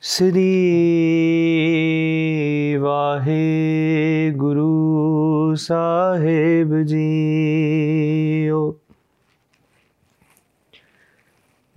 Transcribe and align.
ਸ੍ਰੀ 0.00 2.76
Waheguru 2.76 5.54
Sahib 5.54 6.82
JIO. 6.82 8.76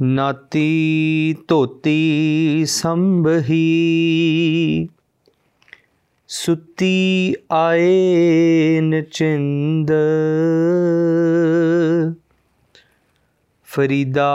ਨਾਤੀ 0.02 1.36
ਧੋਤੀ 1.48 2.64
ਸੰਭਹੀ 2.68 4.90
ਸੁਤੀ 6.32 7.36
ਆਏ 7.52 8.82
ਨਚਿੰਦ। 8.82 9.92
ਫਰੀਦਾ 13.66 14.30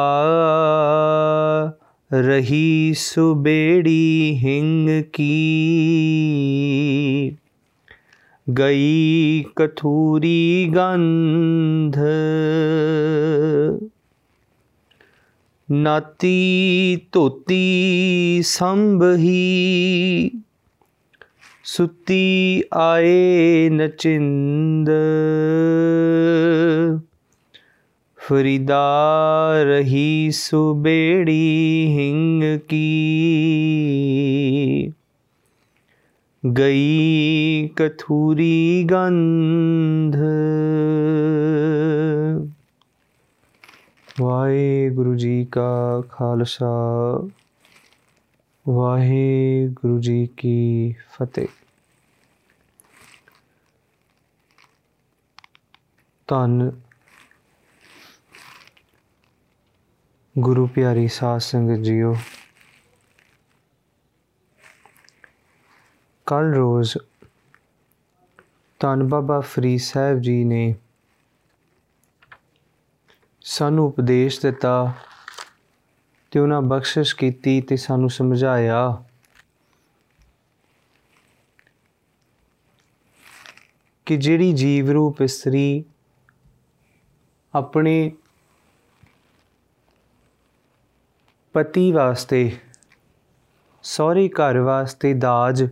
ਰਹੀ 2.12 2.95
ਸੁਬੇੜੀ 2.97 4.41
ਹਿੰਗ 4.45 4.89
ਕੀ। 5.12 5.31
ਗਈ 8.59 9.45
ਕਥੂਰੀ 9.56 10.72
ਗੰਧ। 10.77 11.97
ਨਾਤੀ 15.70 17.00
ਧੋਤੀ 17.12 18.42
ਸੰਭਹੀ। 18.45 20.31
ਸੁਤੀ 21.64 22.62
ਆਏ 22.74 23.68
ਨਚਿੰਦ 23.72 24.90
ਫਰੀਦਾ 28.16 28.82
ਰਹੀ 29.62 30.30
ਸੁਬੇੜੀ 30.30 31.86
ਹਿੰਗ 31.98 32.60
ਕੀ। 32.60 32.84
ਗਈ 36.58 37.68
ਕਥੂਰੀ 37.76 38.84
ਗੰਧ। 38.90 40.16
ਵਾਹਿਗੁਰੂ 44.20 45.14
ਜੀ 45.14 45.47
ਕਾ 45.53 46.03
ਖਾਲਸਾ। 46.08 46.70
ਵਾਹਿਗੁਰੂ 48.69 50.00
ਜੀ 50.00 50.26
ਕੀ 50.26 50.94
ਫਤਿਹ। 51.12 51.48
ਧੰਨ 56.26 56.80
ਗੁਰੂ 60.38 60.66
ਪਿਆਰੀ 60.66 61.08
ਸਾਧ 61.08 61.38
ਸੰਗਤ 61.38 61.82
ਜੀਓ 61.82 62.14
ਕੱਲ 66.26 66.54
ਰੋਜ਼ 66.54 66.98
ਧੰਨ 68.80 69.08
ਬਾਬਾ 69.08 69.41
ਫਰੀਦ 69.41 69.80
ਸਾਹਿਬ 69.80 70.20
ਜੀ 70.20 70.44
ਨੇ 70.44 70.74
ਸਾਨੂੰ 73.41 73.86
ਉਪਦੇਸ਼ 73.86 74.41
ਦਿੱਤਾ 74.41 74.92
ਤੇ 76.34 76.41
ਉਹਨਾਂ 76.41 76.62
ਬਖਸ਼ਿਸ਼ 76.62 77.17
ਕੀਤੀ 77.17 77.61
ਤੇ 77.61 77.77
ਸਾਨੂੰ 77.77 78.11
ਸਮਝਾਇਆ। 78.11 79.05
ਕਿ 84.06 84.17
ਜਿਹੜੀ 84.17 84.53
ਜੀਵ 84.53 84.91
ਰੂਪ 84.91 85.22
ਇਸਤਰੀ 85.22 85.84
ਆਪਣੇ 87.55 88.12
ਪਤੀ 91.53 91.93
ਵਾਸਤੇ, 91.93 92.59
ਸਹੁਰੇ 93.83 94.28
ਘਰ 94.28 94.59
ਵਾਸਤੇ 94.59 95.15
ਦਾਜ 95.15 95.69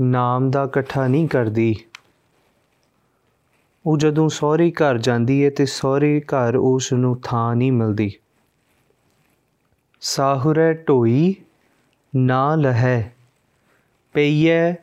ਨਾਮ 0.00 0.50
ਦਾ 0.50 0.64
ਇਕੱਠਾ 0.64 1.06
ਨਹੀਂ 1.06 1.28
ਕਰਦੀ। 1.28 1.76
ਉਹ 3.86 3.98
ਜਦੋਂ 3.98 4.28
ਸਹੁਰੇ 4.28 4.70
ਘਰ 4.70 4.98
ਜਾਂਦੀ 4.98 5.44
ਹੈ 5.44 5.50
ਤੇ 5.50 5.66
ਸਹੁਰੇ 5.66 6.20
ਘਰ 6.20 6.56
ਉਸ 6.56 6.92
ਨੂੰ 6.92 7.20
ਥਾਂ 7.20 7.56
ਨਹੀਂ 7.56 7.72
ਮਿਲਦੀ। 7.72 8.12
ਸਾਹੁਰੇ 10.02 10.72
ਢੋਈ 10.88 11.34
ਨਾ 12.16 12.54
ਲਹੈ, 12.54 13.12
ਪਈਐ 14.14 14.74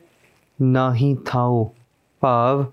ਨਾਹੀ 0.62 1.16
ਥਾਓ 1.26 1.74
ਭਾਵ 2.20 2.64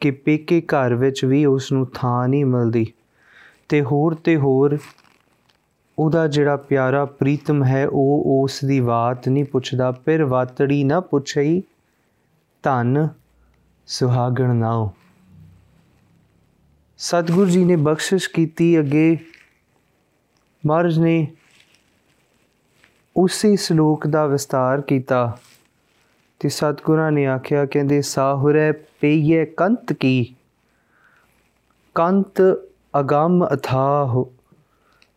ਕਿ 0.00 0.10
ਪੇਕੇ 0.10 0.60
ਘਰ 0.60 0.94
ਵਿੱਚ 0.94 1.24
ਵੀ 1.24 1.44
ਉਸ 1.46 1.72
ਨੂੰ 1.72 1.86
ਥਾਂ 1.94 2.28
ਨਹੀਂ 2.28 2.44
ਮਿਲਦੀ। 2.44 2.86
ਤੇ 3.68 3.82
ਹੋਰ 3.82 4.14
ਤੇ 4.14 4.36
ਹੋਰ 4.36 4.78
ਉਹਦਾ 5.98 6.26
ਜਿਹੜਾ 6.26 6.56
ਪਿਆਰਾ 6.56 7.04
ਪ੍ਰੀਤਮ 7.04 7.64
ਹੈ, 7.64 7.86
ਉਹ 7.86 8.42
ਉਸ 8.42 8.60
ਦੀ 8.64 8.80
ਬਾਤ 8.80 9.28
ਨਹੀਂ 9.28 9.44
ਪੁੱਛਦਾ, 9.44 9.90
ਫਿਰ 9.92 10.24
ਵਾਤੜੀ 10.24 10.82
ਨਾ 10.84 11.00
ਪੁੱਛਈ, 11.00 11.62
ਧਨ 12.62 13.08
ਸੁਹਾਗਣ 13.86 14.54
ਨਾਓ 14.54 14.92
ਸਤਿਗੁਰੂ 16.98 17.50
ਜੀ 17.50 17.64
ਨੇ 17.64 17.76
ਬਖਸ਼ਿਸ਼ 17.76 18.28
ਕੀਤੀ 18.30 18.78
ਅੱਗੇ। 18.80 19.18
ਮਹਾਰਾਜ 20.66 20.98
ਨੇ 20.98 21.26
ਉਸੇ 23.16 23.56
ਸ਼ਲੋਕ 23.56 24.06
ਦਾ 24.06 24.26
ਵਿਸਤਾਰ 24.26 24.80
ਕੀਤਾ 24.80 25.38
ਤੇ 26.40 26.48
ਸਤਿਗੁਰਾਂ 26.48 27.12
ਨੇ 27.12 27.26
ਆਖਿਆ, 27.26 27.66
ਕਹਿੰਦੇ, 27.66 28.02
ਸਾਹੁਰੇ 28.02 28.72
ਪਈਏ 28.72 29.44
ਕੰਤ 29.44 29.92
ਕੀ? 29.92 30.34
ਕੰਤ 31.94 32.42
ਅਗੰਮ 33.00 33.46
ਅਥਾਹ, 33.54 34.24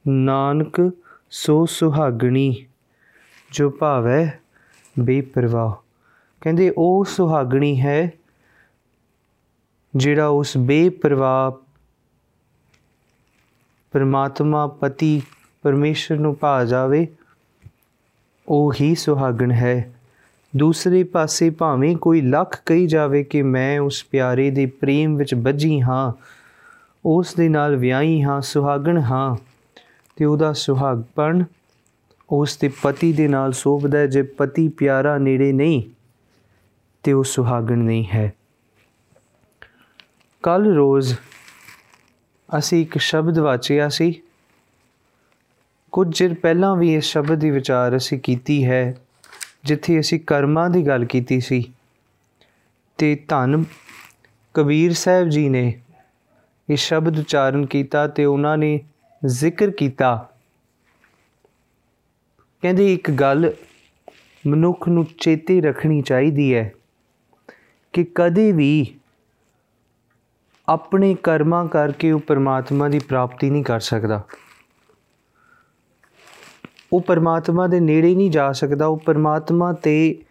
ਨਾਨਕ 0.07 0.91
ਸੋ 1.31 1.65
ਸੁਹਾਗਣੀ, 1.65 2.65
ਜੋ 3.51 3.69
ਭਾਵੈ 3.69 4.39
ਬੇਪਰਵਾਹ। 4.99 5.73
ਕਹਿੰਦੇ, 6.41 6.73
ਉਹ 6.77 7.05
ਸੁਹਾਗਣੀ 7.05 7.81
ਹੈ 7.81 8.11
ਜਿਹੜਾ 9.95 10.27
ਉਸ 10.27 10.57
ਬੇਪਰਵਾਹ 10.57 11.51
ਪਰਮਾਤਮਾ 13.91 14.67
ਪਤੀ 14.67 15.21
ਪਰਮੇਸ਼ਰ 15.61 16.19
ਨੂੰ 16.19 16.38
ਭਾ 16.39 16.65
ਜਾਵੇ 16.65 17.07
ਉਹ 18.49 18.73
ਹੀ 18.81 18.95
ਸੁਹਾਗਣ 18.95 19.51
ਹੈ। 19.51 19.94
ਦੂਸਰੇ 20.57 21.03
ਪਾਸੇ 21.03 21.50
ਭਾਵੇਂ 21.50 21.95
ਕੋਈ 21.97 22.21
ਲੱਖ 22.21 22.62
ਕਹੀ 22.65 22.88
ਜਾਵੇ 22.88 23.24
ਕਿ 23.24 23.41
ਮੈਂ 23.41 23.79
ਉਸ 23.79 24.06
ਪਿਆਰੇ 24.12 24.50
ਦੇ 24.50 24.65
ਪ੍ਰੇਮ 24.65 25.15
ਵਿੱਚ 25.15 25.35
ਬੱਝੀ 25.35 25.81
ਹਾਂ, 25.81 26.13
ਉਸ 27.06 27.33
ਦੇ 27.33 27.50
ਨਾਲ 27.50 27.75
ਵਿਆਹੀ 27.75 28.24
ਹਾਂ, 28.24 28.41
ਸੁਹਾਗਣ 28.41 28.97
ਹਾਂ। 28.97 29.35
ਤੇ 30.15 30.25
ਉਹਦਾ 30.25 30.53
ਸੁਹਾਗਪਣ 30.53 31.44
ਉਸ 32.29 32.57
ਦੇ 32.57 32.71
ਪਤੀ 32.83 33.13
ਦੇ 33.13 33.27
ਨਾਲ 33.27 33.51
ਸੋਭਦਾ 33.51 34.06
ਜੇ 34.06 34.21
ਪਤੀ 34.21 34.68
ਪਿਆਰਾ 34.68 35.18
ਨੇੜੇ 35.18 35.51
ਨਹੀਂ, 35.51 35.83
ਤੇ 37.03 37.13
ਉਹ 37.13 37.24
ਸੁਹਾਗਣ 37.24 37.77
ਨਹੀਂ 37.77 38.06
ਹੈ। 38.06 38.33
ਕੱਲ 40.44 40.74
ਰੋਜ਼ 40.74 41.15
ਅਸੀਂ 42.57 42.81
ਇੱਕ 42.81 42.97
ਸ਼ਬਦ 42.97 43.39
ਵਾਚਿਆ 43.39 43.89
ਸੀ 43.89 44.21
ਕੁਝ 45.91 46.18
ਚਿਰ 46.18 46.33
ਪਹਿਲਾਂ 46.33 46.75
ਵੀ 46.75 46.95
ਇਸ 46.95 47.03
ਸ਼ਬਦ 47.03 47.39
ਦੀ 47.39 47.50
ਵਿਚਾਰ 47.50 47.97
ਅਸੀਂ 47.97 48.19
ਕੀਤੀ 48.19 48.65
ਹੈ, 48.65 48.95
ਜਿੱਥੇ 49.65 50.00
ਅਸੀਂ 50.00 50.19
ਕਰਮਾਂ 50.19 50.69
ਦੀ 50.69 50.88
ਗੱਲ 50.88 51.06
ਕੀਤੀ 51.06 51.39
ਸੀ। 51.39 51.74
ਤੇ 52.97 53.15
ਧੰਨ 53.27 53.63
ਕਬੀਰ 54.53 54.94
ਸਾਹਿਬ 54.94 55.30
ਜੀ 55.30 55.50
ਨੇ 55.50 55.81
ਇਹ 56.69 56.75
ਸ਼ਬਦ 56.75 57.19
ਉਚਾਰਨ 57.19 57.65
ਕੀਤਾ 57.65 58.07
ਤੇ 58.07 58.25
ਉਹਨਾਂ 58.25 58.57
ਨੇ 58.57 58.80
ਜ਼ਿਕਰ 59.25 59.69
ਕੀਤਾ। 59.69 60.30
ਕਹਿੰਦੇ, 62.62 62.94
ਇੱਕ 62.94 63.12
ਗੱਲ 63.12 63.53
ਮਨੁੱਖ 64.47 64.89
ਨੂੰ 64.89 65.06
ਚੇਤੇ 65.06 65.62
ਰੱਖਣੀ 65.62 66.01
ਚਾਹੀਦੀ 66.01 66.56
ਹੈ 66.56 66.71
ਕਿ 67.94 68.06
ਕਦੇ 68.15 68.51
ਵੀ 68.51 68.95
ਆਪਣੇ 70.68 71.15
ਕਰਮਾਂ 71.24 71.65
ਕਰਕੇ 71.68 72.12
ਉਹ 72.12 72.19
ਪਰਮਾਤਮਾ 72.19 72.89
ਦੀ 72.89 73.00
ਪ੍ਰਾਪਤੀ 73.00 73.50
ਨਹੀਂ 73.50 73.63
ਕਰ 73.63 73.80
ਸਕਦਾ। 73.80 74.24
ਉਹ 76.94 77.01
ਪਰਮਾਤਮਾ 77.01 77.68
ਦੇ 77.68 77.80
ਨੇੜੇ 77.80 78.15
ਨਹੀਂ 78.15 78.31
ਜਾ 78.31 78.51
ਸਕਦਾ, 78.51 78.86
ਉਹ 78.86 78.97
ਪਰਮਾਤਮਾ 78.97 79.74
ਤੇ 79.74 80.24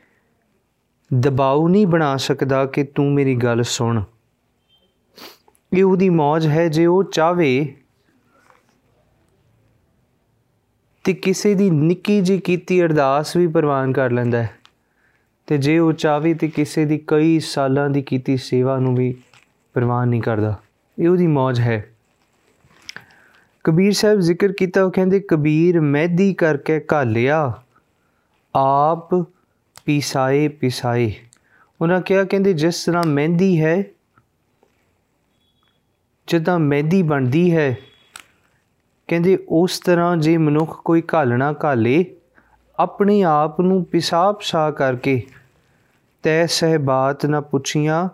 ਦਬਾਅ 1.21 1.69
ਨਹੀਂ 1.69 1.87
ਬਣਾ 1.87 2.17
ਸਕਦਾ 2.17 2.67
ਕਿ 2.67 2.85
ਤੂੰ 2.85 3.13
ਮੇਰੀ 3.13 3.35
ਗੱਲ 3.37 3.63
ਸੁਣ। 3.63 4.03
ਇਹ 5.73 5.85
ਉਹਦੀ 5.85 6.11
ਮੌਜ 6.11 6.47
ਹੈ 6.47 6.69
ਜੇ 6.69 6.87
ਉਹ 6.87 7.05
ਚਾਵੇ 7.05 7.75
ਤੇ 11.05 11.13
ਕਿਸੇ 11.13 11.55
ਦੀ 11.55 11.71
ਨਿੱਕੀ 11.71 12.21
ਜੀ 12.21 12.39
ਕੀਤੀ 12.39 12.83
ਅਰਦਾਸ 12.83 13.37
ਵੀ 13.37 13.47
ਪ੍ਰਵਾਨ 13.47 13.93
ਕਰ 13.93 14.11
ਲੈਂਦਾ 14.11 14.43
ਹੈ। 14.43 14.51
ਤੇ 15.47 15.59
ਜੇ 15.59 15.79
ਉਹ 15.79 15.93
ਚਾਵੇ 15.93 16.35
ਤੇ 16.35 16.49
ਕਿਸੇ 16.49 16.85
ਦੀ 16.85 17.01
ਕਈ 17.07 17.41
ਸਾਲਾਂ 17.41 17.91
ਦੀ 17.91 18.03
ਕੀਤੀ 18.03 18.37
ਸੇਵਾ 18.37 18.79
ਨੂੰ 18.79 18.95
ਵੀ 18.95 19.17
ਪ੍ਰਵਾਨ 19.75 20.09
ਨਹੀਂ 20.09 20.23
ਕਰਦਾ। 20.23 20.61
ਇਹ 20.99 21.09
ਉਹਦੀ 21.09 21.27
ਮੌਜ 21.27 21.61
ਹੈ। 21.61 21.95
ਕਬੀਰ 23.69 23.93
ਸਾਹਿਬ 23.93 24.21
ਜ਼ਿਕਰ 24.21 24.53
ਕੀਤਾ, 24.53 24.83
ਉਹ 24.83 24.91
ਕਹਿੰਦੇ, 24.91 25.21
ਕਬੀਰ 25.21 25.81
ਮਹਿਦੀ 25.81 26.35
ਕਰਕੇ 26.35 26.87
ਘਾਲਿਆ 26.93 27.53
ਆਪ 28.57 29.15
ਪਿਸਾਏ 29.85 30.49
ਪਿਸਾਏ। 30.49 31.13
ਉਹਨਾਂ 31.81 32.01
ਕਿਹਾ, 32.01 32.25
ਕਹਿੰਦੇ, 32.25 32.53
ਜਿਸ 32.53 32.85
ਤਰ੍ਹਾਂ 32.85 33.03
ਮਹਿੰਦੀ 33.07 33.61
ਹੈ, 33.61 33.85
ਜਦੋਂ 36.27 36.59
ਮਹਿੰਦੀ 36.59 37.03
ਬਣਦੀ 37.03 37.57
ਹੈ, 37.57 37.77
ਕਹਿੰਦੇ, 39.09 39.39
ਉਸ 39.49 39.79
ਤਰ੍ਹਾਂ 39.81 40.17
ਜੇ 40.17 40.37
ਮਨੁੱਖ 40.37 40.83
ਕੋਈ 40.85 41.03
ਘਾਲਣਾ 41.15 41.55
ਘਾਲੇ, 41.65 42.17
ਆਪਣੇ 42.79 43.23
ਆਪ 43.23 43.61
ਨੂੰ 43.61 43.85
ਪਿਸਾਬ 43.85 44.37
ਸਾ 44.41 44.71
ਕਰਕੇ 44.71 45.27
ਤੈ 46.23 46.47
ਸਹਿ 46.47 46.79
ਬਾਤ 46.79 47.27
ਨਾ 47.27 47.41
ਪੁੱਛੀਆਂ, 47.41 48.09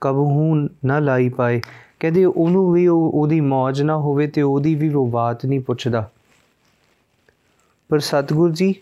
ਕਬਹੂ 0.00 0.68
ਨਾ 0.84 0.98
ਲਾਈ 0.98 1.28
ਪਾਏ। 1.28 1.60
ਕਹਿੰਦੇ 2.00 2.24
ਉਹਨੂੰ 2.24 2.72
ਵੀ 2.72 2.86
ਉਹ, 2.86 3.10
ਉਹਦੀ 3.14 3.40
ਮੌਜ 3.40 3.82
ਨਾ 3.82 3.96
ਹੋਵੇ 3.96 4.26
ਤੇ 4.26 4.42
ਉਹਦੀ 4.42 4.74
ਵੀ 4.74 4.94
ਉਹ 4.94 5.06
ਬਾਤ 5.06 5.46
ਨਹੀਂ 5.46 5.60
ਪੁੱਛਦਾ। 5.60 6.10
ਪਰ 7.88 7.98
ਸਤਿਗੁਰ 7.98 8.50
ਜੀ, 8.50 8.74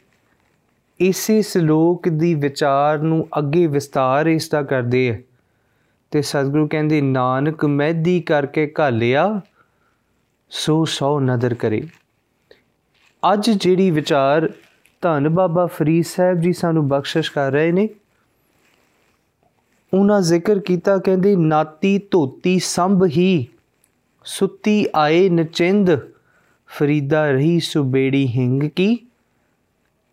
ਇਸੇ 1.01 1.43
ਸ਼ਲੋਕ 1.43 2.09
ਦੀ 2.09 2.35
ਵਿਚਾਰ 2.35 2.99
ਨੂੰ 2.99 3.29
ਅੱਗੇ 3.39 3.67
ਵਿਸਤਾਰ 3.67 4.27
ਇਸ 4.27 4.49
ਦਾ 4.49 4.63
ਕਰਦੇ 4.63 5.11
ਹੈ 5.13 5.23
ਤੇ 6.11 6.23
ਸਤਿਗੁਰੂ 6.23 6.69
ਕਹਿੰਦੇ, 6.69 7.01
ਨਾਨਕ 7.01 7.65
ਮਹਿਦੀ 7.65 8.21
ਕਰਕੇ 8.21 8.73
ਘਾਲਿਆ, 8.81 9.41
ਸੋ 10.51 10.85
ਸੋ 10.85 11.21
ਨਦਰ 11.21 11.55
ਕਰੇ। 11.55 11.83
ਅੱਜ 13.33 13.51
ਜਿਹੜੀ 13.51 13.91
ਵਿਚਾਰ 13.91 14.51
ਧੰਨ 15.01 15.29
ਬਾਬਾ 15.29 15.67
ਫਰੀਦ 15.67 16.05
ਸਾਹਿਬ 16.05 16.41
ਜੀ 16.41 16.53
ਸਾਨੂੰ 16.53 16.89
ਬਖਸ਼ਿਸ਼ 16.89 17.33
ਕਰ 17.33 17.53
ਰਹੇ 17.53 17.73
ਨੇ 17.73 17.89
ਉਹਨਾਂ 19.93 20.21
ਜ਼ਿਕਰ 20.23 20.59
ਕੀਤਾ 20.59 20.97
ਕਹਿੰਦੇ, 20.99 21.35
ਨਾਤੀ 21.37 21.99
ਧੋਤੀ 22.11 22.59
ਸੰਭ 22.59 23.05
ਹੀ, 23.07 23.47
ਸੁੱਤੀ 24.27 24.87
ਆਏ 24.95 25.29
ਨਚਿੰਦ, 25.29 25.91
ਫਰੀਦਾ 26.71 27.31
ਰਹੀ 27.31 27.59
ਸੁਬੇੜੀ 27.61 28.27
ਹਿੰਗ 28.29 28.63
ਕੀ, 28.77 28.97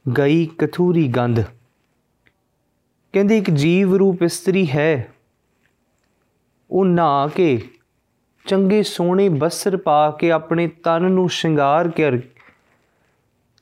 ਗਈ 0.06 0.46
ਕਥੂਰੀ 0.58 1.08
ਗੰਧ। 1.08 1.40
ਕਹਿੰਦੇ, 3.14 3.38
ਇੱਕ 3.38 3.50
ਜੀਵ 3.52 3.96
ਰੂਪ 3.96 4.24
ਇਸਤਰੀ 4.24 4.68
ਹੈ, 4.70 5.14
ਉਹ 6.70 6.86
ਨਹਾ 6.86 7.28
ਕੇ 7.28 7.58
ਚੰਗੇ 8.46 8.82
ਸੋਹਣੇ 8.84 9.30
ਬਸਰ 9.30 9.78
ਪਾ 9.78 10.10
ਕੇ 10.12 10.32
ਆਪਣੇ 10.32 10.68
ਤਨ 10.84 11.12
ਨੂੰ 11.12 11.30
ਸ਼ਿੰਗਾਰ 11.30 11.88
ਕਰ, 11.98 12.20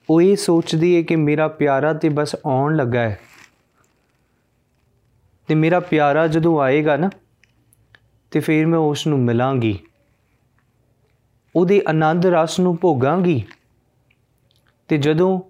ਉਹ 0.10 0.22
ਇਹ 0.22 0.36
ਸੋਚਦੀ 0.36 0.96
ਹੈ 0.96 1.02
ਕਿ 1.02 1.16
ਮੇਰਾ 1.16 1.48
ਪਿਆਰਾ 1.48 1.94
ਤੇ 1.94 2.10
ਬਸ 2.10 2.36
ਆਉਣ 2.46 2.76
ਲੱਗਾ 2.76 3.00
ਹੈ। 3.00 3.20
ਤੇ 5.48 5.56
ਮੇਰਾ 5.56 5.80
ਪਿਆਰਾ 5.80 6.28
ਜਦੋਂ 6.28 6.62
ਆਏਗਾ 6.62 6.98
ਨਾ, 6.98 7.10
ਤੇ 8.32 8.40
ਫਿਰ 8.40 8.66
ਮੈਂ 8.66 8.80
ਉਸ 8.80 9.08
ਨੂੰ 9.08 9.20
ਮਿਲਾਂਗੀ। 9.20 9.80
ਉਹਦੇ 11.56 11.82
ਆਨੰਦ 11.88 12.26
ਰਸ 12.26 12.60
ਨੂੰ 12.60 12.78
ਭੋਗਾਂਗੀ। 12.82 13.44
ਤੇ 14.88 14.98
ਜਦੋਂ 14.98 15.42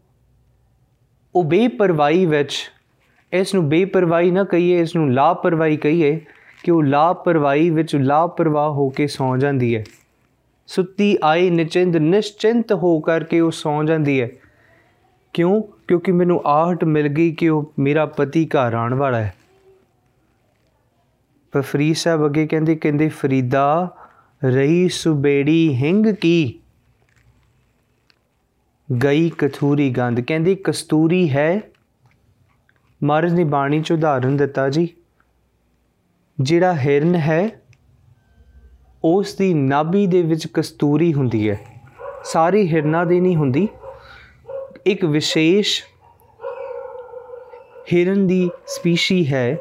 ਉਹ 1.35 1.43
ਬੇਪਰਵਾਹੀ 1.43 2.25
ਵਿੱਚ 2.25 2.71
ਇਸ 3.33 3.53
ਨੂੰ 3.53 3.69
ਬੇਪਰਵਾਹੀ 3.69 4.31
ਨਾ 4.31 4.43
ਕਹੀਏ 4.43 4.79
ਇਸ 4.79 4.95
ਨੂੰ 4.95 5.13
ਲਾਪਰਵਾਹੀ 5.13 5.77
ਕਹੀਏ, 5.77 6.25
ਕਿ 6.63 6.71
ਉਹ 6.71 6.83
ਲਾਪਰਵਾਹੀ 6.83 7.69
ਵਿੱਚ 7.69 7.95
ਲਾਪਰਵਾਹ 7.95 8.69
ਹੋ 8.69 8.89
ਕੇ 8.89 9.07
ਸੌ 9.07 9.37
ਜਾਂਦੀ 9.37 9.75
ਹੈ। 9.75 9.83
ਸੁੱਤੀ 10.67 11.17
ਆਈ 11.23 11.49
ਨਿਚਿੰਦ 11.49 11.95
ਨਿਸ਼ਚਿੰਤ 11.95 12.73
ਹੋ 12.73 12.99
ਕਰਕੇ 12.99 13.39
ਉਹ 13.39 13.51
ਸੌ 13.51 13.83
ਜਾਂਦੀ 13.83 14.21
ਹੈ। 14.21 14.29
ਕਿਉਂ? 15.33 15.63
ਕਿਉਂਕਿ 15.87 16.11
ਮੈਨੂੰ 16.11 16.41
ਆਹਟ 16.45 16.83
ਮਿਲ 16.83 17.07
ਗਈ 17.07 17.35
ਕਿ 17.35 17.49
ਉਹ 17.49 17.73
ਮੇਰਾ 17.79 18.05
ਪਤੀ 18.05 18.45
ਘਰ 18.45 18.73
ਆਉਣ 18.73 18.93
ਵਾਲਾ 18.93 19.17
ਹੈ। 19.17 19.33
ਪਰ 21.57 21.61
ਫਰੀਦ 21.61 21.95
ਸਾਹਿਬ 21.95 22.25
ਅੱਗੇ 22.25 22.47
ਕਹਿੰਦੇ 22.47 22.75
ਕਹਿੰਦੇ, 22.75 23.09
ਫਰੀਦਾ 23.09 23.95
ਰਹੀ 24.43 24.89
ਸੁਬੇੜੀ 24.89 25.73
ਹਿੰਗ 25.73 26.05
ਕੀ? 26.05 26.59
ਗਈ 29.03 29.29
ਕਥੂਰੀ 29.29 29.89
ਗੰਧ। 29.89 30.19
ਕਹਿੰਦੀ, 30.19 30.55
ਕਸਤੂਰੀ 30.55 31.29
ਹੈ। 31.29 31.61
ਮਹਾਰਾਜ 33.03 33.33
ਨੇ 33.33 33.43
ਬਾਣੀ 33.43 33.81
ਚ 33.81 33.91
ਉਦਾਹਰਨ 33.91 34.37
ਦਿੱਤਾ 34.37 34.69
ਜੀ। 34.69 34.89
ਜਿਹੜਾ 36.41 36.75
ਹਿਰਨ 36.75 37.15
ਹੈ 37.15 37.61
ਉਸ 39.03 39.35
ਦੀ 39.35 39.53
ਨਾਭੀ 39.53 40.07
ਦੇ 40.07 40.21
ਵਿੱਚ 40.21 40.47
ਕਸਤੂਰੀ 40.47 41.13
ਹੁੰਦੀ 41.13 41.49
ਹੈ। 41.49 41.59
ਸਾਰੀ 42.23 42.67
ਹਿਰਨਾਂ 42.67 43.05
ਦੀ 43.05 43.19
ਨਹੀਂ 43.19 43.35
ਹੁੰਦੀ। 43.35 43.67
ਇੱਕ 44.85 45.05
ਵਿਸ਼ੇਸ਼ 45.05 45.83
ਹਿਰਨ 47.93 48.27
ਦੀ 48.27 48.49
ਸਪੀਸ਼ੀ 48.67 49.33
ਹੈ। 49.33 49.57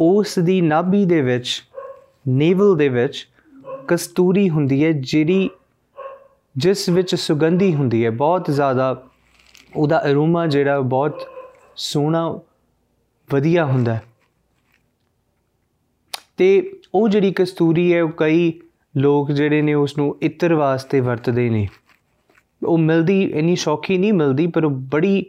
ਉਸ 0.00 0.38
ਦੀ 0.38 0.60
ਨਾਭੀ 0.60 1.04
ਦੇ 1.04 1.22
ਵਿੱਚ, 1.22 1.64
ਨੇਵਲ 2.28 2.76
ਦੇ 2.76 2.88
ਵਿੱਚ 2.88 3.28
ਕਸਤੂਰੀ 3.88 4.50
ਹੁੰਦੀ 4.50 4.84
ਹੈ, 4.84 4.92
ਜਿਹੜੀ 4.92 5.50
ਜਿਸ 6.56 6.88
ਵਿੱਚ 6.88 7.14
ਸੁਗੰਧੀ 7.14 7.74
ਹੁੰਦੀ 7.74 8.04
ਹੈ। 8.04 8.10
ਬਹੁਤ 8.10 8.50
ਜ਼ਿਆਦਾ 8.50 9.02
ਉਹਦਾ 9.76 10.02
ਅਰੋਮਾ 10.10 10.46
ਜਿਹੜਾ 10.46 10.80
ਬਹੁਤ 10.80 11.28
ਸੋਹਣਾ, 11.76 12.40
ਵਧੀਆ 13.30 13.64
ਹੁੰਦਾ 13.64 13.94
ਹੈ। 13.94 14.02
ਤੇ 16.36 16.72
ਉਹ 16.94 17.08
ਜਿਹੜੀ 17.08 17.32
ਕਸਤੂਰੀ 17.32 17.94
ਹੈ, 17.94 18.02
ਉਹ 18.02 18.10
ਕਈ 18.16 18.52
ਲੋਕ 18.96 19.30
ਜਿਹੜੇ 19.30 19.62
ਨੇ 19.62 19.74
ਉਸ 19.74 19.98
ਨੂੰ 19.98 20.16
ਇਤਰ 20.22 20.54
ਵਾਸਤੇ 20.54 21.00
ਵਰਤਦੇ 21.00 21.50
ਨੇ। 21.50 21.68
ਉਹ 22.64 22.78
ਮਿਲਦੀ, 22.78 23.22
ਇੰਨੀ 23.22 23.56
ਸ਼ੌਕੀ 23.56 23.98
ਨਹੀਂ 23.98 24.12
ਮਿਲਦੀ, 24.12 24.46
ਪਰ 24.46 24.64
ਉਹ 24.64 24.70
ਬੜੀ 24.70 25.26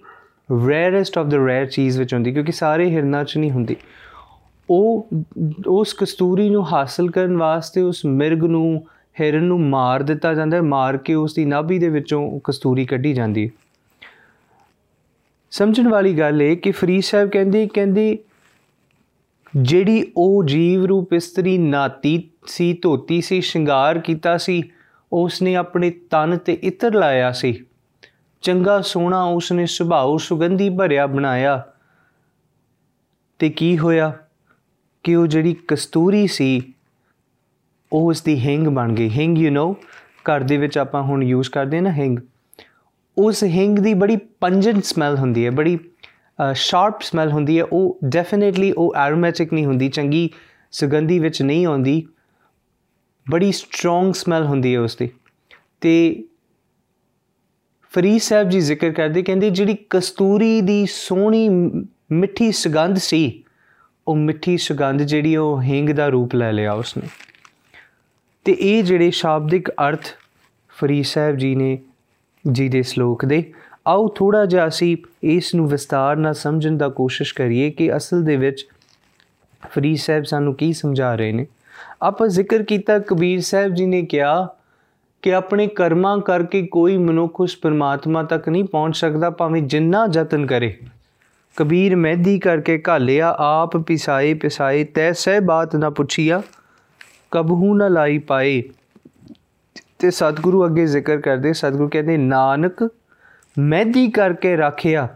ਰੇਅਰੈਸਟ 0.68 1.18
ਆਫ 1.18 1.25
ਦ 1.25 1.33
ਰੇਅਰ 1.33 1.65
ਚੀਜ਼ 1.65 2.00
ਵਿੱਚ 2.00 2.13
ਹੁੰਦੀ, 2.13 2.33
ਕਿਉਂਕਿ 2.33 2.51
ਸਾਰੇ 2.51 2.89
ਹਿਰਨਾਂ 2.89 3.23
'ਚ 3.23 3.37
ਨਹੀਂ 3.37 3.51
ਹੁੰਦੀ। 3.51 3.75
ਉਹ, 4.69 5.07
ਉਸ 5.68 5.94
ਕਸਤੂਰੀ 5.94 6.49
ਨੂੰ 6.49 6.73
ਹਾਸਲ 6.73 7.11
ਕਰਨ 7.11 7.37
ਵਾਸਤੇ 7.37 7.81
ਉਸ 7.81 8.06
ਮਿਰਗ 8.06 8.44
ਨੂੰ, 8.44 8.87
ਹਿਰਨ 9.19 9.44
ਨੂੰ 9.44 9.61
ਮਾਰ 9.61 10.03
ਦਿੱਤਾ 10.03 10.33
ਜਾਂਦਾ 10.33 10.57
ਹੈ, 10.57 10.61
ਮਾਰ 10.61 10.97
ਕੇ 10.97 11.13
ਉਸ 11.13 11.33
ਦੀ 11.33 11.45
ਨਾਭੀ 11.45 11.80
ਦੇ 11.80 11.89
ਵਿੱਚੋਂ 11.89 12.39
ਕਸਤੂਰੀ 12.44 12.85
ਕੱਢੀ 12.85 13.13
ਜਾਂਦੀ 13.13 13.45
ਹੈ। 13.45 13.49
ਸਮਝਣ 15.51 15.87
ਵਾਲੀ 15.87 16.19
ਗੱਲ 16.19 16.41
ਇਹ 16.41 16.57
ਕਿ 16.57 16.71
ਫਰੀਦ 16.71 17.03
ਸਾਹਿਬ 17.03 17.30
ਕਹਿੰਦੀ 17.30 17.68
ਕਹਿੰਦੀ, 17.68 18.19
ਜਿਹੜੀ 19.56 20.11
ਉਹ 20.18 20.44
ਜੀਵ 20.44 20.85
ਰੂਪ 20.85 21.13
ਇਸਤਰੀ 21.13 21.57
ਨਾਤੀ 21.57 22.30
ਸੀ, 22.47 22.73
ਧੋਤੀ 22.73 23.21
ਸੀ, 23.21 23.41
ਸ਼ਿੰਗਾਰ 23.41 23.99
ਕੀਤਾ 23.99 24.37
ਸੀ 24.37 24.63
ਉਸ 25.13 25.41
ਨੇ 25.41 25.56
ਆਪਣੇ 25.56 25.89
ਤਨ 25.89 26.37
ਤੇ 26.37 26.53
ਇਤਰ 26.53 26.94
ਲਾਇਆ 26.94 27.31
ਸੀ। 27.31 27.65
ਚੰਗਾ 28.41 28.81
ਸੋਹਣਾ 28.81 29.23
ਉਸ 29.23 29.51
ਨੇ 29.51 29.65
ਸੁਭਾਅ 29.65 30.18
ਸੁਗੰਧੀ 30.18 30.69
ਭਰਿਆ 30.69 31.07
ਬਣਾਇਆ। 31.07 31.63
ਤੇ 33.39 33.49
ਕੀ 33.49 33.77
ਹੋਇਆ? 33.77 34.13
ਕਿ 35.03 35.15
ਉਹ 35.15 35.27
ਜਿਹੜੀ 35.27 35.55
ਕਸਤੂਰੀ 35.67 36.25
ਸੀ, 36.27 36.61
ਉਹ 37.91 38.09
ਉਸ 38.09 38.21
ਦੀ 38.21 38.35
ਹਿੰਗ 38.39 38.67
ਬਣ 38.67 38.93
ਗਈ। 38.93 39.09
ਹਿੰਗ 39.09 39.37
ਯੂ 39.37 39.51
نو 39.51 39.73
ਘਰ 40.29 40.43
ਦੇ 40.43 40.57
ਵਿੱਚ 40.57 40.77
ਆਪਾਂ 40.77 41.01
ਹੁਣ 41.03 41.23
ਯੂਜ਼ 41.23 41.49
ਕਰਦੇ 41.49 41.81
ਨਾ 41.81 41.91
ਹਿੰਗ। 41.91 42.19
ਉਸ 43.17 43.43
ਹਿੰਗ 43.43 43.79
ਦੀ 43.79 43.93
ਬੜੀ 43.93 44.15
ਪੰਜੈਂਟ 44.41 44.83
ਸਮੈਲ 44.83 45.17
ਹੁੰਦੀ 45.17 45.45
ਹੈ, 45.45 45.51
ਬੜੀ 45.51 45.77
ਸ਼ਾਰਪ 46.55 47.01
ਸਮੈਲ 47.01 47.31
ਹੁੰਦੀ 47.31 47.57
ਹੈ। 47.59 47.63
ਉਹ 47.63 47.99
ਡੈਫੀਨਿਟਲੀ 48.05 48.71
ਉਹ 48.71 48.93
ਐਰੋਮੈਟਿਕ 48.97 49.53
ਨਹੀਂ 49.53 49.65
ਹੁੰਦੀ, 49.65 49.89
ਚੰਗੀ 49.89 50.29
ਸੁਗੰਧੀ 50.71 51.19
ਵਿੱਚ 51.19 51.41
ਨਹੀਂ 51.41 51.65
ਆਉਂਦੀ। 51.65 52.01
ਬੜੀ 53.25 53.51
ਸਟਰੋਂਗ 53.51 54.13
ਸਮੈਲ 54.13 54.45
ਹੁੰਦੀ 54.45 54.73
ਹੈ 54.73 54.79
ਉਸ 54.79 54.95
ਦੀ 54.95 55.09
ਤੇ 55.81 56.23
ਫਰੀਦ 57.91 58.21
ਸਾਹਿਬ 58.21 58.49
ਜੀ 58.49 58.59
ਜ਼ਿਕਰ 58.61 58.91
ਕਰਦੇ, 58.91 59.21
ਕਹਿੰਦੇ 59.23 59.49
ਜਿਹੜੀ 59.49 59.75
ਕਸਤੂਰੀ 59.89 60.61
ਦੀ 60.61 60.85
ਸੋਹਣੀ, 60.85 61.47
ਮਿੱਠੀ 62.11 62.51
ਸੁਗੰਧ 62.51 62.97
ਸੀ 62.97 63.43
ਉਹ 64.07 64.15
ਮਿੱਠੀ 64.15 64.57
ਸੁਗੰਧ 64.57 65.01
ਜਿਹੜੀ 65.01 65.35
ਉਹ 65.35 65.61
ਹਿੰਗ 65.61 65.89
ਦਾ 65.89 66.07
ਰੂਪ 66.07 66.35
ਲੈ 66.35 66.51
ਲਿਆ 66.51 66.73
ਉਸਨੇ। 66.73 67.07
ਤੇ 68.45 68.51
ਇਹ 68.59 68.83
ਜਿਹੜੇ 68.83 69.11
ਸ਼ਾਬਦਿਕ 69.11 69.69
ਅਰਥ 69.69 70.05
ਫਰੀਦ 70.77 71.05
ਸਾਹਿਬ 71.05 71.35
ਜੀ 71.35 71.55
ਨੇ 71.55 71.79
ਜੀ 72.51 72.69
ਦੇ 72.69 72.81
ਸ਼ਲੋਕ 72.81 73.25
ਦੇ, 73.25 73.53
ਆਓ 73.87 74.07
ਥੋੜਾ 74.07 74.45
ਜਿਹਾ 74.45 74.67
ਅਸੀਂ 74.67 74.97
ਇਸ 75.23 75.55
ਨੂੰ 75.55 75.67
ਵਿਸਤਾਰ 75.67 76.15
ਨਾਲ 76.15 76.33
ਸਮਝਣ 76.33 76.77
ਦਾ 76.77 76.89
ਕੋਸ਼ਿਸ਼ 76.89 77.33
ਕਰੀਏ 77.33 77.69
ਕਿ 77.69 77.95
ਅਸਲ 77.97 78.23
ਦੇ 78.23 78.35
ਵਿੱਚ 78.35 78.67
ਫਰੀਦ 79.69 79.97
ਸਾਹਿਬ 79.97 80.23
ਸਾਨੂੰ 80.23 80.55
ਕੀ 80.55 80.73
ਸਮਝਾ 80.73 81.15
ਰਹੇ 81.15 81.31
ਨੇ। 81.31 81.47
ਆਪਾਂ 82.01 82.27
ਜ਼ਿਕਰ 82.27 82.63
ਕੀਤਾ, 82.63 82.99
ਕਬੀਰ 82.99 83.41
ਸਾਹਿਬ 83.41 83.73
ਜੀ 83.73 83.85
ਨੇ 83.85 84.01
ਕਿਹਾ 84.01 84.55
ਕਿ 85.21 85.33
ਆਪਣੇ 85.33 85.67
ਕਰਮਾਂ 85.67 86.17
ਕਰਕੇ 86.17 86.67
ਕੋਈ 86.67 86.97
ਮਨੁੱਖ 86.97 87.41
ਉਸ 87.41 87.55
ਪਰਮਾਤਮਾ 87.55 88.23
ਤੱਕ 88.23 88.49
ਨਹੀਂ 88.49 88.63
ਪਹੁੰਚ 88.63 88.97
ਸਕਦਾ, 88.97 89.29
ਭਾਵੇਂ 89.29 89.61
ਜਿੰਨਾ 89.61 90.07
ਯਤਨ 90.13 90.45
ਕਰੇ। 90.45 90.79
ਕਬੀਰ 91.55 91.95
ਮਹਿਦੀ 91.95 92.39
ਕਰਕੇ 92.39 92.83
ਘਾਲਿਆ, 92.89 93.35
ਆਪ 93.39 93.77
ਪਿਸਾਏ 93.77 94.33
ਪਿਸਾਏ, 94.33 94.83
ਤੈ 94.83 95.11
ਸਹਿ 95.11 95.39
ਬਾਤ 95.39 95.75
ਨਾ 95.75 95.89
ਪੁੱਛੀਆ, 95.89 96.41
ਕਬਹੂ 97.31 97.73
ਨਾ 97.75 97.87
ਲਾਈ 97.87 98.17
ਪਾਏ। 98.17 98.63
ਤੇ 99.99 100.11
ਸਤਿਗੁਰੂ 100.11 100.65
ਅੱਗੇ 100.65 100.85
ਜ਼ਿਕਰ 100.85 101.17
ਕਰਦੇ, 101.17 101.53
ਸਤਿਗੁਰੂ 101.53 101.89
ਕਹਿੰਦੇ, 101.89 102.17
ਨਾਨਕ 102.17 102.89
ਮਹਿਦੀ 103.59 104.11
ਕਰਕੇ 104.11 104.55
ਰੱਖਿਆ, 104.55 105.07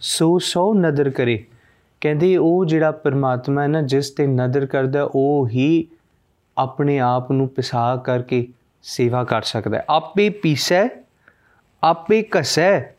ਸੋ 0.00 0.38
ਸੋ 0.38 0.74
ਨਦਰ 0.74 1.10
ਕਰੇ। 1.10 1.44
ਕਹਿੰਦੇ, 2.00 2.36
ਉਹ 2.36 2.64
ਜਿਹੜਾ 2.64 2.90
ਪਰਮਾਤਮਾ 2.90 3.62
ਹੈ 3.62 3.68
ਨਾ, 3.68 3.82
ਜਿਸ 3.82 4.10
ਤੇ 4.10 4.26
ਨਦਰ 4.26 4.66
ਕਰਦਾ, 4.66 5.08
ਉਹ 5.14 5.48
ਹੀ 5.48 5.88
ਆਪਣੇ 6.58 6.98
ਆਪ 6.98 7.32
ਨੂੰ 7.32 7.48
ਪਿਸਾ 7.48 7.96
ਕਰਕੇ 7.96 8.48
ਸੇਵਾ 8.82 9.24
ਕਰ 9.24 9.42
ਸਕਦਾ 9.42 9.78
ਹੈ। 9.78 9.84
ਆਪੇ 9.88 10.28
ਪੀਸੈ, 10.28 10.88
ਆਪੇ 11.82 12.22
ਕਸੈ 12.22 12.95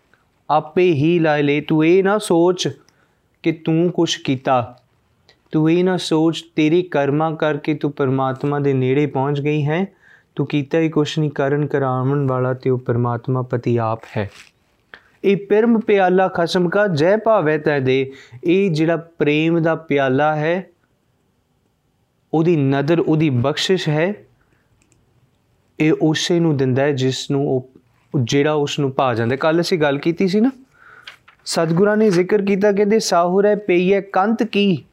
ਆਪੇ 0.50 0.94
ਹੀ 0.94 1.20
ਲਾਇ 1.20 1.44
ਲੈ। 1.44 1.62
ਤੂੰ 1.68 1.86
ਇਹ 1.86 2.04
ਨਾ 2.04 2.18
ਸੋਚ 2.18 2.68
ਕਿ 3.44 3.52
ਤੂੰ 3.52 3.92
ਕੁਝ 3.92 4.16
ਕੀਤਾ। 4.16 4.80
ਤੂੰ 5.52 5.72
ਇਹ 5.72 5.84
ਨਾ 5.84 5.98
ਸੋਚ 5.98 6.44
ਤੇਰੀ 6.56 6.82
ਕਰਮਾਂ 6.82 7.32
ਕਰਕੇ 7.32 7.74
ਤੂੰ 7.74 7.92
ਪਰਮਾਤਮਾ 7.92 8.60
ਦੇ 8.60 8.74
ਨੇੜੇ 8.74 9.06
ਪਹੁੰਚ 9.06 9.42
ਗਈ 9.42 9.66
ਹੈ। 9.66 9.88
ਤੂੰ 10.36 10.48
ਕੀਤਾ 10.48 10.80
ਹੀ 10.80 10.90
ਕੁਛ 10.90 11.20
ਨਹੀਂ। 11.20 11.32
ਕਰਨ 11.32 11.66
ਕਰਾਉਣ 11.66 12.28
ਵਾਲਾ 12.28 12.54
ਤੇ 12.54 12.70
ਉਹ 12.70 12.78
ਪਰਮਾਤਮਾ 12.78 13.42
ਪਤੀ 13.42 13.78
ਆਪ 13.78 14.00
ਹੈ। 14.18 14.30
ਇਹ 15.24 15.38
ਪਰਮ 15.38 15.80
ਪਿਆਲਾ 15.80 16.28
ਖਸਮ 16.28 16.70
ਕਾ 16.70 16.88
ਜੈ 16.88 17.18
ਭਾਵੇ 17.18 17.58
ਤੈ 17.58 17.80
ਦੇ। 17.80 18.12
ਇਹ 18.44 18.72
ਜਿਹੜਾ 18.72 18.98
ਪ੍ਰੇਮ 18.98 19.60
ਦਾ 19.60 19.76
ਪਿਆਲਾ 19.76 20.36
ਹੈ, 20.36 20.68
ਉਹਦੀ 22.34 22.56
ਨਦਰ, 22.56 23.00
ਉਹਦੀ 23.00 23.30
ਬਖਸ਼ਿਸ਼ 23.30 23.90
ਹੈ, 23.90 24.14
ਇਹ 25.80 25.94
ਉਸੇ 26.02 26.40
ਨੂੰ 26.40 26.58
ਦਿੰਦਾ 26.58 26.84
ਹੈ 26.84 26.92
ਜਿਸ 26.92 27.32
ਨੂੰ 27.32 27.50
ਉਹ 27.50 27.70
ਜਿਹੜਾ 28.16 28.54
ਉਸ 28.54 28.80
ਨੂੰ 28.80 28.92
ਭਾ 28.92 29.14
ਜਾਂਦਾ। 29.14 29.36
ਕੱਲ 29.36 29.62
ਅਸੀਂ 29.62 29.80
ਗੱਲ 29.80 29.98
ਕੀਤੀ 29.98 30.28
ਸੀ 30.28 30.40
ਨਾ, 30.40 30.52
ਸਤਿਗੁਰਾਂ 31.46 31.98
ਨੇ 31.98 32.10
ਜ਼ਿਕਰ 32.10 32.42
ਕੀਤਾ 32.42 32.72
ਕਹਿੰਦੇ 32.72 33.00
ਸਾਹੁਰੇ 33.00 33.56
ਪਈਏ 33.56 34.02
ਕੰਤ 34.02 34.44
ਕੀ? 34.44 34.84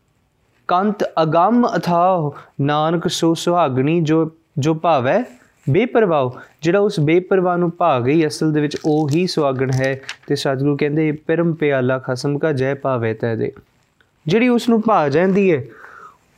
ਕੰਤ 0.68 1.04
ਅਗੰਮ 1.22 1.66
ਅਥਾਹ, 1.76 2.30
ਨਾਨਕ 2.60 3.08
ਸੋ 3.08 3.34
ਸੁਹਾਗਣੀ 3.34 4.00
ਜੋ 4.00 4.30
ਜੋ 4.58 4.74
ਭਾਵੈ 4.74 5.22
ਬੇਪਰਵਾਹ। 5.70 6.30
ਜਿਹੜਾ 6.62 6.78
ਉਸ 6.78 7.00
ਬੇਪਰਵਾਹ 7.00 7.58
ਨੂੰ 7.58 7.70
ਭਾ 7.78 8.00
ਗਈ, 8.00 8.26
ਅਸਲ 8.26 8.52
ਦੇ 8.52 8.60
ਵਿੱਚ 8.60 8.76
ਉਹ 8.84 9.08
ਹੀ 9.08 9.26
ਸੁਹਾਗਣ 9.26 9.70
ਹੈ 9.72 10.00
ਤੇ 10.26 10.36
ਸਤਿਗੁਰੂ 10.36 10.76
ਕਹਿੰਦੇ, 10.76 11.12
ਪਰਮ 11.12 11.52
ਪਿਆਲਾ 11.52 11.98
ਖਸਮ 11.98 12.38
ਕਾ 12.38 12.52
ਜੈ 12.52 12.74
ਭਾਵੇ 12.74 13.14
ਤੈ 13.14 13.34
ਦੇ। 13.36 13.52
ਜਿਹੜੀ 14.26 14.48
ਉਸ 14.48 14.68
ਨੂੰ 14.68 14.82
ਭਾ 14.86 15.08
ਜਾਂਦੀ 15.08 15.52
ਹੈ 15.52 15.64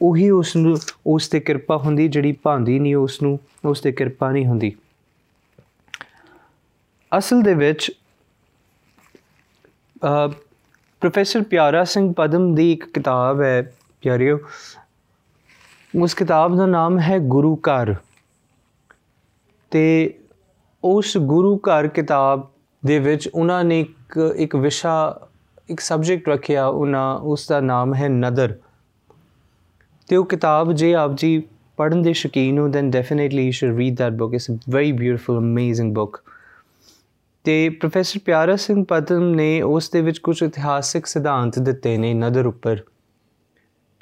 ਉਹੀ 0.03 0.31
ਉਸ 0.31 0.57
ਨੂੰ 0.57 0.77
ਉਸ 1.07 1.29
ਤੇ 1.29 1.41
ਕਿਰਪਾ 1.41 1.77
ਹੁੰਦੀ, 1.77 2.09
ਜਿਹੜੀ 2.09 2.33
ਭਾਂਦੀ 2.33 2.79
ਨਹੀਂ 2.79 2.97
ਉਸ 2.97 3.23
ਨੂੰ 3.23 3.39
ਉਸ 3.65 3.81
ਤੇ 3.81 3.93
ਕਿਰਪਾ 3.93 4.31
ਨਹੀਂ 4.31 4.47
ਹੁੰਦੀ। 4.47 4.73
ਅਸਲ 7.13 7.43
ਦੇ 7.43 7.55
ਵਿੱਚ 7.55 7.91
ਪ੍ਰੋਫੈਸਰ 11.03 11.43
ਪਿਆਰਾ 11.43 11.85
ਸਿੰਘ 11.85 12.13
ਪਦਮ 12.17 12.55
ਦੀ 12.55 12.73
ਇੱਕ 12.73 12.85
ਕਿਤਾਬ 12.95 13.41
ਹੈ, 13.41 13.73
ਪਿਆਰਿਓ। 14.03 14.39
ਉਸ 15.95 16.15
ਕਿਤਾਬ 16.15 16.57
ਦਾ 16.57 16.67
ਨਾਮ 16.67 16.99
ਹੈ 16.99 17.19
ਗੁਰੂ 17.19 17.57
ਘਰ। 17.57 17.95
ਤੇ 19.71 20.19
ਉਸ 20.85 21.17
ਗੁਰੂ 21.19 21.57
ਘਰ 21.59 21.89
ਕਿਤਾਬ 21.89 22.49
ਦੇ 22.87 22.99
ਵਿੱਚ 22.99 23.29
ਉਹਨਾਂ 23.29 23.63
ਨੇ 23.65 23.81
ਇੱਕ 23.81 24.19
ਇੱਕ 24.37 24.57
ਵਿਸ਼ਾ, 24.57 25.29
ਇੱਕ 25.71 25.81
ਸਬਜੈਕਟ 25.81 26.29
ਰੱਖਿਆ, 26.29 26.67
ਉਹਨਾਂ, 26.67 27.19
ਉਸ 27.19 27.47
ਦਾ 27.49 27.61
ਨਾਮ 27.61 27.95
ਹੈ 27.95 28.09
ਨਦਰ। 28.09 28.57
ਤੇ 30.09 30.17
ਉਹ 30.17 30.25
ਕਿਤਾਬ 30.25 30.73
ਜੇ 30.73 30.95
ਆਪ 30.95 31.17
ਜੀ 31.17 31.43
ਪੜਨ 31.77 32.03
ਦੇ 32.03 32.13
ਸ਼ੌਕੀਨ 32.13 32.59
ਹੋ 32.59 32.69
then 32.69 32.91
definitely 32.91 33.45
you 33.47 33.53
should 33.53 33.77
read 33.77 33.97
that 33.97 34.13
book 34.13 34.35
it's 34.35 34.51
a 34.51 34.55
very 34.71 34.93
beautiful 34.93 35.39
amazing 35.39 35.95
book 35.95 36.21
ਤੇ 37.47 37.69
ਪ੍ਰੋਫੈਸਰ 37.69 38.21
ਪਿਆਰਾ 38.25 38.57
ਸਿੰਘ 38.57 38.85
ਪਦਮ 38.89 39.23
ਨੇ 39.23 39.63
ਉਸ 39.63 39.91
ਦੇ 39.91 40.01
ਵਿੱਚ 40.01 40.19
ਕੁਝ 40.19 40.43
ਇਤਿਹਾਸਿਕ 40.43 41.07
ਸਿਧਾਂਤ 41.07 41.59
ਦਿੱਤੇ 41.59 41.97
ਨੇ 41.97 42.15
ਨਦਰ 42.15 42.47
ਉੱਪਰ। 42.47 42.81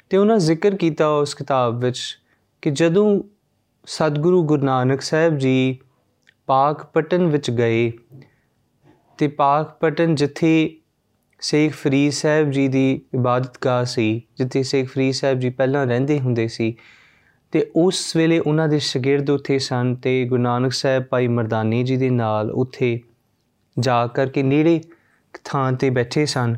ਤੇ 0.09 0.17
ਉਹਨਾਂ 0.17 0.37
ਜ਼ਿਕਰ 0.37 0.75
ਕੀਤਾ 0.75 1.07
ਉਸ 1.07 1.35
ਕਿਤਾਬ 1.35 1.79
ਵਿੱਚ 1.79 2.19
ਕਿ 2.61 2.71
ਜਦੋਂ 2.71 3.23
ਸਤਿਗੁਰੂ 3.85 4.43
ਗੁਰੂ 4.43 4.63
ਨਾਨਕ 4.63 5.01
ਸਾਹਿਬ 5.01 5.37
ਜੀ 5.37 5.79
ਪਾਕ 6.45 6.85
ਪਟਨ 6.85 7.25
ਵਿੱਚ 7.25 7.51
ਗਏ 7.51 7.91
ਤੇ 9.17 9.27
ਪਾਕ 9.27 9.77
ਪਟਨ 9.79 10.15
ਜਿੱਥੇ 10.15 10.77
ਸ਼ੇਖ 11.41 11.73
ਫਰੀਦ 11.73 12.11
ਸਾਹਿਬ 12.11 12.51
ਜੀ 12.51 12.67
ਦੀ 12.67 13.01
ਇਬਾਦਤਗਾਹ 13.13 13.85
ਸੀ, 13.85 14.21
ਜਿੱਥੇ 14.37 14.63
ਸ਼ੇਖ 14.63 14.89
ਫਰੀਦ 14.89 15.13
ਸਾਹਿਬ 15.13 15.39
ਜੀ 15.39 15.49
ਪਹਿਲਾਂ 15.49 15.85
ਰਹਿੰਦੇ 15.85 16.19
ਹੁੰਦੇ 16.19 16.47
ਸੀ, 16.47 16.75
ਤੇ 17.51 17.71
ਉਸ 17.75 18.15
ਵੇਲੇ 18.15 18.39
ਉਹਨਾਂ 18.39 18.67
ਦੇ 18.67 18.79
ਸ਼ਾਗਿਰਦ 18.79 19.29
ਉੱਥੇ 19.29 19.59
ਸਨ 19.59 19.95
ਤੇ 19.95 20.25
ਗੁਰੂ 20.25 20.41
ਨਾਨਕ 20.41 20.71
ਸਾਹਿਬ 20.71 21.03
ਭਾਈ 21.03 21.27
ਮਰਦਾਨੀ 21.27 21.83
ਜੀ 21.83 21.97
ਦੇ 21.97 22.09
ਨਾਲ 22.09 22.51
ਉੱਥੇ 22.51 23.01
ਜਾ 23.79 24.07
ਕਰਕੇ 24.07 24.43
ਨੇੜੇ 24.43 24.81
ਥਾਂ 25.43 25.71
ਤੇ 25.71 25.89
ਬੈਠੇ 25.89 26.25
ਸਨ। 26.25 26.57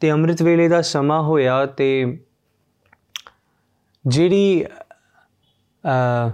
ਤੇ 0.00 0.12
ਅੰਮ੍ਰਿਤ 0.12 0.42
ਵੇਲੇ 0.42 0.68
ਦਾ 0.68 0.82
ਸਮਾਂ 0.82 1.22
ਹੋਇਆ 1.22 1.66
ਤੇ 1.66 2.18
ਜਿਹੜੀ 4.06 4.64
ਅ 4.64 6.30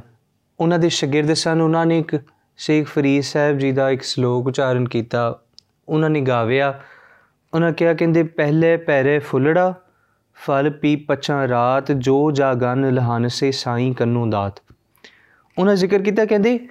ਉਹਨਾਂ 0.60 0.78
ਦੇ 0.78 0.88
ਸ਼ਾਗਿਰਦ 0.88 1.32
ਸਨ, 1.32 1.60
ਉਹਨਾਂ 1.60 1.86
ਨੇ 1.86 1.98
ਇੱਕ 1.98 2.16
ਸ਼ੇਖ 2.56 2.86
ਫਰੀਦ 2.86 3.22
ਸਾਹਿਬ 3.22 3.58
ਜੀ 3.58 3.72
ਦਾ 3.72 3.90
ਇੱਕ 3.90 4.02
ਸ਼ਲੋਕ 4.02 4.46
ਉਚਾਰਨ 4.46 4.88
ਕੀਤਾ। 4.88 5.40
ਉਹਨਾਂ 5.88 6.10
ਨੇ 6.10 6.20
ਗਾਵਿਆ, 6.20 6.80
ਉਹਨਾਂ 7.54 7.72
ਕਿਹਾ, 7.72 7.94
ਕਹਿੰਦੇ, 7.94 8.22
ਪਹਿਲੇ 8.22 8.76
ਪੈਰੇ 8.76 9.18
ਫੁੱਲੜਾ, 9.18 9.74
ਫਲ 10.34 10.70
ਪੀ 10.70 10.96
ਪਛਾਂ 10.96 11.48
ਰਾਤ, 11.48 11.92
ਜੋ 11.92 12.30
ਜਾਗਨ 12.30 12.94
ਲਹਨ 12.94 13.28
ਸੇ 13.28 13.50
ਸਾਈ 13.52 13.94
ਕੰਨੂ 13.94 14.30
ਦਾਤ। 14.30 14.62
ਉਹਨਾਂ 15.58 15.76
ਜ਼ਿਕਰ 15.76 16.02
ਕੀਤਾ, 16.02 16.24
ਕਹਿੰਦੇ, 16.24 16.68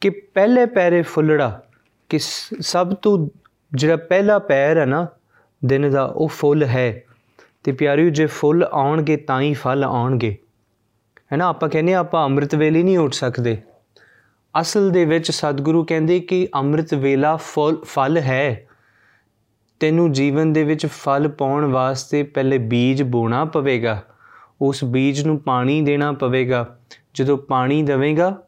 ਕਿ 0.00 0.10
ਪਹਿਲੇ 0.10 0.66
ਪੈਰੇ 0.66 1.02
ਫੁੱਲੜਾ 1.02 1.62
ਕਿ 2.08 2.18
ਸਭ 2.60 2.94
ਤੋਂ 2.94 3.28
ਜਿਹੜਾ 3.74 3.96
ਪਹਿਲਾ 3.96 4.38
ਪੈਰ 4.38 4.78
ਹੈ 4.78 4.84
ਨਾ, 4.84 5.06
ਦਿਨ 5.64 5.90
ਦਾ, 5.90 6.04
ਉਹ 6.04 6.28
ਫੁੱਲ 6.28 6.62
ਹੈ। 6.62 7.02
ਤੇ 7.64 7.72
ਪਿਆਰਿਓ, 7.72 8.10
ਜੇ 8.10 8.26
ਫੁੱਲ 8.26 8.68
ਆਉਣਗੇ, 8.72 9.16
ਤਾਂ 9.16 9.40
ਹੀ 9.40 9.54
ਫਲ 9.54 9.84
ਆਉਣਗੇ। 9.84 10.36
ਹੈ 11.32 11.36
ਨਾ? 11.36 11.46
ਆਪਾਂ 11.46 11.68
ਕਹਿੰਦੇ 11.68 11.94
ਆਪਾਂ 11.94 12.24
ਅੰਮ੍ਰਿਤ 12.24 12.54
ਵੇਲੇ 12.54 12.82
ਨਹੀਂ 12.82 12.98
ਉੱਠ 12.98 13.12
ਸਕਦੇ। 13.12 13.58
ਅਸਲ 14.60 14.90
ਦੇ 14.90 15.04
ਵਿੱਚ 15.04 15.30
ਸਤਿਗੁਰੂ 15.30 15.84
ਕਹਿੰਦੇ 15.84 16.20
ਕਿ 16.20 16.48
ਅੰਮ੍ਰਿਤ 16.54 16.94
ਵੇਲਾ 16.94 17.38
ਫਲ 17.82 18.16
ਹੈ। 18.16 18.66
ਤੈਨੂੰ 19.80 20.12
ਜੀਵਨ 20.12 20.52
ਦੇ 20.52 20.64
ਵਿੱਚ 20.64 20.86
ਫਲ 20.86 21.28
ਪਾਉਣ 21.28 21.64
ਵਾਸਤੇ 21.64 22.22
ਪਹਿਲੇ 22.22 22.58
ਬੀਜ 22.58 23.02
ਬੋਣਾ 23.02 23.44
ਪਵੇਗਾ। 23.44 24.02
ਉਸ 24.62 24.84
ਬੀਜ 24.84 25.24
ਨੂੰ 25.24 25.38
ਪਾਣੀ 25.38 25.82
ਦੇਣਾ 25.82 26.12
ਪਵੇਗਾ। 26.12 26.78
ਜਦੋਂ 27.14 27.38
ਪਾਣੀ 27.38 27.82
ਦੇਵੇਂਗਾ, 27.82 28.42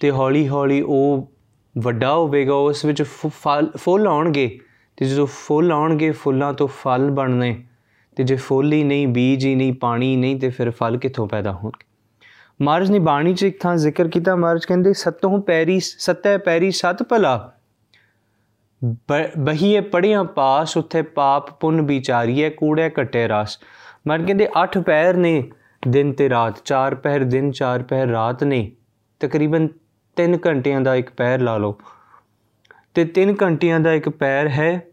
ਤੇ 0.00 0.10
ਹੌਲੀ-ਹੌਲੀ 0.10 0.80
ਉਹ 0.80 1.32
ਵੱਡਾ 1.78 2.14
ਹੋਵੇਗਾ, 2.14 2.54
ਉਸ 2.54 2.84
ਵਿੱਚ 2.84 3.02
ਫਲ, 3.42 3.70
ਫੁੱਲ 3.76 4.06
ਆਉਣਗੇ। 4.06 4.60
ਤੇ 4.96 5.04
ਜਦੋਂ 5.04 5.26
ਫੁੱਲ 5.26 5.72
ਆਉਣਗੇ, 5.72 6.10
ਫੁੱਲਾਂ 6.10 6.52
ਤੋਂ 6.52 6.68
ਫਲ 6.68 7.10
ਬਣਨੇ। 7.10 7.64
ਤੇ 8.16 8.24
ਜੇ 8.24 8.36
ਫੁੱਲ 8.36 8.72
ਹੀ 8.72 8.84
ਨਹੀਂ, 8.84 9.08
ਬੀਜ 9.08 9.46
ਹੀ 9.46 9.54
ਨਹੀਂ, 9.54 9.72
ਪਾਣੀ 9.72 10.16
ਨਹੀਂ, 10.16 10.40
ਤੇ 10.40 10.48
ਫਿਰ 10.48 10.70
ਫਲ 10.70 10.96
ਕਿੱਥੋਂ 10.96 11.26
ਪੈਦਾ 11.28 11.52
ਹੋਣਗੇ? 11.52 11.86
ਮਹਾਰਾਜ 12.62 12.90
ਨੇ 12.90 12.98
ਬਾਣੀ 12.98 13.34
'ਚ 13.34 13.42
ਇੱਕ 13.42 13.60
ਥਾਂ 13.60 13.76
ਜ਼ਿਕਰ 13.76 14.08
ਕੀਤਾ, 14.08 14.36
ਮਹਾਰਾਜ 14.36 14.64
ਕਹਿੰਦੇ, 14.64 14.92
ਸਤੋਂ 14.92 15.42
ਪੈਰੀ 15.42 15.80
ਸਤੈ 15.80 16.38
ਪੈਰੀ 16.38 16.70
ਸਤ 16.70 17.02
ਭਲਾ। 17.02 17.52
ਬਹੀਏ 19.38 19.80
ਪੜੀਆਂ 19.80 20.24
ਪਾਸ, 20.24 20.76
ਉੱਥੇ 20.76 21.02
ਪਾਪ 21.02 21.60
ਪੁੰਨ 21.60 21.80
ਵਿਚਾਰੀਏ 21.80 22.50
ਕੂੜੇ 22.50 22.90
ਕਟੇ 22.90 23.28
ਰਸ। 23.28 23.58
ਮਨ 24.08 24.26
ਕਹਿੰਦੇ 24.26 24.48
8 24.56 24.82
ਪੈਰ 24.82 25.16
ਨੇ, 25.16 25.50
ਦਿਨ 25.88 26.12
ਤੇ 26.12 26.28
ਰਾਤ 26.28 26.58
4 26.64 26.94
ਪਹਿਰ 26.94 27.24
ਦਿਨ 27.24 27.50
4 27.50 27.82
ਪਹਿਰ 27.82 28.08
ਰਾਤ 28.08 28.44
ਨੇ। 28.44 28.72
ਤਕਰੀਬਨ 29.20 29.68
3 30.18 30.38
ਘੰਟਿਆਂ 30.46 30.80
ਦਾ 30.80 30.94
ਇੱਕ 30.94 31.10
ਪੈਰ 31.10 31.40
ਲਾ 31.40 31.58
ਲਓ। 31.58 31.78
ਤੇ 32.94 33.04
3 33.04 33.36
ਘੰਟਿਆਂ 33.42 33.80
ਦਾ 33.80 33.92
ਇੱਕ 33.92 34.08
ਪੈਰ 34.08 34.48
ਹੈ। 34.48 34.86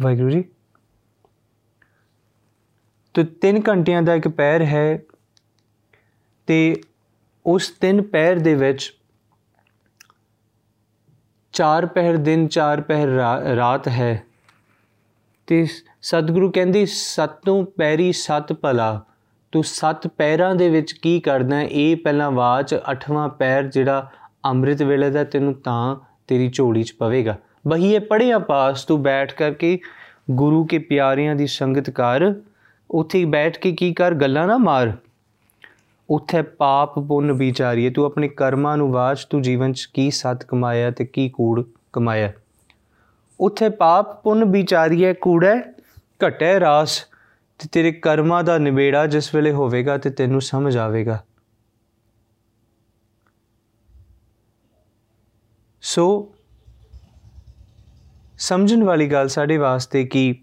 ਵਾਹਿਗੁਰੂ 0.00 0.30
ਜੀ। 0.30 0.44
ਤੇ 3.14 3.24
3 3.24 3.62
ਘੰਟਿਆਂ 3.68 4.02
ਦਾ 4.02 4.14
ਇੱਕ 4.14 4.28
ਪੈਰ 4.28 4.62
ਹੈ। 4.62 5.02
ਤੇ 6.46 6.80
ਉਸ 7.46 7.70
ਤਿੰਨ 7.70 8.02
ਪੈਰ 8.02 8.38
ਦੇ 8.38 8.54
ਵਿੱਚ 8.54 8.98
ਚਾਰ 11.52 11.86
ਪਹਿਰ 11.86 12.16
ਦਿਨ, 12.16 12.48
ਚਾਰ 12.48 12.80
ਪਹਿਰ 12.80 13.08
ਰਾਤ 13.56 13.88
ਹੈ। 13.88 14.22
ਤੇ 15.46 15.66
ਸਤਿਗੁਰੂ 16.02 16.52
ਕਹਿੰਦੀ, 16.52 16.86
ਸਤੋਂ 16.86 17.64
ਪੈਰੀ 17.64 18.12
ਸਤ 18.12 18.52
ਭਲਾ। 18.52 19.04
ਤੂੰ 19.52 19.64
ਸੱਤ 19.64 20.06
ਪੈਰਾਂ 20.06 20.54
ਦੇ 20.54 20.68
ਵਿੱਚ 20.68 20.92
ਕੀ 20.92 21.20
ਕਰਦਾ 21.20 21.62
ਇਹ 21.62 21.96
ਪਹਿਲਾਂ 21.96 22.30
ਬਾਅਦ 22.30 22.66
ਅਠਵਾਂ 22.92 23.28
ਪੈਰ 23.28 23.62
ਜਿਹੜਾ 23.62 24.10
ਅੰਮ੍ਰਿਤ 24.44 24.82
ਵੇਲੇ 24.82 25.10
ਦਾ 25.10 25.24
ਤੈਨੂੰ 25.24 25.54
ਤਾਂ 25.54 25.96
ਤੇਰੀ 26.26 26.50
ਝੋਲੀ 26.54 26.82
'ਚ 26.82 26.92
ਪਵੇਗਾ। 26.92 27.36
ਬਹੀਏ 27.68 27.98
ਪੜਿਆ 27.98 28.38
ਪਾਸ, 28.38 28.84
ਤੂੰ 28.84 29.02
ਬੈਠ 29.02 29.34
ਕਰਕੇ 29.34 29.78
ਗੁਰੂ 30.30 30.64
ਕੇ 30.64 30.78
ਪਿਆਰਿਆਂ 30.78 31.36
ਦੀ 31.36 31.46
ਸੰਗਤ 31.46 31.90
ਕਰ। 31.90 32.34
ਉੱਥੇ 32.90 33.24
ਬੈਠ 33.24 33.58
ਕੇ 33.58 33.72
ਕੀ 33.72 33.94
ਕਰ? 33.94 34.14
ਗੱਲਾਂ 34.14 34.46
ਨਾ 34.46 34.56
ਮਾਰ। 34.56 34.92
ਉੱਥੇ 36.10 36.42
ਪਾਪ 36.42 36.98
ਪੁੰਨ 36.98 37.32
ਵਿਚਾਰੀਏ। 37.32 37.90
ਤੂੰ 37.90 38.04
ਆਪਣੇ 38.04 38.28
ਕਰਮਾਂ 38.28 38.76
ਨੂੰ 38.76 38.92
ਵਾਚ, 38.92 39.24
ਤੂੰ 39.24 39.42
ਜੀਵਨ 39.42 39.72
'ਚ 39.72 39.88
ਕੀ 39.94 40.10
ਸਤ 40.10 40.44
ਕਮਾਇਆ 40.44 40.90
ਤੇ 40.90 41.04
ਕੀ 41.04 41.28
ਕੂੜ 41.28 41.62
ਕਮਾਇਆ? 41.92 42.32
ਉੱਥੇ 43.40 43.68
ਪਾਪ 43.68 44.22
ਪੁੰਨ 44.22 44.44
ਵਿਚਾਰੀਏ, 44.44 45.14
ਕੂੜੇ 45.14 45.54
ਘਟੇ 46.28 46.60
ਰਾਸ। 46.60 47.06
ਤੇ 47.62 47.68
ਤੇਰੇ 47.72 47.92
ਕਰਮਾਂ 47.92 48.44
ਦਾ 48.44 48.58
ਨਿਬੇੜਾ 48.58 49.06
ਜਿਸ 49.06 49.34
ਵੇਲੇ 49.34 49.52
ਹੋਵੇਗਾ 49.52 49.98
ਤੇ 49.98 50.10
ਤੈਨੂੰ 50.10 50.40
ਸਮਝ 50.40 50.76
ਆਵੇਗਾ। 50.76 51.24
ਸੋ, 55.82 56.34
ਸਮਝਣ 58.38 58.82
ਵਾਲੀ 58.82 59.06
ਗੱਲ 59.06 59.28
ਸਾਡੇ 59.28 59.56
ਵਾਸਤੇ 59.56 60.04
ਕਿ 60.04 60.34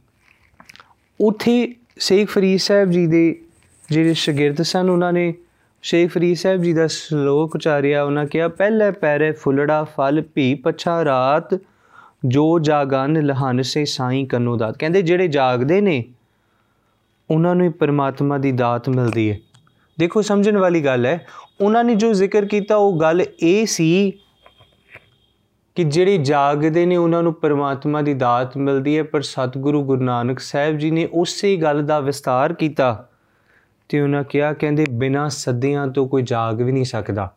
ਉਥੇ 1.22 1.76
ਸ਼ੇਖ 1.98 2.30
ਫਰੀਦ 2.30 2.60
ਸਾਹਿਬ 2.60 2.92
ਜੀ 2.92 3.08
ਦੇ 3.08 3.42
ਜਿਹੜੇ 3.90 4.14
ਸ਼ਾਗਿਰਦ 4.14 4.62
ਸਨ, 4.62 4.90
ਉਹਨਾਂ 4.90 5.14
ਨੇ 5.14 5.34
ਸ਼ੇਖ 5.82 6.12
ਫਰੀਦ 6.12 6.38
ਸਾਹਿਬ 6.38 6.62
ਜੀ 6.62 6.74
ਦਾ 6.74 6.88
ਸ਼ਲੋਕ 6.88 7.56
ਉਚਾਰਿਆ, 7.56 8.04
ਉਹਨਾਂ 8.04 8.26
ਕਿਹਾ, 8.26 8.48
ਪਹਿਲੇ 8.48 8.92
ਪੈਰੇ 8.92 9.32
ਫੁੱਲੜਾ 9.32 9.84
ਫਲ 9.84 10.22
ਭੀ 10.22 10.54
ਪਛਾ 10.56 11.06
ਰਾਤ, 11.06 11.60
ਜੋ 12.26 12.60
ਜਾਗਨ 12.60 13.26
ਲਹਨ 13.26 13.62
ਸੇ 13.62 13.86
ਸਾਈ 13.86 14.26
ਕਨੋ 14.26 14.58
ਦਾਤ। 14.58 14.78
ਕਹਿੰਦੇ 14.78 15.02
ਜਿਹੜੇ 15.02 15.28
ਜਾਗਦੇ 15.28 15.82
ਨੇ 15.82 16.04
ਉਹਨਾਂ 17.32 17.56
ਨੂੰ 17.56 17.66
ਹੀ 17.66 17.72
ਪਰਮਾਤਮਾ 17.72 18.38
ਦੀ 18.38 18.52
ਦਾਤ 18.52 18.90
ਮਿਲਦੀ 18.90 19.32
ਹੈ। 19.32 19.38
ਦੇਖੋ, 20.00 20.22
ਸਮਝਣ 20.22 20.58
ਵਾਲੀ 20.58 20.86
ਗੱਲ 20.86 21.06
ਹੈ, 21.06 21.26
ਉਹਨਾਂ 21.62 21.84
ਨੇ 21.84 21.96
ਜੋ 21.96 22.14
ਜ਼ਿਕਰ 22.14 22.46
ਕੀਤਾ, 22.46 22.76
ਉਹ 22.76 23.00
ਗੱਲ 23.00 23.26
ਇਹ 23.40 23.66
ਸੀ 23.66 24.14
ਕਿ 25.76 25.84
ਜਿਹੜੇ 25.84 26.18
ਜਾਗਦੇ 26.18 26.86
ਨੇ, 26.86 26.98
ਉਹਨਾਂ 26.98 27.24
ਨੂੰ 27.24 27.34
ਪਰਮਾਤਮਾ 27.34 28.02
ਦੀ 28.02 28.14
ਦਾਤ 28.14 28.58
ਮਿਲਦੀ 28.58 28.98
ਹੈ, 28.98 29.04
ਪਰ 29.04 29.22
ਸਤਿਗੁਰੂ 29.22 29.84
ਗੁਰੂ 29.84 30.02
ਨਾਨਕ 30.02 30.40
ਸਾਹਿਬ 30.40 30.78
ਜੀ 30.78 30.92
ਨੇ 30.92 31.10
ਉਸੇ 31.14 31.56
ਗੱਲ 31.58 31.86
ਦਾ 31.86 32.00
ਵਿਸਤਾਰ 32.00 32.54
ਕੀਤਾ 32.54 33.10
ਤੇ 33.90 34.02
ਉਹਨਾਂ 34.02 34.24
ਕਿਹਾ, 34.24 34.54
ਕਹਿੰਦੇ, 34.54 34.86
ਬਿਨਾ 34.90 35.28
ਸੱਦਿਆਂ 35.30 35.88
ਤੋਂ 35.88 36.08
ਕੋਈ 36.08 36.22
ਜਾਗ 36.22 36.62
ਵੀ 36.62 36.72
ਨਹੀਂ 36.72 36.86
ਸਕਦਾ। 36.86 37.34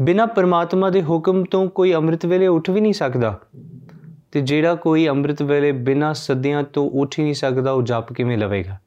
ਬਿਨਾ 0.00 0.26
ਪਰਮਾਤਮਾ 0.26 0.90
ਦੇ 0.90 1.02
ਹੁਕਮ 1.02 1.44
ਤੋਂ 1.44 1.68
ਕੋਈ 1.68 1.94
ਅੰਮ੍ਰਿਤ 1.94 2.26
ਵੇਲੇ 2.26 2.46
ਉੱਠ 2.46 2.70
ਵੀ 2.70 2.80
ਨਹੀਂ 2.80 2.92
ਸਕਦਾ। 2.92 3.38
ਤੇ 4.32 4.40
ਜਿਹੜਾ 4.40 4.74
ਕੋਈ 4.74 5.06
ਅੰਮ੍ਰਿਤ 5.08 5.42
ਵੇਲੇ 5.42 5.72
ਬਿਨਾ 5.72 6.12
ਸੱਦਿਆਂ 6.12 6.62
ਤੋਂ 6.62 6.90
ਉੱਠ 6.90 7.18
ਹੀ 7.18 7.24
ਨਹੀਂ 7.24 7.34
ਸਕਦਾ, 7.34 7.72
ਉਹ 7.72 7.82
ਜਪ 7.82 8.12
ਕਿਵੇਂ 8.12 8.38
ਲਵੇਗਾ? 8.38 8.78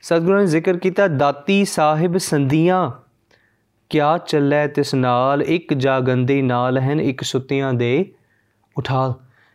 ਸਤਿਗੁਰਾਂ 0.00 0.40
ਨੇ 0.40 0.46
ਜ਼ਿਕਰ 0.46 0.76
ਕੀਤਾ, 0.76 1.06
ਦਾਤੀ 1.08 1.64
ਸਾਹਿਬ 1.64 2.16
ਸੰਧੀਆਂ, 2.16 2.90
ਕਿਆ 3.90 4.18
ਚੱਲੇ 4.18 4.66
ਤਿਸ 4.68 4.94
ਨਾਲ? 4.94 5.42
ਇੱਕ 5.42 5.74
ਜਾਗੰਦੇ 5.74 6.42
ਨਾਲ 6.42 6.78
ਹਨ, 6.78 7.00
ਇੱਕ 7.00 7.22
ਸੁੱਤਿਆਂ 7.22 7.72
ਦੇ 7.72 8.12
ਉਠਾ 8.76 9.14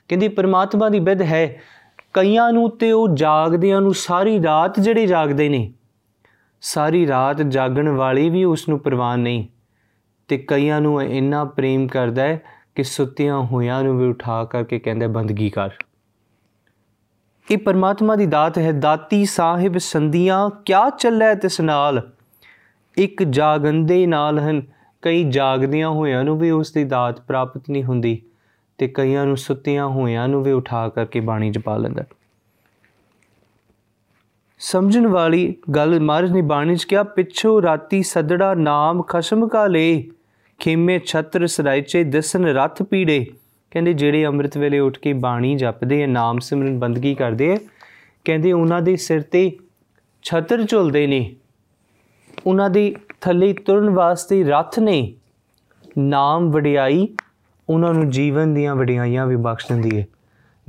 ਕਹਿੰਦੀ, 0.10 0.28
ਪਰਮਾਤਮਾ 0.28 0.90
ਦੀ 0.90 1.00
ਬਿਦ 1.00 1.22
ਹੈ, 1.22 1.62
ਕਈਆਂ 2.14 2.52
ਨੂੰ 2.52 2.70
ਤੇ 2.70 2.92
ਉਹ 2.92 3.08
ਜਾਗਦਿਆਂ 3.16 3.82
ਨੂੰ 3.82 3.94
ਸਾਰੀ 3.94 4.42
ਰਾਤ 4.44 4.80
ਜਿਹੜੇ 4.80 5.06
ਜਾਗਦੇ 5.08 5.50
ਨੇ, 5.50 5.74
ਸਾਰੀ 6.62 7.08
ਰਾਤ 7.08 7.42
ਜਾਗਣ 7.42 7.90
ਵਾਲੇ 7.90 8.30
ਵੀ 8.30 8.44
ਉਸ 8.44 8.68
ਨੂੰ 8.70 8.80
ਪ੍ਰਵਾਨ 8.80 9.20
ਨਹੀਂ, 9.20 9.48
ਤੇ 10.28 10.38
ਕਈਆਂ 10.38 10.82
ਨੂੰ 10.82 11.02
ਇੰਨਾ 11.04 11.44
ਪ੍ਰੇਮ 11.46 11.88
ਕਰਦਾ 11.88 12.24
ਹੈ 12.24 12.42
ਕਿ 12.76 12.84
ਸੁੱਤਿਆਂ 12.84 13.40
ਹੋਇਆਂ 13.40 13.84
ਨੂੰ 13.84 14.00
ਵੀ 14.00 14.08
ਉਠਾ 14.08 14.46
ਕਰਕੇ 14.46 14.80
ਕਹਿੰਦਾ 14.80 15.08
ਬੰਦਗੀ 15.08 15.50
ਕਰ। 15.50 15.70
ਇਹ 17.52 17.58
ਪਰਮਾਤਮਾ 17.58 18.16
ਦੀ 18.16 18.26
ਦਾਤ 18.26 18.58
ਹੈ, 18.58 18.72
ਦਾਤੀ 18.72 19.26
ਸਾਹਿਬ 19.26 19.78
ਸੰਧੀਆਂ, 19.78 20.50
ਕਿਆ 20.66 20.90
ਚੱਲੇ 20.90 21.36
ਤਿਸ 21.36 21.62
ਨਾਲ? 21.62 22.12
ਇੱਕ 22.98 23.24
ਜਾਗੰਦੇ 23.24 24.06
ਨਾਲ 24.06 24.40
ਹਨ, 24.40 24.62
ਕਈ 25.02 25.24
ਜਾਗਦਿਆਂ 25.24 25.90
ਹੋਇਆਂ 25.90 26.24
ਨੂੰ 26.24 26.40
ਵੀ 26.40 26.52
ਉਸ 26.52 26.72
ਦੀ 26.72 26.84
ਦਾਤ 26.84 27.22
ਪ੍ਰਾਪਤ 27.22 27.70
ਨਹੀਂ 27.70 27.84
ਹੁੰਦੀ 27.84 28.22
ਤੇ 28.78 28.88
ਕਈਆਂ 28.88 29.26
ਨੂੰ 29.26 29.38
ਸੁੱਤਿਆਂ 29.38 29.88
ਹੋਇਆਂ 29.88 30.28
ਨੂੰ 30.28 30.44
ਵੀ 30.44 30.52
ਉਠਾ 30.52 30.90
ਕਰਕੇ 30.90 31.20
ਬਾਣੀ 31.20 31.52
ਚ 31.52 31.58
ਪਾ 31.58 31.78
ਲੈਂਦਾ। 31.78 32.04
ਸਮਝਣ 34.60 35.08
ਵਾਲੀ 35.08 35.56
ਗੱਲ 35.76 36.00
ਮਹਾਰਾਜ 36.00 36.32
ਨੇ 36.32 36.42
ਬਾਣੀ 36.42 36.76
ਚ 36.76 36.84
ਕਿਹਾ, 36.84 37.04
ਪਿੱਛੋਂ 37.04 37.62
ਰਾਤੀ 37.62 38.04
ਸਦੜਾ 38.04 38.54
ਨਾਮ 38.54 39.02
ਖਸਮ 39.02 39.48
ਕਾ 39.48 39.68
ਲੇ। 39.68 40.08
ਖੇਮੇ 40.62 41.00
ਛਤਰ 41.00 41.48
ਸਰਾਇਚੇ 41.48 42.04
ਦਸਨ 42.04 42.46
ਰਥ 42.46 42.82
ਪੀੜੇ। 42.84 43.26
ਕਹਿੰਦੇ 43.72 43.94
ਜਿਹੜੇ 43.94 44.26
ਅੰਮ੍ਰਿਤ 44.26 44.58
ਵੇਲੇ 44.58 44.80
ਉੱਠ 44.80 44.98
ਕੇ 45.00 45.14
ਬਾਣੀ 45.14 45.56
ਜਪਦੇ 45.56 46.04
ਆ, 46.04 46.08
ਨਾਮ 46.08 46.40
ਸਿਮਰਨ 46.40 46.80
ਬੰਦਗੀ 46.80 47.14
ਕਰਦੇ 47.16 47.52
ਆ, 47.54 47.58
ਕਹਿੰਦੇ 48.26 48.52
ਉਹਨਾਂ 48.52 48.82
ਦੇ 48.82 48.96
ਸਿਰ 48.96 49.22
ਤੇ 49.22 49.58
ਛਤਰ 50.24 50.64
ਝੁਲਦੇ 50.64 51.08
ਨੇ। 51.08 51.36
ਉਹਨਾਂ 52.46 52.70
ਦੇ 52.70 52.96
ਥੱਲੇ 53.22 53.54
ਤੁਰਨ 53.54 53.90
ਵਾਸਤੇ 53.90 54.44
ਰਥ 54.44 54.80
ਨੇ। 54.80 55.14
ਨਾਮ 55.98 56.52
ਵਡਿਆਈ 56.52 57.08
ਉਹਨਾਂ 57.70 57.94
ਨੂੰ 57.94 58.10
ਜੀਵਨ 58.10 58.54
ਦੀਆਂ 58.54 58.76
ਵਡਿਆਈਆਂ 58.76 59.28
ਵੀ 59.28 59.36
ਬਖਸ਼ 59.36 59.68
ਦਿੰਦੀ 59.68 59.98
ਹੈ 60.00 60.08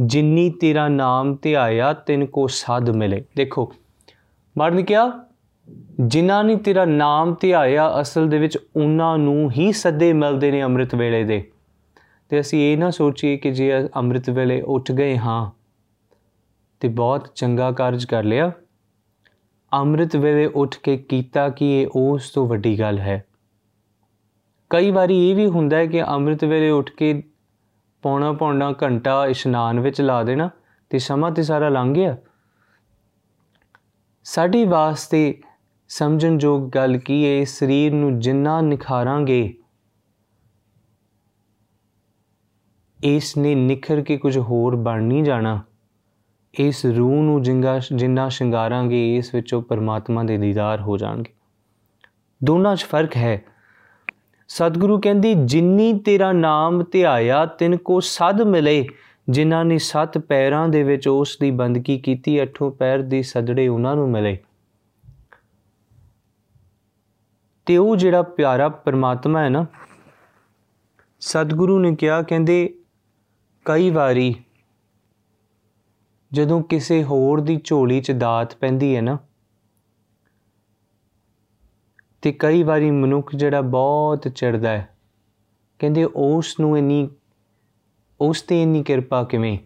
ਜਿੰਨੀ 0.00 0.50
ਤੇਰਾ 0.50 0.88
ਨਾਮ 0.88 1.37
ਧਿਆਇਆ 1.42 1.92
ਤਿੰਨ 1.92 2.26
ਕੋ 2.26 2.46
ਸਾਧ 2.46 2.90
ਮਿਲੇ। 2.90 3.24
ਦੇਖੋ, 3.37 3.72
ਮਰਨ 4.59 4.85
ਕਿਹਾ 4.85 5.32
ਜਿਨ੍ਹਾਂ 6.00 6.44
ਨੇ 6.44 6.56
ਤੇਰਾ 6.56 6.85
ਨਾਮ 6.85 7.37
ਧਿਆਇਆ 7.40 8.00
ਅਸਲ 8.00 8.28
ਦੇ 8.28 8.38
ਵਿੱਚ 8.38 8.58
ਉਹਨਾਂ 8.76 9.18
ਨੂੰ 9.18 9.50
ਹੀ 9.50 9.72
ਸੱਦੇ 9.72 10.12
ਮਿਲਦੇ 10.12 10.50
ਨੇ 10.50 10.62
ਅੰਮ੍ਰਿਤ 10.62 10.94
ਵੇਲੇ 10.94 11.24
ਦੇ। 11.24 11.50
ਤੇ 12.28 12.40
ਅਸੀਂ 12.40 12.72
ਇਹ 12.72 12.78
ਨਾ 12.78 12.90
ਸੋਚੀਏ 12.90 13.37
ਕਿ 13.37 13.50
ਜੇ 13.50 13.88
ਅੰਮ੍ਰਿਤ 13.96 14.30
ਵੇਲੇ 14.30 14.61
ਉੱਠ 14.61 14.92
ਗਏ 14.92 15.18
ਹਾਂ 15.18 15.50
ਤੇ 16.80 16.88
ਬਹੁਤ 16.88 17.28
ਚੰਗਾ 17.35 17.72
ਕਾਰਜ 17.72 18.04
ਕਰ 18.04 18.24
ਲਿਆ। 18.24 18.52
ਅੰਮ੍ਰਿਤ 19.72 20.16
ਵੇਲੇ 20.16 20.46
ਉੱਠ 20.46 20.76
ਕੇ 20.76 20.96
ਕੀਤਾ 20.96 21.48
ਕਿ 21.48 21.82
ਇਹ? 21.82 21.87
ਉਸ 21.96 22.30
ਤੋਂ 22.30 22.46
ਵੱਡੀ 22.46 22.80
ਗੱਲ 22.80 22.98
ਹੈ। 22.98 23.24
ਕਈ 24.70 24.90
ਵਾਰੀ 24.90 25.30
ਇਹ 25.30 25.37
ਵੀ 25.37 25.46
ਹੁੰਦਾ 25.46 25.76
ਹੈ 25.76 25.87
ਕਿ 25.87 26.02
ਅੰਮ੍ਰਿਤ 26.02 26.44
ਵੇਲੇ 26.44 26.70
ਉੱਠ 26.70 26.90
ਕੇ 26.90 27.22
ਪੌਣਾ 28.02 28.32
ਪੌਣਾ 28.32 28.74
ਘੰਟਾ 28.82 29.26
ਇਸ਼ਨਾਨ 29.26 29.80
ਵਿੱਚ 29.80 30.00
ਲਾ 30.00 30.22
ਦੇਣਾ 30.22 30.50
ਤੇ 30.90 30.98
ਸਮਾਂ 30.98 31.30
ਤੇ 31.30 31.42
ਸਾਰਾ 31.42 31.68
ਲੰਘ 31.68 31.94
ਗਿਆ। 31.94 32.16
ਸਾਡੀ 34.24 34.64
ਵਾਸਤੇ 34.64 35.40
ਸਮਝਣ 35.92 36.38
ਯੋਗ 36.40 36.68
ਗੱਲ 36.70 36.96
ਕੀ 36.98 37.24
ਹੈ 37.26 37.44
ਸਰੀਰ 37.44 37.92
ਨੂੰ 37.92 38.18
ਜਿੰਨਾ 38.18 38.61
ਨਿਖਾਰਾਂਗੇ, 38.61 39.55
ਇਸ 43.00 43.37
ਨੇ 43.37 43.55
ਨਿਖਰ 43.55 44.00
ਕੇ 44.00 44.16
ਕੁਝ 44.16 44.38
ਹੋਰ 44.38 44.76
ਬਣ 44.76 45.02
ਨਹੀਂ 45.02 45.24
ਜਾਣਾ। 45.24 45.61
ਇਸ 46.55 46.85
ਰੂਹ 46.87 47.22
ਨੂੰ 47.22 47.42
ਜਿੰਗਾ 47.42 47.78
ਜਿੰਨਾ 47.94 48.28
ਸ਼ਿੰਗਾਰਾਂਗੇ, 48.28 49.16
ਇਸ 49.16 49.35
ਵਿੱਚੋਂ 49.35 49.61
ਪਰਮਾਤਮਾ 49.62 50.22
ਦੇ 50.22 50.37
ਦੀਦਾਰ 50.38 50.81
ਹੋ 50.81 50.96
ਜਾਣਗੇ। 50.96 51.33
ਦੋਨਾਂ 52.44 52.74
'ਚ 52.76 52.85
ਫ਼ਰਕ 52.85 53.16
ਹੈ। 53.16 53.42
ਸਤਿਗੁਰੂ 54.48 55.00
ਕਹਿੰਦੀ, 55.00 55.35
ਜਿੰਨੀ 55.35 55.92
ਤੇਰਾ 55.98 56.33
ਨਾਮ 56.33 56.83
ਧਿਆਇਆ, 56.92 57.44
ਤਿੰਨ 57.46 57.76
ਕੋ 57.76 57.98
ਸਦ 58.00 58.40
ਮਿਲੇ। 58.42 58.87
ਜਿਨ੍ਹਾਂ 59.31 59.64
ਨੇ 59.64 59.78
ਸੱਤ 59.78 60.18
ਪੈਰਾਂ 60.18 60.68
ਦੇ 60.68 60.83
ਵਿੱਚ 60.83 61.09
ਉਸ 61.09 61.37
ਦੀ 61.40 61.50
ਬੰਦਗੀ 61.50 61.98
ਕੀਤੀ, 61.98 62.42
ਅਠੋ 62.42 62.70
ਪੈਰ 62.70 63.02
ਦੀ 63.02 63.22
ਸਦੜੇ 63.22 63.68
ਉਹਨਾਂ 63.68 63.94
ਨੂੰ 63.96 64.09
ਮਿਲੇ। 64.11 64.38
ਤੇ 67.66 67.77
ਉਹ 67.77 67.96
ਜਿਹੜਾ 67.96 68.22
ਪਿਆਰਾ 68.22 68.68
ਪਰਮਾਤਮਾ 68.68 69.42
ਹੈ 69.42 69.48
ਨਾ, 69.48 69.66
ਸਤਿਗੁਰੂ 71.20 71.79
ਨੇ 71.79 71.94
ਕਿਹਾ, 71.96 72.22
ਕਹਿੰਦੇ, 72.22 72.75
ਕਈ 73.64 73.90
ਵਾਰੀ 73.90 74.35
ਜਦੋਂ 76.33 76.62
ਕਿਸੇ 76.62 77.03
ਹੋਰ 77.05 77.40
ਦੀ 77.40 77.61
ਝੋਲੀ 77.64 78.01
'ਚ 78.01 78.11
ਦਾਤ 78.11 78.57
ਪੈਂਦੀ 78.57 78.94
ਹੈ 78.96 79.01
ਨਾ, 79.01 79.18
ਤੇ 82.22 82.33
ਕਈ 82.33 82.62
ਵਾਰੀ 82.62 82.90
ਮਨੁੱਖ 82.90 83.35
ਜਿਹੜਾ 83.37 83.61
ਬਹੁਤ 83.61 84.29
ਚਿੜਦਾ 84.29 84.68
ਹੈ, 84.68 84.88
ਕਹਿੰਦੇ 85.79 86.05
ਉਸ 86.05 86.59
ਨੂੰ 86.61 86.79
ਇਨੀ, 86.79 87.09
ਉਸ 88.20 88.42
ਤੇ 88.42 88.62
ਇਨੀ 88.62 88.83
ਕਿਰਪਾ 88.83 89.22
ਕਿਵੇਂ? 89.25 89.59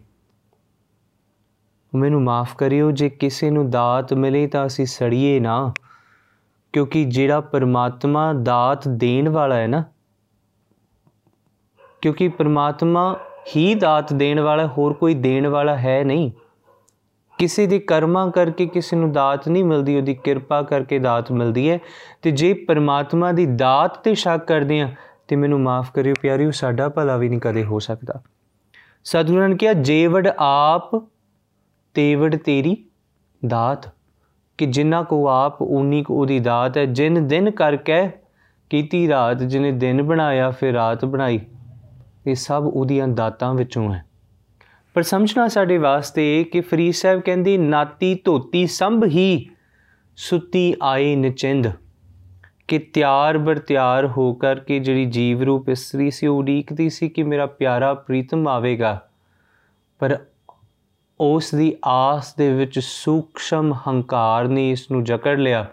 ਮੈਨੂੰ 1.93 2.21
ਮਾਫ 2.23 2.55
ਕਰਿਓ, 2.55 2.91
ਜੇ 2.91 3.09
ਕਿਸੇ 3.09 3.49
ਨੂੰ 3.49 3.69
ਦਾਤ 3.69 4.13
ਮਿਲੇ 4.13 4.47
ਤਾਂ 4.47 4.65
ਅਸੀਂ 4.65 4.85
ਸੜੀਏ 4.85 5.39
ਨਾ। 5.39 5.73
ਕਿਉਂਕਿ 6.77 7.03
ਜਿਹੜਾ 7.05 7.39
ਪਰਮਾਤਮਾ 7.41 8.33
ਦਾਤ 8.33 8.87
ਦੇਣ 8.87 9.29
ਵਾਲਾ 9.29 9.55
ਹੈ 9.55 9.67
ਨਾ, 9.67 9.83
ਕਿਉਂਕਿ 12.01 12.27
ਪਰਮਾਤਮਾ 12.29 13.15
ਹੀ 13.55 13.73
ਦਾਤ 13.75 14.13
ਦੇਣ 14.13 14.39
ਵਾਲਾ, 14.39 14.67
ਹੋਰ 14.67 14.93
ਕੋਈ 14.93 15.13
ਦੇਣ 15.13 15.47
ਵਾਲਾ 15.47 15.75
ਹੈ 15.77 16.03
ਨਹੀਂ। 16.03 16.29
ਕਿਸੇ 17.39 17.65
ਦੇ 17.67 17.79
ਕਰਮਾਂ 17.79 18.29
ਕਰਕੇ 18.31 18.65
ਕਿਸੇ 18.65 18.95
ਨੂੰ 18.95 19.11
ਦਾਤ 19.11 19.47
ਨਹੀਂ 19.49 19.63
ਮਿਲਦੀ, 19.63 19.97
ਉਹਦੀ 19.97 20.15
ਕਿਰਪਾ 20.15 20.61
ਕਰਕੇ 20.61 20.99
ਦਾਤ 20.99 21.31
ਮਿਲਦੀ 21.31 21.69
ਹੈ। 21.69 21.79
ਤੇ 22.21 22.31
ਜੇ 22.31 22.53
ਪਰਮਾਤਮਾ 22.67 23.31
ਦੀ 23.31 23.45
ਦਾਤ 23.45 23.97
ਤੇ 23.97 24.15
ਸ਼ੱਕ 24.15 24.45
ਕਰਦੇ 24.45 24.79
ਆ 24.81 24.93
ਤੇ 25.27 25.35
ਮੈਨੂੰ 25.35 25.61
ਮਾਫ 25.61 25.91
ਕਰਿਓ 25.91 26.13
ਪਿਆਰਿਓ, 26.21 26.51
ਸਾਡਾ 26.51 26.89
ਭਲਾ 26.89 27.17
ਵੀ 27.17 27.29
ਨਹੀਂ 27.29 27.39
ਕਦੇ 27.39 27.63
ਹੋ 27.63 27.79
ਸਕਦਾ। 27.79 28.21
ਸਤਿਗੁਰਾਂ 29.03 29.49
ਨੇ 29.49 29.55
ਕਿਹਾ, 29.55 29.73
ਜੇਵੜ 29.73 30.27
ਆਪ, 30.39 30.95
ਤੇਵੜ 31.93 32.35
ਤੇਰੀ 32.35 32.77
ਦਾਤ। 33.47 33.96
ਕਿ 34.57 34.65
ਜਿੰਨਾ 34.65 35.03
ਕੋ 35.03 35.27
ਆਪ 35.27 35.61
ਉਨੀ 35.61 36.03
ਕੋ 36.03 36.21
ਉਹਦੀ 36.21 36.39
ਦਾਤ 36.39 36.77
ਹੈ। 36.77 36.85
ਜਿਨ 36.85 37.27
ਦਿਨ 37.27 37.51
ਕਰਕੇ 37.51 38.09
ਕੀਤੀ 38.69 39.07
ਰਾਤ, 39.07 39.37
ਜਿਨੇ 39.37 39.71
ਦਿਨ 39.71 40.01
ਬਣਾਇਆ, 40.01 40.49
ਫਿਰ 40.49 40.73
ਰਾਤ 40.73 41.05
ਬਣਾਈ। 41.05 41.39
ਇਹ 42.27 42.35
ਸਭ 42.35 42.63
ਉਹਦੀਆਂ 42.67 43.07
ਦਾਤਾਂ 43.07 43.53
ਵਿੱਚੋਂ 43.53 43.93
ਹੈ। 43.93 44.05
ਪਰ 44.93 45.01
ਸਮਝਣਾ 45.01 45.47
ਸਾਡੇ 45.47 45.77
ਵਾਸਤੇ 45.77 46.43
ਕਿ 46.43 46.61
ਫਰੀਦ 46.61 46.93
ਸਾਹਿਬ 46.93 47.21
ਕਹਿੰਦੀ, 47.21 47.57
ਨਾਤੀ 47.57 48.19
ਧੋਤੀ 48.23 48.67
ਸੰਭ 48.67 49.05
ਹੀ 49.05 49.49
ਸੁੱਤੀ 50.15 50.75
ਆਏ 50.83 51.15
ਨਚਿੰਦ। 51.15 51.67
ਕਿ 52.67 52.79
ਤਿਆਰ 52.79 53.37
ਬਰ 53.37 53.59
ਤਿਆਰ 53.59 54.07
ਹੋ 54.07 54.33
ਕਰ 54.33 54.59
ਕੇ 54.59 54.79
ਜਿਹੜੀ 54.79 55.05
ਜੀਵ 55.05 55.41
ਰੂਪ 55.41 55.69
ਇਸਤਰੀ 55.69 56.11
ਸੀ 56.11 56.27
ਉਡੀਕਦੀ 56.27 56.89
ਸੀ 56.89 57.09
ਕਿ 57.09 57.23
ਮੇਰਾ 57.23 57.45
ਪਿਆਰਾ 57.45 57.93
ਪ੍ਰੀਤਮ 57.93 58.47
ਆਵੇਗਾ। 58.47 59.01
ਪਰ 59.99 60.17
ਉਸ 61.19 61.55
ਦੀ 61.55 61.75
ਆਸ 61.85 62.35
ਦੇ 62.35 62.53
ਵਿੱਚ 62.53 62.79
ਸੂਖਸ਼ਮ 62.79 63.73
ਹੰਕਾਰ 63.87 64.47
ਨੇ 64.47 64.71
ਇਸ 64.71 64.91
ਨੂੰ 64.91 65.03
ਜਕੜ 65.03 65.39
ਲਿਆ 65.39 65.71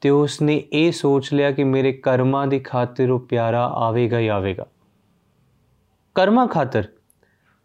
ਤੇ 0.00 0.10
ਉਸ 0.10 0.42
ਨੇ 0.42 0.64
ਇਹ 0.72 0.92
ਸੋਚ 0.92 1.34
ਲਿਆ 1.34 1.52
ਕਿ 1.52 1.64
ਮੇਰੇ 1.64 1.92
ਕਰਮਾਂ 1.92 2.46
ਦੀ 2.46 2.60
ਖਾਤਰ 2.60 3.10
ਉਹ 3.10 3.20
ਪਿਆਰਾ 3.20 3.66
ਆਵੇਗਾ 3.66 4.18
ਹੀ 4.18 4.28
ਆਵੇਗਾ। 4.28 4.66
ਕਰਮਾਂ 6.14 6.46
ਖਾਤਰ? 6.46 6.88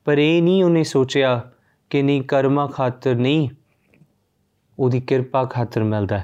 ਪਰ 0.06 0.18
ਇਹ 0.18 0.44
ਨਹੀਂ 0.44 0.64
ਉਹਨੇ 0.64 0.84
ਸੋਚਿਆ 0.84 1.52
ਕਿ 1.90 2.02
ਨਹੀਂ, 2.02 2.24
ਕਰਮਾਂ 2.24 2.68
ਖਾਤਰ 2.68 3.16
ਨਹੀਂ, 3.16 3.50
ਉਹਦੀ 4.80 5.02
ਕਿਰਪਾ 5.02 5.46
ਖਾਤਰ 5.46 5.84
ਮਿਲਦਾ 5.84 6.22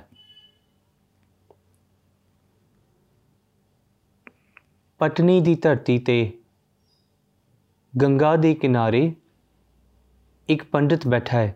ਪਟਨੀ 4.99 5.41
ਦੀ 5.41 5.55
ਧਰਤੀ 5.55 5.99
ਤੇ 5.99 6.37
ਗੰਗਾ 8.01 8.35
ਦੇ 8.35 8.55
ਕਿਨਾਰੇ 8.55 9.15
ਇੱਕ 10.49 10.63
ਪੰਡਿਤ 10.63 11.07
ਬੈਠਾ 11.07 11.37
ਹੈ। 11.37 11.55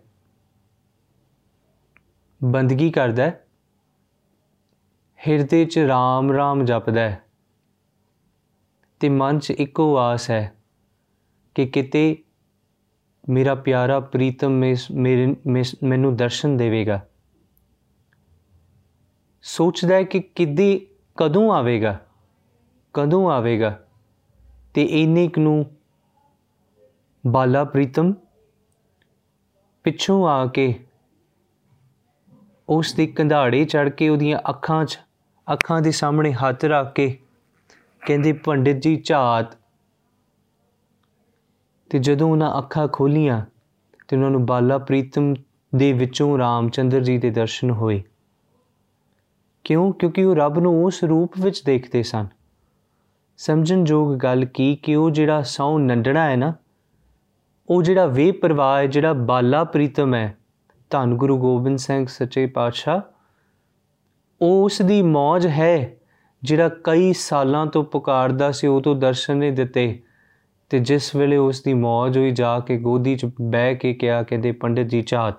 ਬੰਦਗੀ 2.44 2.92
ਕਰਦਾ 2.92 3.24
ਹੈ। 3.24 3.48
ਹਿਰਦੇ 5.28 5.66
'ਚ 5.66 5.80
ਰਾਮ 5.80 6.32
ਰਾਮ 6.32 6.66
ਜਪਦਾ 6.66 7.02
ਹੈ। 7.02 7.24
ਤੇ 9.00 9.10
ਮਨ 9.10 9.40
'ਚ 9.40 9.52
ਇੱਕੋ 9.52 9.98
ਆਸ 9.98 10.32
ਹੈ 10.32 10.56
ਕਿ 11.56 11.66
ਕਿਤੇ 11.66 12.24
ਮੇਰਾ 13.30 13.56
ਪਿਆਰਾ 13.56 14.00
ਪ੍ਰੀਤਮ 14.00 14.50
ਮੇਰੇ 14.92 15.36
ਮੈਨੂੰ 15.84 16.16
ਦਰਸ਼ਨ 16.16 16.58
ਦੇਵੇਗਾ। 16.58 17.08
ਸੋਚਦਾ 19.42 19.96
ਹੈ 19.96 20.04
ਕਿ 20.04 20.20
ਕਿੱਦੀ, 20.20 20.88
ਕਦੋਂ 21.18 21.52
ਆਵੇਗਾ? 21.52 22.06
ਕਦੋਂ 22.94 23.32
ਆਵੇਗਾ? 23.32 23.84
ਤੇ 24.74 24.84
ਇੰਨੇ 24.84 25.30
ਨੂੰ 25.38 25.76
ਬਾਲਾ 27.28 27.64
ਪ੍ਰੀਤਮ 27.64 28.14
ਪਿੱਛੋਂ 29.88 30.28
ਆ 30.28 30.46
ਕੇ 30.46 30.86
ਉਸ 32.70 32.94
ਦੀ 32.94 33.08
ਕੰਧਾੜੇ 33.08 33.66
ਚੜ 33.66 33.90
ਕੇ 33.90 34.10
ਉਹਦੀਆਂ 34.10 34.40
ਅੱਖਾਂ 34.50 34.86
'ਚ, 34.86 35.00
ਅੱਖਾਂ 35.54 35.82
ਦੇ 35.82 35.92
ਸਾਹਮਣੇ 35.92 36.34
ਹੱਥ 36.34 36.66
ਰੱਖ 36.66 36.94
ਕੇ 36.94 37.20
ਕਹਿੰਦੇ, 38.08 38.34
ਪੰਡਿਤ 38.34 38.78
ਜੀ, 38.78 39.02
ਝਾਤ। 39.06 39.46
ਤੇ 41.90 42.00
ਜਦੋਂ 42.00 42.32
ਉਹਨਾਂ 42.32 42.58
ਅੱਖਾਂ 42.58 42.88
ਖੋਲੀਆਂ 42.88 43.46
ਤੇ 44.08 44.16
ਉਹਨਾਂ 44.16 44.30
ਨੂੰ 44.30 44.46
ਬਾਲਾ 44.46 44.78
ਪ੍ਰੀਤਮ 44.78 45.34
ਦੇ 45.76 45.94
ਵਿੱਚੋਂ 45.94 46.38
ਰਾਮਚੰਦਰ 46.38 47.04
ਜੀ 47.04 47.18
ਦੇ 47.18 47.30
ਦਰਸ਼ਨ 47.30 47.72
ਹੋਏ। 47.72 48.04
ਕਿਉਂ? 49.64 49.94
ਕਿਉਂਕਿ 49.94 50.24
ਉਹ 50.24 50.36
ਰੱਬ 50.36 50.60
ਨੂੰ 50.60 50.86
ਉਸ 50.86 51.04
ਰੂਪ 51.04 51.32
ਵਿੱਚ 51.40 51.64
ਦੇਖਦੇ 51.64 52.04
ਸਨ। 52.04 52.28
ਸਮਝਣ 53.38 53.84
ਯੋਗ 53.88 54.18
ਗੱਲ 54.18 54.46
ਕੀ 54.46 54.76
ਕਿ 54.76 54.96
ਉਹ 54.96 55.12
ਜਿਹੜਾ 55.12 55.42
ਸੌ 55.42 55.80
ਨੰਡਣਾ 55.80 56.30
ਹੈ 56.30 56.36
ਨਾ 56.36 56.54
ਉਹ 57.70 57.84
ਜਿਹੜਾ 57.84 58.06
ਵੇ 58.06 58.32
ਪ੍ਰਵਾਹ 58.32 58.78
ਹੈ, 58.78 58.86
ਜਿਹੜਾ 58.86 59.14
ਬਾਲਾ 59.14 59.64
ਪ੍ਰੀਤਮ 59.64 60.16
ਹੈ, 60.16 60.38
ਧੰਨ 60.90 61.14
ਗੁਰੂ 61.14 61.38
ਗੋਬਿੰਦ 61.38 61.78
ਸਿੰਘ 61.78 62.06
ਸੱਚੇ 62.06 62.46
ਪਾਤਸ਼ਾਹ 62.46 63.02
ਉਸ 64.42 64.82
ਦੀ 64.82 65.02
ਮੌਜ 65.02 65.48
ਹੈ 65.48 65.94
ਜਿਹੜਾ 66.44 66.70
ਕਈ 66.84 67.14
ਸਾਲਾਂ 67.14 67.66
ਤੋਂ 67.66 67.84
ਪੁਕਾਰਦਾ 67.84 68.52
ਸੀ, 68.52 68.68
ਉਹ 68.68 68.82
ਤੋਂ 68.82 68.96
ਦਰਸ਼ਨ 68.96 69.38
ਨਹੀਂ 69.38 69.52
ਦਿੱਤੇ 69.52 70.04
ਤੇ 70.70 70.80
ਜਿਸ 70.80 71.16
ਵੇਲੇ 71.16 71.38
ਉਸ 71.38 71.62
ਦੀ 71.64 71.74
ਮੌਜ 71.74 72.18
ਹੋਈ, 72.18 72.32
ਜਾ 72.32 72.60
ਕੇ 72.60 72.78
ਗੋਦੀ 72.78 73.16
'ਚ 73.16 73.26
ਬਹਿ 73.42 73.76
ਕੇ 73.76 73.94
ਕਿਹਾ, 73.94 74.24
ਕਹਿੰਦੇ, 74.24 74.52
ਪੰਡਿਤ 74.52 74.88
ਜੀ 74.88 75.02
ਚਾਹਤ 75.02 75.36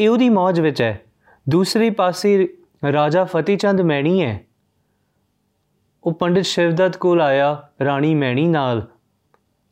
ਇਹ 0.00 0.08
ਉਹਦੀ 0.08 0.28
ਮੌਜ 0.28 0.60
ਵਿੱਚ 0.60 0.82
ਹੈ। 0.82 1.00
ਦੂਸਰੇ 1.48 1.90
ਪਾਸੇ 1.90 2.56
ਰਾਜਾ 2.92 3.24
ਫਤਿਹ 3.24 3.58
ਚੰਦ 3.58 3.80
ਮੈਣੀ 3.80 4.22
ਹੈ। 4.22 4.40
ਉਹ 6.04 6.12
ਪੰਡਿਤ 6.12 6.44
ਸ਼ਿਵਦਤ 6.44 6.96
ਕੋਲ 6.96 7.20
ਆਇਆ, 7.20 7.68
ਰਾਣੀ 7.84 8.14
ਮੈਣੀ 8.14 8.46
ਨਾਲ। 8.46 8.86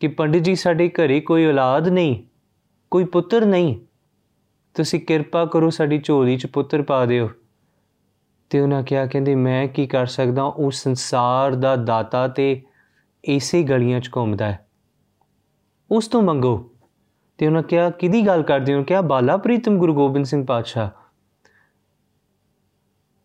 ਕਿ 0.03 0.09
ਪੰਡਿਤ 0.09 0.43
ਜੀ, 0.43 0.55
ਸਾਡੇ 0.55 0.89
ਘਰੇ 0.89 1.21
ਕੋਈ 1.21 1.47
ਔਲਾਦ 1.47 1.89
ਨਹੀਂ, 1.89 2.23
ਕੋਈ 2.91 3.05
ਪੁੱਤਰ 3.05 3.45
ਨਹੀਂ। 3.45 3.81
ਤੁਸੀਂ 4.75 5.01
ਕਿਰਪਾ 5.01 5.45
ਕਰੋ 5.45 5.71
ਸਾਡੀ 5.71 6.01
ਝੋਲੀ 6.05 6.37
'ਚ 6.37 6.47
ਪੁੱਤਰ 6.47 6.83
ਪਾ 6.83 7.07
ਦਿਓ। 7.07 7.31
ਤੇ 8.51 8.61
ਉਹਨਾਂ 8.61 8.83
ਕਿਹਾ, 8.83 9.07
ਕਹਿੰਦੇ, 9.07 9.35
ਮੈਂ 9.35 9.69
ਕੀ 9.69 9.87
ਕਰ 9.87 10.07
ਸਕਦਾ? 10.07 10.43
ਉਹ 10.43 10.71
ਸੰਸਾਰ 10.71 11.55
ਦਾ 11.55 11.77
ਦਾਤਾ 11.77 12.29
ਤੇ 12.29 12.63
ਇਸੇ 13.25 13.63
ਗਲੀਆਂ 13.63 14.01
'ਚ 14.01 14.11
ਘੁੰਮਦਾ 14.17 14.53
ਹੈ। 14.53 14.67
ਉਸ 15.91 16.09
ਤੋਂ 16.09 16.23
ਮੰਗੋ। 16.23 16.71
ਤੇ 17.39 17.47
ਉਹਨਾਂ 17.47 17.63
ਕਿਹਾ, 17.63 17.91
ਕਿਹਦੀ 17.91 18.27
ਗੱਲ 18.27 18.43
ਕਰਦੇ 18.43 18.75
ਹੋ? 18.75 18.83
ਕਿਹਾ, 18.83 19.01
ਬਾਲਾ 19.01 19.37
ਪ੍ਰੀਤਮ 19.37 19.79
ਗੁਰੂ 19.79 19.95
ਗੋਬਿੰਦ 19.95 20.25
ਸਿੰਘ 20.25 20.47
ਪਾਤਸ਼ਾਹ। 20.47 20.91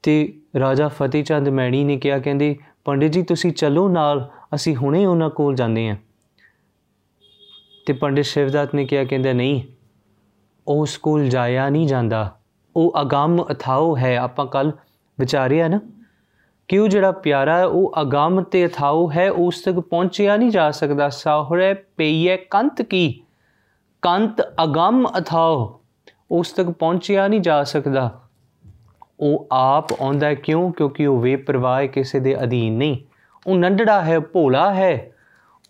ਤੇ 0.03 0.41
ਰਾਜਾ 0.59 0.87
ਫਤਿਹ 0.87 1.23
ਚੰਦ 1.23 1.49
ਮੈਣੀ 1.49 1.83
ਨੇ 1.83 1.97
ਕਿਹਾ, 1.97 2.19
ਕਹਿੰਦੇ, 2.19 2.57
ਪੰਡਿਤ 2.85 3.11
ਜੀ, 3.11 3.23
ਤੁਸੀਂ 3.23 3.51
ਚੱਲੋ 3.51 3.89
ਨਾਲ, 3.89 4.31
ਅਸੀਂ 4.55 4.75
ਹੁਣੇ 4.75 5.05
ਉਹਨਾਂ 5.05 5.29
ਕੋਲ 5.29 5.55
ਜਾਂਦੇ 5.55 5.89
ਆਂ 5.89 5.95
ਤੇ 7.87 7.93
ਪੰਡਿਤ 7.93 8.25
ਸ਼ਿਵਦਾਤ 8.25 8.75
ਨੇ 8.75 8.85
ਕਿਹਾ, 8.85 9.03
ਕਹਿੰਦਾ 9.03 9.33
ਨਹੀਂ, 9.33 9.61
ਉਹ 10.67 10.85
ਸਕੂਲ 10.85 11.29
ਜਾਇਆ 11.29 11.69
ਨਹੀਂ 11.69 11.87
ਜਾਂਦਾ। 11.87 12.35
ਉਹ 12.75 12.93
ਅਗੰਮ 13.01 13.45
ਅਥਾਉ 13.51 13.97
ਹੈ, 13.97 14.17
ਆਪਾਂ 14.17 14.45
ਕੱਲ 14.45 14.71
ਵਿਚਾਰਿਆ 15.19 15.67
ਨਾ। 15.67 15.79
ਕਿ 16.67 16.77
ਉਹ 16.77 16.87
ਜਿਹੜਾ 16.87 17.11
ਪਿਆਰਾ 17.11 17.57
ਹੈ, 17.57 17.65
ਉਹ 17.65 17.93
ਅਗੰਮ 18.01 18.41
ਤੇ 18.41 18.67
ਅਥਾਉ 18.67 19.09
ਹੈ, 19.11 19.31
ਉਸ 19.31 19.61
ਤੱਕ 19.61 19.79
ਪਹੁੰਚਿਆ 19.79 20.37
ਨਹੀਂ 20.37 20.49
ਜਾ 20.49 20.71
ਸਕਦਾ। 20.71 21.09
ਸਾਹਰੇ 21.09 21.73
ਪਈਏ 21.73 22.37
ਕੰਤ 22.37 22.81
ਕੀ? 22.81 23.23
ਕੰਤ 24.01 24.41
ਅਗੰਮ 24.63 25.07
ਅਥਾਉ 25.19 25.79
ਉਸ 26.31 26.51
ਤੱਕ 26.51 26.69
ਪਹੁੰਚਿਆ 26.69 27.27
ਨਹੀਂ 27.27 27.41
ਜਾ 27.41 27.63
ਸਕਦਾ। 27.63 28.21
ਉਹ 29.19 29.47
ਆਪ 29.51 30.01
ਆਉਂਦਾ 30.01 30.33
ਕਿਉਂ? 30.33 30.71
ਕਿਉਂਕਿ 30.71 31.05
ਉਹ 31.05 31.21
ਵੇ 31.21 31.35
ਪ੍ਰਵਾਹ 31.35 31.87
ਕਿਸੇ 31.87 32.19
ਦੇ 32.19 32.43
ਅਧੀਨ 32.43 32.73
ਨਹੀਂ। 32.73 32.97
ਉਹ 33.47 33.55
ਨੰਡੜਾ 33.55 34.01
ਹੈ, 34.01 34.19
ਭੋਲਾ 34.19 34.73
ਹੈ, 34.73 35.11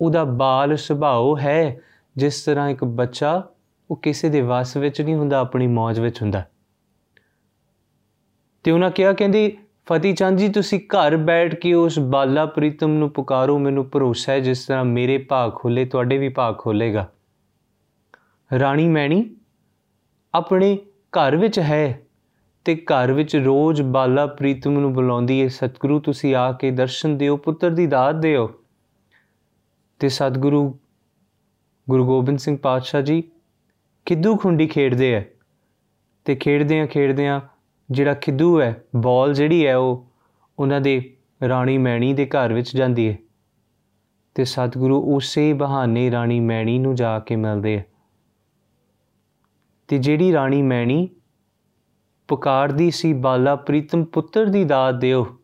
ਉਹਦਾ 0.01 0.23
ਬਾਲ 0.23 0.75
ਸੁਭਾਅ 0.75 1.41
ਹੈ। 1.41 1.79
ਜਿਸ 2.17 2.41
ਤਰ੍ਹਾਂ 2.41 2.69
ਇੱਕ 2.69 2.83
ਬੱਚਾ 2.83 3.43
ਉਹ 3.91 3.95
ਕਿਸੇ 3.95 4.29
ਦੇ 4.29 4.41
ਵਸ 4.41 4.77
ਵਿੱਚ 4.77 5.01
ਨਹੀਂ 5.01 5.15
ਹੁੰਦਾ, 5.15 5.39
ਆਪਣੀ 5.39 5.67
ਮौज 5.67 6.01
ਵਿੱਚ 6.01 6.21
ਹੁੰਦਾ। 6.21 6.43
ਤੇ 8.63 8.71
ਉਹਨਾਂ 8.71 8.91
ਕਿਹਾ, 8.91 9.13
ਕਹਿੰਦੀ 9.13 9.57
ਫਤੀ 9.85 10.13
ਚੰਦ 10.13 10.37
ਜੀ, 10.37 10.49
ਤੁਸੀਂ 10.49 10.79
ਘਰ 10.79 11.17
ਬੈਠ 11.17 11.55
ਕੇ 11.55 11.73
ਉਸ 11.73 11.99
ਬਾਲਾ 11.99 12.45
ਪ੍ਰੀਤਮ 12.45 12.91
ਨੂੰ 12.91 13.09
ਪੁਕਾਰੋ, 13.09 13.57
ਮੈਨੂੰ 13.59 13.89
ਭਰੋਸਾ 13.89 14.31
ਹੈ 14.31 14.39
ਜਿਸ 14.39 14.65
ਤਰ੍ਹਾਂ 14.65 14.85
ਮੇਰੇ 14.85 15.17
ਭਾਗ 15.17 15.51
ਖੋਲੇ 15.55 15.85
ਤੁਹਾਡੇ 15.85 16.17
ਵੀ 16.17 16.29
ਭਾਗ 16.29 16.57
ਖੋਲੇਗਾ 16.57 17.07
ਰਾਣੀ 18.59 18.87
ਮੈਣੀ 18.87 19.35
ਆਪਣੇ 20.33 20.77
ਘਰ 21.11 21.35
ਵਿੱਚ 21.35 21.59
ਹੈ 21.59 22.01
ਤੇ 22.65 22.75
ਘਰ 22.75 23.11
ਵਿੱਚ 23.11 23.35
ਰੋਜ਼ 23.35 23.81
ਬਾਲਾ 23.81 24.25
ਪ੍ਰੀਤਮ 24.25 24.71
ਨੂੰ 24.71 24.93
ਬੁਲਾਉਂਦੀ 24.93 25.41
ਹੈ, 25.43 25.47
ਸਤਿਗੁਰੂ, 25.47 25.99
ਤੁਸੀਂ 25.99 26.35
ਆ 26.35 26.51
ਕੇ 26.51 26.71
ਦਰਸ਼ਨ 26.71 27.17
ਦਿਓ, 27.17 27.37
ਪੁੱਤਰ 27.37 27.69
ਦੀ 27.69 27.87
ਦਾਤ 27.87 28.15
ਦਿਓ। 28.15 28.49
ਤੇ 29.99 30.09
ਸਤਿਗੁਰੂ 30.09 30.79
ਗੁਰੂ 31.89 32.05
ਗੋਬਿੰਦ 32.05 32.39
ਸਿੰਘ 32.39 32.57
ਪਾਤਸ਼ਾਹ 32.57 33.01
ਜੀ 33.01 33.23
ਖਿੱਦੂ 34.05 34.35
ਖੁੰਡੀ 34.37 34.67
ਖੇਡਦੇ 34.67 35.13
ਐ 35.13 35.21
ਤੇ 36.25 36.35
ਖੇਡਦੇ 36.35 36.79
ਆ 36.79 36.85
ਖੇਡਦੇ 36.85 37.27
ਆ 37.27 37.41
ਜਿਹੜਾ 37.91 38.13
ਖਿੱਦੂ 38.13 38.61
ਹੈ, 38.61 38.83
ਬਾਲ 38.95 39.33
ਜਿਹੜੀ 39.33 39.67
ਹੈ 39.67 39.77
ਉਹ 39.77 40.07
ਉਹਨਾਂ 40.59 40.81
ਦੇ 40.81 41.17
ਰਾਣੀ 41.47 41.77
ਮੈਣੀ 41.77 42.13
ਦੇ 42.13 42.25
ਘਰ 42.25 42.53
ਵਿੱਚ 42.53 42.75
ਜਾਂਦੀ 42.77 43.09
ਹੈ। 43.09 43.17
ਤੇ 44.35 44.45
ਸਤਿਗੁਰੂ 44.45 45.15
ਉਸੇ 45.15 45.53
ਬਹਾਨੇ 45.53 46.11
ਰਾਣੀ 46.11 46.39
ਮੈਣੀ 46.39 46.79
ਨੂੰ 46.79 46.95
ਜਾ 46.95 47.19
ਕੇ 47.19 47.35
ਮਿਲਦੇ 47.35 47.77
ਆ। 47.77 47.81
ਤੇ 49.87 49.97
ਜਿਹੜੀ 49.97 50.33
ਰਾਣੀ 50.33 50.61
ਮੈਣੀ 50.61 51.09
ਪੁਕਾਰਦੀ 52.27 52.91
ਸੀ 52.91 53.13
ਬਾਲਾ 53.13 53.55
ਪ੍ਰੀਤਮ 53.55 54.03
ਪੁੱਤਰ 54.03 54.45
ਦੀ 54.45 54.63
ਦਾਤ 54.63 54.95
ਦਿਓ, 54.95 55.37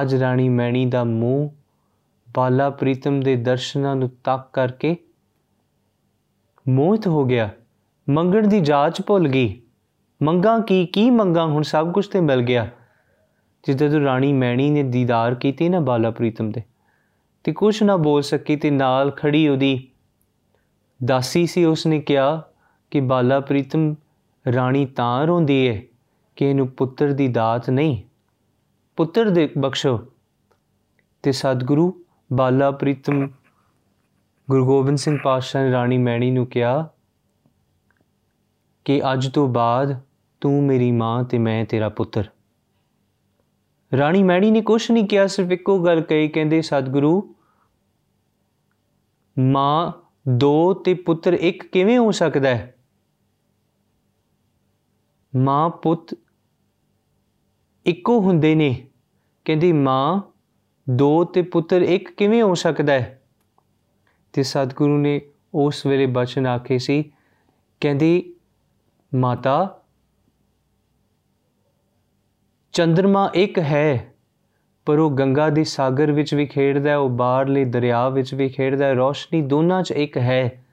ਅੱਜ 0.00 0.14
ਰਾਣੀ 0.14 0.48
ਮੈਣੀ 0.48 0.86
ਦਾ 0.86 1.04
ਮੂੰਹ 1.04 1.50
ਬਾਲਾ 2.36 2.70
ਪ੍ਰੀਤਮ 2.70 3.20
ਦੇ 3.20 3.36
ਦਰਸ਼ਨਾਂ 3.36 3.96
ਨੂੰ 3.96 4.10
ਤੱਕ 4.24 4.52
ਕਰਕੇ 4.52 4.96
ਮੋਹਿਤ 6.68 7.06
ਹੋ 7.06 7.24
ਗਿਆ। 7.24 7.50
ਮੰਗਣ 8.10 8.48
ਦੀ 8.48 8.60
ਜਾਂਚ 8.60 9.02
ਭੁੱਲ 9.02 9.28
ਗਈ। 9.28 9.62
ਮੰਗਾ 10.22 10.58
ਕੀ 10.58 10.86
ਕੀ 10.86 11.10
ਮੰਗਾ? 11.10 11.44
ਹੁਣ 11.46 11.62
ਸਭ 11.62 11.92
ਕੁਝ 11.92 12.06
ਤੇ 12.08 12.20
ਮਿਲ 12.20 12.42
ਗਿਆ। 12.42 12.68
ਜਿੱਦਾਂ 13.64 13.90
ਤੋਂ 13.90 14.00
ਰਾਣੀ 14.00 14.32
ਮੈਣੀ 14.32 14.70
ਨੇ 14.70 14.82
ਦੀਦਾਰ 14.82 15.34
ਕੀਤੀ 15.34 15.68
ਨਾ 15.68 15.80
ਬਾਲਾ 15.80 16.10
ਪ੍ਰੀਤਮ 16.10 16.50
ਦੇ, 16.50 16.62
ਤੇ 17.44 17.52
ਕੁਝ 17.52 17.82
ਨਾ 17.82 17.96
ਬੋਲ 17.96 18.22
ਸਕੀ 18.22 18.56
ਤੇ 18.56 18.70
ਨਾਲ 18.70 19.10
ਖੜੀ 19.10 19.48
ਉਹਦੀ 19.48 19.88
ਦਾਸੀ 21.04 21.46
ਸੀ, 21.46 21.64
ਉਸਨੇ 21.64 22.00
ਕਿਹਾ 22.00 22.42
ਕਿ 22.90 23.00
ਬਾਲਾ 23.00 23.40
ਪ੍ਰੀਤਮ 23.40 23.94
ਰਾਣੀ 24.54 24.86
ਤਾਂ 24.86 25.26
ਰੋਂਦੀ 25.26 25.66
ਏ 25.66 25.88
ਕਿ 26.36 26.44
ਇਹਨੂੰ 26.44 26.68
ਪੁੱਤਰ 26.68 27.12
ਦੀ 27.12 27.28
ਦਾਤ 27.28 27.70
ਨਹੀਂ। 27.70 28.02
ਪੁੱਤਰ 28.96 29.30
ਦੇ 29.30 29.48
ਬਖਸ਼ੋ। 29.58 30.00
ਤੇ 31.22 31.32
ਸਤਿਗੁਰੂ 31.32 32.04
ਬਾਲਾ 32.32 32.70
ਪ੍ਰੀਤਮ 32.70 33.28
ਗੁਰੂ 34.52 34.66
ਗੋਬਿੰਦ 34.66 34.98
ਸਿੰਘ 34.98 35.18
ਪਾਤਸ਼ਾਹ 35.24 35.64
ਨੇ 35.64 35.72
ਰਾਣੀ 35.72 35.98
ਮੈਣੀ 35.98 36.30
ਨੂੰ 36.30 36.46
ਕਿਹਾ 36.46 36.88
ਕਿ 38.84 39.12
ਅੱਜ 39.12 39.28
ਤੋਂ 39.28 39.48
ਬਾਅਦ 39.48 40.00
ਤੂੰ 40.40 40.66
ਮੇਰੀ 40.66 40.92
ਮਾਂ 40.92 41.24
ਤੇ 41.24 41.38
ਮੈਂ 41.38 41.64
ਤੇਰਾ 41.64 41.88
ਪੁੱਤਰ। 41.88 42.28
ਰਾਣੀ 43.96 44.22
ਮੈਣੀ 44.22 44.50
ਨੇ 44.50 44.60
ਕੁਝ 44.60 44.90
ਨਹੀਂ 44.90 45.04
ਕਿਹਾ, 45.04 45.26
ਸਿਰਫ 45.26 45.50
ਇੱਕੋ 45.50 45.84
ਗੱਲ 45.84 46.00
ਕਹੀ, 46.00 46.28
ਕਹਿੰਦੇ, 46.28 46.62
ਸਤਿਗੁਰੂ, 46.62 47.34
ਮਾਂ 49.38 49.92
ਦੋ 50.28 50.74
ਤੇ 50.74 50.94
ਪੁੱਤਰ 50.94 51.32
ਇੱਕ 51.32 51.66
ਕਿਵੇਂ 51.66 51.98
ਹੋ 51.98 52.10
ਸਕਦਾ 52.10 52.48
ਹੈ? 52.48 52.74
ਮਾਂ 55.36 55.70
ਪੁੱਤ 55.70 56.18
ਇੱਕੋ 57.86 58.20
ਹੁੰਦੇ 58.20 58.54
ਨੇ। 58.54 58.90
ਕਹਿੰਦੀ, 59.44 59.72
ਮਾਂ 59.72 60.20
ਦੋ 60.90 61.24
ਤੇ 61.24 61.42
ਪੁੱਤਰ 61.42 61.82
ਇੱਕ 61.82 62.16
ਕਿਵੇਂ 62.16 62.42
ਹੋ 62.42 62.54
ਸਕਦਾ 62.54 62.92
ਹੈ? 62.92 63.21
ਤੇ 64.32 64.42
ਸਤਿਗੁਰੂ 64.42 64.98
ਨੇ 64.98 65.20
ਉਸ 65.54 65.86
ਵੇਲੇ 65.86 66.06
ਬਚਨ 66.06 66.46
ਆਖੇ 66.46 66.78
ਸੀ, 66.78 67.12
ਕਹਿੰਦੀ, 67.80 68.34
ਮਾਤਾ 69.14 69.78
ਚੰ드ਰਮਾ 72.72 73.30
ਇੱਕ 73.34 73.58
ਹੈ, 73.58 74.14
ਪਰ 74.86 74.98
ਉਹ 74.98 75.10
ਗੰਗਾ 75.10 75.50
ਦੇ 75.50 75.64
ਸਾਗਰ 75.64 76.12
ਵਿੱਚ 76.12 76.34
ਵੀ 76.34 76.46
ਖੇਡਦਾ 76.46 76.90
ਹੈ, 76.90 76.96
ਉਹ 76.96 77.08
ਬਾਹਰਲੇ 77.08 77.64
ਦਰਿਆ 77.64 78.08
ਵਿੱਚ 78.08 78.34
ਵੀ 78.34 78.48
ਖੇਡਦਾ 78.48 78.84
ਹੈ, 78.84 78.94
ਰੋਸ਼ਨੀ 78.94 79.42
ਦੋਨਾਂ 79.42 79.82
'ਚ 79.82 79.90
ਇੱਕ 79.90 80.18
ਹੈ। 80.18 80.64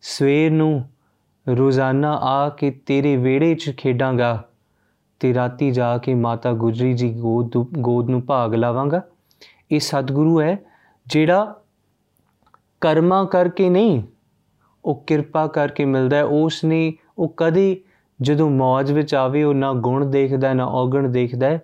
ਸਵੇਰ 0.00 0.50
ਨੂੰ 0.50 0.88
ਰੋਜ਼ਾਨਾ 1.48 2.18
ਆ 2.22 2.48
ਕੇ 2.48 2.70
ਤੇਰੇ 2.70 3.16
ਵਿਹੜੇ 3.16 3.54
'ਚ 3.54 3.74
ਖੇਡਾਂਗਾ 3.76 4.48
ਤੇ 5.20 5.34
ਰਾਤੀ 5.34 5.70
ਜਾ 5.70 5.98
ਕੇ 5.98 6.14
ਮਾਤਾ 6.14 6.52
ਗੁਜਰੀ 6.52 6.92
ਜੀ 6.92 7.14
ਗੋਦ 7.14 7.52
ਗੋਦ 7.78 8.10
ਨੂੰ 8.10 8.26
ਭਾਗ 8.26 8.54
ਲਾਵਾਂਗਾ। 8.54 9.02
ਇਹ 9.70 9.80
ਸਤਿਗੁਰੂ 9.80 10.40
ਹੈ 10.40 10.58
ਜਿਹੜਾ 11.06 11.60
ਕਰਮਾਂ 12.80 13.24
ਕਰਕੇ 13.26 13.68
ਨਹੀਂ, 13.70 14.02
ਉਹ 14.84 15.04
ਕਿਰਪਾ 15.06 15.46
ਕਰਕੇ 15.46 15.84
ਮਿਲਦਾ 15.84 16.16
ਹੈ। 16.16 16.24
ਉਸ 16.24 16.64
ਨੇ 16.64 16.92
ਉਹ 17.18 17.34
ਕਦੇ 17.36 17.80
ਜਦੋਂ 18.20 18.50
ਮੌਜ 18.50 18.92
ਵਿੱਚ 18.92 19.14
ਆਵੇ, 19.14 19.42
ਉਹ 19.42 19.54
ਨਾ 19.54 19.72
ਗੁਣ 19.72 20.10
ਦੇਖਦਾ, 20.10 20.52
ਨਾ 20.54 20.64
ਔਗਣ 20.64 21.08
ਦੇਖਦਾ 21.08 21.46
ਹੈ। 21.46 21.62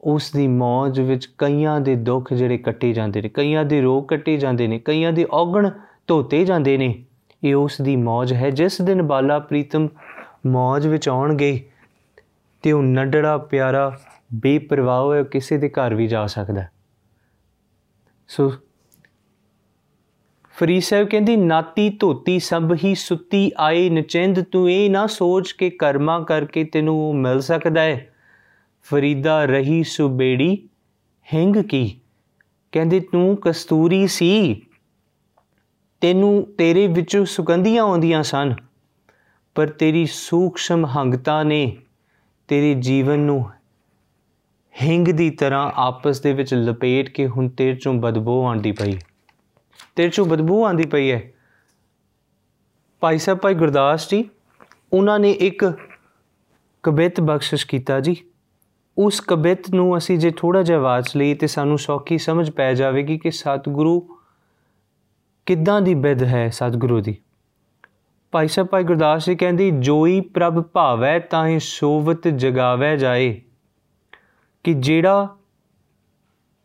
ਉਸ 0.00 0.30
ਦੀ 0.32 0.46
ਮੌਜ 0.48 1.00
ਵਿੱਚ 1.00 1.26
ਕਈਆਂ 1.38 1.80
ਦੇ 1.80 1.94
ਦੁੱਖ 1.94 2.32
ਜਿਹੜੇ 2.32 2.58
ਕੱਟੇ 2.58 2.92
ਜਾਂਦੇ 2.92 3.22
ਨੇ, 3.22 3.28
ਕਈਆਂ 3.28 3.64
ਦੇ 3.64 3.80
ਰੋਗ 3.80 4.04
ਕੱਟੇ 4.04 4.36
ਜਾਂਦੇ 4.36 4.66
ਨੇ, 4.66 4.78
ਕਈਆਂ 4.78 5.12
ਦੇ 5.12 5.26
ਔਗਣ 5.30 5.70
ਧੋਤੇ 6.06 6.44
ਜਾਂਦੇ 6.44 6.76
ਨੇ, 6.76 7.04
ਇਹ 7.44 7.54
ਉਸ 7.54 7.80
ਦੀ 7.80 7.96
ਮੌਜ 7.96 8.32
ਹੈ। 8.32 8.50
ਜਿਸ 8.50 8.80
ਦਿਨ 8.82 9.02
ਬਾਲਾ 9.02 9.38
ਪ੍ਰੀਤਮ 9.38 9.88
ਮੌਜ 10.46 10.86
ਵਿੱਚ 10.86 11.08
ਆਉਣਗੇ 11.08 11.70
ਤੇ 12.62 12.72
ਉਹ 12.72 12.82
ਨੱਡੜਾ 12.82 13.36
ਪਿਆਰਾ 13.38 13.90
ਬੇਪਰਵਾਹ 14.34 15.02
ਹੋਇਆ 15.02 15.22
ਕਿਸੇ 15.22 15.56
ਦੇ 15.58 15.68
ਘਰ 15.68 15.94
ਵੀ 15.94 16.06
ਜਾ 16.06 16.26
ਸਕਦਾ 16.26 16.64
ਸੋ 18.28 18.52
ਫਰੀ 20.58 20.80
ਸਾਹਿਬ 20.80 21.08
ਕਹਿੰਦੀ, 21.08 21.36
ਨਾਤੀ 21.36 21.88
ਧੋਤੀ 21.90 22.38
ਸਭ 22.38 22.72
ਹੀ 22.84 22.94
ਸੁੱਤੀ 22.94 23.50
ਆਏ, 23.58 23.88
ਨਚਿੰਦ 23.90 24.42
ਤੂੰ 24.42 24.70
ਇਹ 24.70 24.90
ਨਾ 24.90 25.06
ਸੋਚ 25.06 25.52
ਕੇ 25.52 25.70
ਕਰਮਾ 25.70 26.18
ਕਰਕੇ 26.20 26.64
ਤੈਨੂੰ 26.64 27.08
ਉਹ 27.08 27.14
ਮਿਲ 27.14 27.40
ਸਕਦਾ 27.40 27.80
ਹੈ 27.80 28.14
ਫਰੀਦਾ 28.82 29.44
ਰਹੀ 29.44 29.82
ਸੁਬੇੜੀ, 29.84 30.68
ਹਿੰਗ 31.34 31.56
ਕੀ? 31.56 32.00
ਕਹਿੰਦੇ, 32.72 33.00
ਤੂੰ 33.00 33.36
ਕਸਤੂਰੀ 33.36 34.06
ਸੀ। 34.06 34.62
ਤੈਨੂੰ 36.00 36.46
ਤੇਰੇ 36.58 36.86
ਵਿੱਚੋਂ 36.86 37.24
ਸੁਗੰਧੀਆਂ 37.24 37.82
ਆਉਂਦੀਆਂ 37.82 38.22
ਸਨ, 38.22 38.54
ਪਰ 39.54 39.66
ਤੇਰੀ 39.66 40.06
ਸੂਖਸ਼ਮ 40.06 40.86
ਹੰਗਤਾ 40.86 41.42
ਨੇ 41.42 41.76
ਤੇਰੇ 42.48 42.74
ਜੀਵਨ 42.74 43.18
ਨੂੰ 43.18 43.44
ਹਿੰਗ 44.82 45.08
ਦੀ 45.08 45.30
ਤਰ੍ਹਾਂ 45.30 45.70
ਆਪਸ 45.74 46.20
ਦੇ 46.20 46.32
ਵਿੱਚ 46.32 46.54
ਲਪੇਟ 46.54 47.08
ਕੇ 47.08 47.26
ਹੁਣ 47.26 47.48
ਤੇਰੇ 47.48 47.76
ਚੋਂ 47.76 47.94
ਬਦਬੂ 47.94 48.44
ਆਂਦੀ 48.46 48.72
ਪਈ। 48.72 48.98
ਤੇਰੇ 49.96 50.08
ਚੋਂ 50.08 50.26
ਬਦਬੂ 50.26 50.64
ਆਂਦੀ 50.64 50.86
ਪਈ 50.86 51.12
ਹੈ। 51.12 51.32
ਭਾਈ 53.00 53.18
ਸਾਹਿਬ, 53.18 53.38
ਭਾਈ 53.38 53.54
ਗੁਰਦਾਸ 53.54 54.10
ਜੀ, 54.10 54.28
ਉਹਨਾਂ 54.92 55.18
ਨੇ 55.18 55.30
ਇੱਕ 55.30 55.72
ਕਬਿਤ 56.82 57.20
ਬਖਸ਼ਿਸ਼ 57.20 57.66
ਕੀਤਾ 57.66 58.00
ਜੀ। 58.00 58.16
ਉਸ 58.98 59.20
ਕਬਿਤ 59.20 59.70
ਨੂੰ 59.70 59.98
ਅਸੀਂ 59.98 60.18
ਜੇ 60.18 60.30
ਥੋੜਾ 60.36 60.62
ਜਿਹਾ 60.62 60.78
ਵਾਚ 60.78 61.16
ਲਈ 61.16 61.34
ਤੇ 61.34 61.46
ਸਾਨੂੰ 61.46 61.78
ਸੌਖੀ 61.78 62.18
ਸਮਝ 62.18 62.50
ਪੈ 62.50 62.74
ਜਾਵੇਗੀ 62.74 63.18
ਕਿ 63.18 63.30
ਸਤਿਗੁਰੂ 63.30 64.18
ਕਿੱਦਾਂ 65.46 65.80
ਦੀ 65.80 65.94
ਬਿਦ 65.94 66.22
ਹੈ 66.22 66.48
ਸਤਿਗੁਰੂ 66.48 67.00
ਦੀ। 67.00 67.16
ਭਾਈ 68.32 68.48
ਸਾਹਿਬ, 68.48 68.68
ਭਾਈ 68.68 68.84
ਗੁਰਦਾਸ 68.84 69.26
ਜੀ 69.26 69.36
ਕਹਿੰਦੀ, 69.36 69.70
ਜੋਈ 69.70 70.20
ਪ੍ਰਭ 70.20 70.62
ਭਾਵੈ 70.62 71.18
ਤਾਹੇ 71.18 71.58
ਸੋਵਤ 71.58 72.28
ਜਗਾਵੈ 72.28 72.96
ਜਾਏ। 72.96 73.42
ਕਿ 74.64 74.74
ਜਿਹੜਾ 74.74 75.36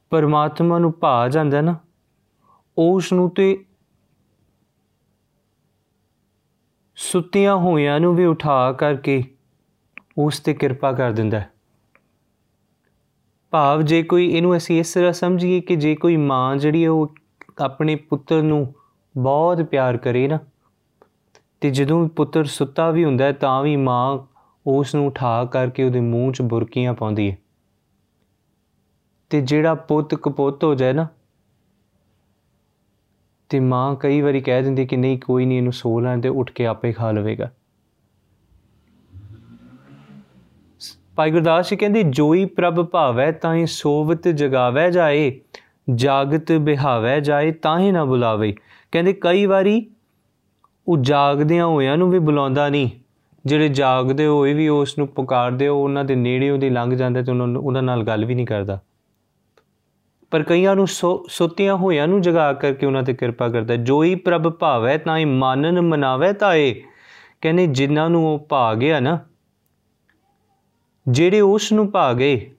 ਪਰਮਾਤਮਾ 0.09 0.79
ਨੂੰ 0.79 0.93
ਭਾ 0.99 1.29
ਜਾਂਦਾ 1.29 1.61
ਨਾ 1.61 1.75
ਉਸ 2.77 3.13
ਨੂੰ 3.13 3.29
ਤੇ 3.29 3.65
ਸੁੱਤੀਆਂ 6.95 7.55
ਹੋਇਆਂ 7.55 7.99
ਨੂੰ 7.99 8.15
ਵੀ 8.15 8.25
ਉਠਾ 8.25 8.71
ਕਰਕੇ 8.71 9.23
ਉਸ 10.17 10.39
ਤੇ 10.39 10.53
ਕਿਰਪਾ 10.53 10.91
ਕਰ 10.91 11.11
ਦਿੰਦਾ 11.11 11.39
ਹੈ। 11.39 11.49
ਭਾਵ 13.51 13.81
ਜੇ 13.81 14.03
ਕੋਈ 14.03 14.27
ਇਹਨੂੰ 14.31 14.57
ਅਸੀਂ 14.57 14.79
ਇਸ 14.79 14.93
ਤਰ੍ਹਾਂ 14.93 15.13
ਸਮਝੀਏ 15.13 15.61
ਕਿ 15.61 15.75
ਜੇ 15.75 15.95
ਕੋਈ 15.95 16.17
ਮਾਂ 16.17 16.55
ਜਿਹੜੀ 16.55 16.87
ਉਹ 16.87 17.13
ਆਪਣੇ 17.59 17.95
ਪੁੱਤਰ 17.95 18.41
ਨੂੰ 18.41 18.73
ਬਹੁਤ 19.17 19.61
ਪਿਆਰ 19.61 19.97
ਕਰੇ 19.97 20.27
ਨਾ, 20.27 20.39
ਤੇ 21.61 21.69
ਜਦੋਂ 21.69 22.09
ਪੁੱਤਰ 22.09 22.45
ਸੁੱਤਾ 22.45 22.91
ਵੀ 22.91 23.05
ਹੁੰਦਾ 23.05 23.25
ਹੈ 23.25 23.31
ਤਾਂ 23.31 23.63
ਵੀ 23.63 23.75
ਮਾਂ 23.75 24.19
ਉਸ 24.67 24.95
ਨੂੰ 24.95 25.07
ਉਠਾ 25.07 25.45
ਕਰਕੇ 25.45 25.83
ਉਹਦੇ 25.83 25.99
ਮੂੰਹ 25.99 26.33
'ਚ 26.33 26.41
ਬੁਰਕੀਆਂ 26.41 26.93
ਪਾਉਂਦੀ 26.93 27.31
ਹੈ। 27.31 27.37
ਤੇ 29.29 29.41
ਜਿਹੜਾ 29.41 29.73
ਪੁੱਤ 29.73 30.15
ਕਪੁੱਤ 30.15 30.63
ਹੋ 30.63 30.75
ਜਾਏ 30.75 30.93
ਨਾ 30.93 31.07
ਤੇ 33.51 33.59
ਮਾਂ 33.59 33.95
ਕਈ 33.95 34.21
ਵਾਰੀ 34.21 34.41
ਕਹਿ 34.41 34.63
ਦਿੰਦੀ 34.63 34.85
ਕਿ 34.85 34.97
ਨਹੀਂ, 34.97 35.19
ਕੋਈ 35.19 35.45
ਨਹੀਂ, 35.45 35.57
ਇਹਨੂੰ 35.57 35.73
ਸੋ 35.73 35.99
ਲੈਣ 35.99 36.21
ਤੇ 36.21 36.29
ਉੱਠ 36.29 36.51
ਕੇ 36.51 36.65
ਆਪੇ 36.65 36.91
ਖਾ 36.91 37.11
ਲਵੇਗਾ। 37.11 37.49
ਭਾਈ 41.15 41.31
ਗੁਰਦਾਸ 41.31 41.69
ਜੀ 41.69 41.75
ਕਹਿੰਦੇ, 41.75 42.03
ਜੋਈ 42.03 42.45
ਪ੍ਰਭ 42.45 42.85
ਭਾਵੈ 42.85 43.31
ਤਾਹੀਂ 43.31 43.65
ਸੋਵਤ 43.65 44.27
ਜਗਾਵੈ 44.27 44.89
ਜਾਏ, 44.89 45.39
ਜਾਗਤ 45.95 46.51
ਬਿਹਾਵੈ 46.51 47.19
ਜਾਏ, 47.19 47.51
ਤਾਹੀਂ 47.51 47.93
ਨਾ 47.93 48.05
ਬੁਲਾਵੇ। 48.05 48.55
ਕਹਿੰਦੇ, 48.91 49.13
ਕਈ 49.13 49.45
ਵਾਰੀ 49.45 49.91
ਉਹ 50.87 50.97
ਜਾਗਦਿਆਂ 50.97 51.65
ਹੋਇਆਂ 51.65 51.97
ਨੂੰ 51.97 52.09
ਵੀ 52.09 52.19
ਬੁਲਾਉਂਦਾ 52.19 52.69
ਨਹੀਂ। 52.69 52.89
ਜਿਹੜੇ 53.45 53.69
ਜਾਗਦੇ 53.69 54.25
ਹੋਏ 54.25 54.53
ਵੀ 54.53 54.67
ਉਸ 54.67 54.97
ਨੂੰ 54.97 55.07
ਪੁਕਾਰਦੇ 55.07 55.67
ਹੋ 55.67 55.83
ਉਹਨਾਂ 55.83 56.05
ਦੇ 56.05 56.15
ਨੇੜੇ 56.15 56.49
ਉਹਦੀ 56.49 56.69
ਲੰਘ 56.69 56.93
ਜਾਂਦਾ 56.95 57.21
ਤੇ 57.21 57.31
ਉਹਨਾਂ 57.31 57.47
ਉਹਨਾਂ 57.47 57.83
ਨਾਲ 57.83 58.03
ਗੱਲ 58.03 58.25
ਵੀ 58.25 58.35
ਨਹੀਂ 58.35 58.45
ਕਰਦਾ। 58.45 58.79
ਪਰ 60.31 60.43
ਕਈਆਂ 60.43 60.75
ਨੂੰ 60.75 60.87
ਸੁੱਤਿਆਂ 60.87 61.75
ਹੋਇਆਂ 61.75 62.07
ਨੂੰ 62.07 62.21
ਜਗਾ 62.21 62.51
ਕਰਕੇ 62.53 62.85
ਉਹਨਾਂ 62.85 63.03
ਤੇ 63.03 63.13
ਕਿਰਪਾ 63.13 63.47
ਕਰਦਾ 63.49 63.75
ਜੋਈ 63.75 64.15
ਪ੍ਰਭ 64.15 64.47
ਭਾਵੈ 64.49 64.97
ਤਾਈ 64.97 65.25
ਮਾਨਨ 65.25 65.81
ਮਨਾਵੇ 65.81 66.31
ਤਾਏ 66.33 66.73
ਕਹਿੰਦੇ 67.41 67.67
ਜਿਨ੍ਹਾਂ 67.67 68.09
ਨੂੰ 68.09 68.25
ਉਹ 68.33 68.39
ਭਾ 68.49 68.73
ਗਿਆ 68.73 68.99
ਨਾ, 68.99 69.17
ਜਿਹੜੇ 71.07 71.41
ਉਸ 71.41 71.71
ਨੂੰ 71.71 71.89
ਭਾ 71.91 72.11
ਗਏ, 72.13 72.49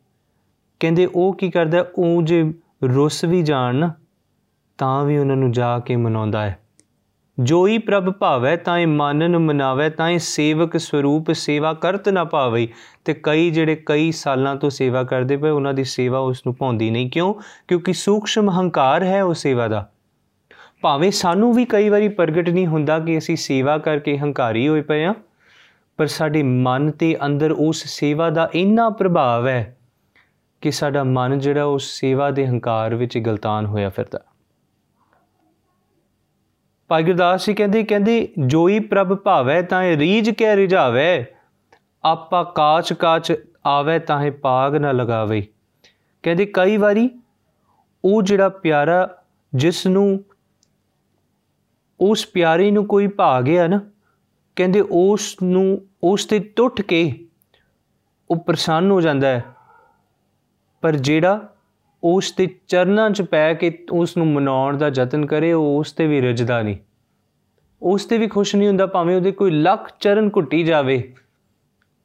ਕਹਿੰਦੇ 0.80 1.06
ਉਹ 1.06 1.34
ਕੀ 1.34 1.50
ਕਰਦਾ 1.50 1.84
ਉਹ 1.98 2.22
ਜੇ 2.22 2.42
ਰੁੱਸ 2.84 3.24
ਵੀ 3.24 3.42
ਜਾਣ 3.42 3.88
ਤਾਂ 4.78 5.04
ਵੀ 5.04 5.18
ਉਹਨਾਂ 5.18 5.36
ਨੂੰ 5.36 5.52
ਜਾ 5.52 5.78
ਕੇ 5.78 5.96
ਮਨਾਉਂਦਾ 5.96 6.42
ਹੈ। 6.42 6.58
ਜੋਈ 7.40 7.78
ਪ੍ਰਭ 7.78 8.10
ਭਾਵੈ 8.10 8.56
ਤਾਏ 8.56 8.86
ਮਾਨਨ 8.86 9.38
ਮਨਾਵੇ 9.38 9.90
ਤਾਏ 9.90 10.18
ਸੇਵਕ 10.18 10.76
ਸਰੂਪ 10.76 11.32
ਸੇਵਾ 11.32 11.74
ਕਰਤ 11.74 12.08
ਨਾ 12.08 12.24
ਪਾਵੇ 12.24 12.68
ਤੇ 13.04 13.14
ਕਈ 13.22 13.50
ਜਿਹੜੇ 13.50 13.82
ਕਈ 13.86 14.12
ਸਾਲਾਂ 14.12 14.56
ਤੋਂ 14.56 14.70
ਸੇਵਾ 14.70 15.02
ਕਰਦੇ 15.02 15.36
ਪਏ, 15.36 15.50
ਉਹਨਾਂ 15.50 15.74
ਦੀ 15.74 15.84
ਸੇਵਾ 15.84 16.18
ਉਸ 16.18 16.42
ਨੂੰ 16.46 16.54
ਪਾਉਂਦੀ 16.54 16.90
ਨਹੀਂ। 16.90 17.10
ਕਿਉਂ? 17.10 17.34
ਕਿਉਂਕਿ 17.68 17.92
ਸੂਖਸ਼ਮ 17.92 18.50
ਹੰਕਾਰ 18.50 19.02
ਹੈ 19.02 19.24
ਉਹ 19.24 19.34
ਸੇਵਾ 19.34 19.68
ਦਾ। 19.68 19.90
ਭਾਵੇਂ 20.80 21.10
ਸਾਨੂੰ 21.10 21.52
ਵੀ 21.52 21.64
ਕਈ 21.64 21.88
ਵਾਰੀ 21.88 22.08
ਪ੍ਰਗਟ 22.08 22.48
ਨਹੀਂ 22.48 22.66
ਹੁੰਦਾ 22.66 22.98
ਕਿ 22.98 23.18
ਅਸੀਂ 23.18 23.36
ਸੇਵਾ 23.36 23.78
ਕਰਕੇ 23.78 24.18
ਹੰਕਾਰੀ 24.18 24.68
ਹੋਏ 24.68 24.80
ਪਏ 24.80 25.04
ਆ 25.04 25.14
ਪਰ 25.96 26.06
ਸਾਡੇ 26.06 26.42
ਮਨ 26.42 26.90
ਤੇ 26.90 27.16
ਅੰਦਰ 27.26 27.52
ਉਸ 27.52 27.84
ਸੇਵਾ 27.86 28.30
ਦਾ 28.30 28.50
ਇੰਨਾ 28.54 28.90
ਪ੍ਰਭਾਵ 28.90 29.48
ਹੈ 29.48 29.76
ਕਿ 30.60 30.70
ਸਾਡਾ 30.70 31.04
ਮਨ 31.04 31.38
ਜਿਹੜਾ 31.38 31.64
ਉਸ 31.64 31.82
ਸੇਵਾ 32.00 32.30
ਦੇ 32.30 32.46
ਹੰਕਾਰ 32.46 32.94
ਵਿੱਚ 32.94 33.18
ਗਲਤਾਨ 33.18 33.66
ਹੋਇਆ 33.66 33.88
ਫਿਰਦਾ। 33.88 34.18
ਭਾਈ 36.88 37.02
ਗੁਰਦਾਸ 37.02 37.46
ਜੀ 37.46 37.54
ਕਹਿੰਦੇ 37.54 37.84
ਕਹਿੰਦੇ, 37.84 38.28
ਜੋਈ 38.46 38.78
ਪ੍ਰਭ 38.78 39.14
ਭਾਵੈ 39.14 39.62
ਤਾਂ 39.62 39.82
ਰੀਜ 39.82 40.30
ਕੇ 40.30 40.56
ਰਿਝਾਵੇ, 40.56 41.24
ਆਪਾ 42.04 42.44
ਕਾਚ 42.44 42.92
ਕਾਚ 42.92 43.32
ਆਵੇ 43.66 43.98
ਤਾਹੇ 43.98 44.30
ਪਾਗ 44.30 44.76
ਨਾ 44.76 44.92
ਲਗਾਵੇ। 44.92 45.46
ਕਹਿੰਦੇ, 46.22 46.46
ਕਈ 46.46 46.76
ਵਾਰੀ 46.76 47.10
ਉਹ 48.04 48.22
ਜਿਹੜਾ 48.22 48.48
ਪਿਆਰਾ 48.48 49.22
ਜਿਸ 49.54 49.86
ਨੂੰ 49.86 50.24
ਉਸ 52.00 52.26
ਪਿਆਰੇ 52.26 52.70
ਨੂੰ 52.70 52.86
ਕੋਈ 52.86 53.06
ਭਾ 53.06 53.40
ਗਿਆ 53.40 53.66
ਨਾ, 53.66 53.80
ਕਹਿੰਦੇ 54.56 54.80
ਉਸ 54.90 55.36
ਨੂੰ 55.42 55.86
ਉਸ 56.04 56.24
ਤੇ 56.24 56.38
ਟੁੱਟ 56.38 56.80
ਕੇ 56.80 57.26
ਉਹ 58.30 58.36
ਪ੍ਰਸੰਨ 58.36 58.90
ਹੋ 58.90 59.00
ਜਾਂਦਾ 59.00 59.28
ਹੈ। 59.28 59.44
ਪਰ 60.80 60.96
ਜਿਹੜਾ 60.96 61.54
ਉਸ 62.04 62.32
ਤੇ 62.32 62.48
ਚਰਨਾਂ 62.68 63.10
'ਚ 63.10 63.22
ਪੈ 63.22 63.54
ਕੇ 63.54 63.86
ਉਸ 63.92 64.16
ਨੂੰ 64.16 64.26
ਮਨਾਉਣ 64.26 64.76
ਦਾ 64.76 64.90
ਯਤਨ 64.94 65.26
ਕਰੇ, 65.26 65.52
ਉਹ 65.52 65.78
ਉਸ 65.78 65.92
ਤੇ 65.92 66.06
ਵੀ 66.06 66.20
ਰਜਦਾ 66.20 66.62
ਨਹੀਂ। 66.62 66.76
ਉਸ 67.82 68.04
ਤੇ 68.04 68.18
ਵੀ 68.18 68.26
ਖੁਸ਼ 68.26 68.56
ਨਹੀਂ 68.56 68.68
ਹੁੰਦਾ, 68.68 68.86
ਭਾਵੇਂ 68.86 69.16
ਉਹਦੇ 69.16 69.32
ਕੋਈ 69.32 69.50
ਲੱਖ 69.50 69.90
ਚਰਨ 70.00 70.30
ਘੁੱਟੀ 70.36 70.62
ਜਾਵੇ। 70.62 71.14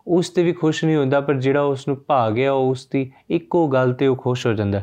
ਉਸ 0.07 0.29
ਤੇ 0.29 0.43
ਵੀ 0.43 0.53
ਖੁਸ਼ 0.53 0.85
ਨਹੀਂ 0.85 0.95
ਹੁੰਦਾ, 0.95 1.21
ਪਰ 1.21 1.33
ਜਿਹੜਾ 1.33 1.61
ਉਸ 1.61 1.87
ਨੂੰ 1.87 1.97
ਭਾ 2.07 2.29
ਗਿਆ 2.29 2.51
ਉਸ 2.51 2.87
ਦੀ 2.87 3.11
ਇੱਕੋ 3.29 3.67
ਗੱਲ 3.67 3.93
ਤੇ 3.93 4.07
ਉਹ 4.07 4.15
ਖੁਸ਼ 4.15 4.47
ਹੋ 4.47 4.53
ਜਾਂਦਾ 4.53 4.81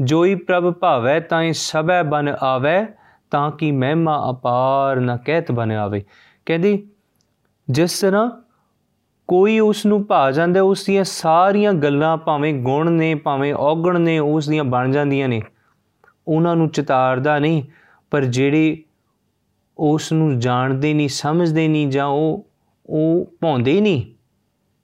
ਜੋਈ 0.00 0.34
ਪ੍ਰਭ 0.34 0.74
ਭਾਵੈ, 0.74 1.20
ਤਾਂ 1.20 1.52
ਸਭੈ 1.52 2.02
ਬਨ 2.02 2.36
ਆਵੇ, 2.42 2.86
ਤਾਂ 3.30 3.50
ਕਿ 3.50 3.72
ਮਹਿਮਾ 3.72 4.30
ਅਪਾਰ 4.30 4.96
ਨਾ 4.96 5.16
ਕਹਿਤ 5.16 5.52
ਬਨ 5.52 5.72
ਆਵੇ। 5.72 6.04
ਕਹਿੰਦੀ, 6.46 6.88
ਜਿਸ 7.70 8.00
ਤਰ੍ਹਾਂ 8.00 8.43
ਕੋਈ 9.28 9.58
ਉਸ 9.58 9.86
ਨੂੰ 9.86 10.06
ਭਾ 10.06 10.30
ਜਾਂਦਾ 10.30 10.62
ਉਸ 10.62 10.84
ਦੀਆਂ 10.84 11.04
ਸਾਰੀਆਂ 11.04 11.72
ਗੱਲਾਂ 11.72 12.16
ਭਾਵੇਂ 12.16 12.54
ਗੁਣ 12.54 12.90
ਨੇ, 12.92 13.14
ਭਾਵੇਂ 13.14 13.54
ਔਗਣ 13.54 14.00
ਨੇ 14.00 14.18
ਉਸ 14.18 14.48
ਦੀਆਂ 14.48 14.64
ਬਣ 14.64 14.90
ਜਾਂਦੀਆਂ 14.90 15.28
ਨੇ, 15.28 15.42
ਉਹਨਾਂ 16.28 16.56
ਨੂੰ 16.56 16.68
ਚਿਤਾਰਦਾ 16.68 17.38
ਨਹੀਂ, 17.38 17.62
ਪਰ 18.10 18.24
ਜਿਹੜੇ 18.24 18.82
ਉਸ 19.78 20.12
ਨੂੰ 20.12 20.38
ਜਾਣਦੇ 20.38 20.94
ਨਹੀਂ, 20.94 21.08
ਸਮਝਦੇ 21.08 21.68
ਨਹੀਂ 21.68 21.88
ਜਾਂ 21.88 22.06
ਉਹ 22.06 22.46
ਉਹ 22.90 23.32
ਭਾਉਂਦੇ 23.40 23.80
ਨਹੀਂ, 23.80 24.02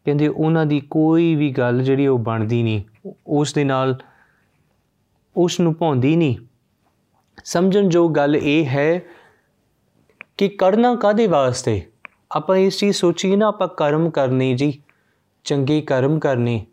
ਕਹਿੰਦੇ 0.04 0.28
ਉਹਨਾਂ 0.28 0.66
ਦੀ 0.66 0.80
ਕੋਈ 0.80 1.34
ਵੀ 1.34 1.50
ਗੱਲ 1.50 1.82
ਜਿਹੜੀ 1.82 2.06
ਉਹ 2.06 2.18
ਬਣਦੀ 2.18 2.62
ਨਹੀਂ, 2.62 3.12
ਉਸ 3.26 3.52
ਦੇ 3.52 3.64
ਨਾਲ 3.64 3.98
ਉਸ 5.36 5.60
ਨੂੰ 5.60 5.74
ਭਾਉਂਦੀ 5.74 6.16
ਨਹੀਂ। 6.16 6.36
ਸਮਝਣ 7.44 7.88
ਜੋ 7.88 8.08
ਗੱਲ 8.08 8.36
ਇਹ 8.36 8.66
ਹੈ 8.66 9.00
ਕਿ 10.36 10.48
ਕਰਨਾ 10.48 10.94
ਕਾਦੇ 10.94 11.26
ਵਾਸਤੇ? 11.26 11.82
ਆਪਾਂ 12.32 12.56
ਇਸ 12.56 12.78
ਚੀਜ਼ 12.78 12.96
ਸੋਚੀਏ 12.96 13.36
ਨਾ, 13.36 13.48
ਆਪਾਂ 13.48 13.68
ਕਰਮ 13.68 14.10
ਕਰਨੇ 14.10 14.54
ਜੀ, 14.54 14.82
ਚੰਗੇ 15.44 15.80
ਕਰਮ 15.80 16.18
ਕਰਨੇ। 16.18 16.66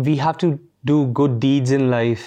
We 0.00 0.12
have 0.12 0.36
to 0.46 0.52
do 0.90 0.96
good 0.96 1.32
deeds 1.32 1.76
in 1.76 1.82
life. 1.82 2.26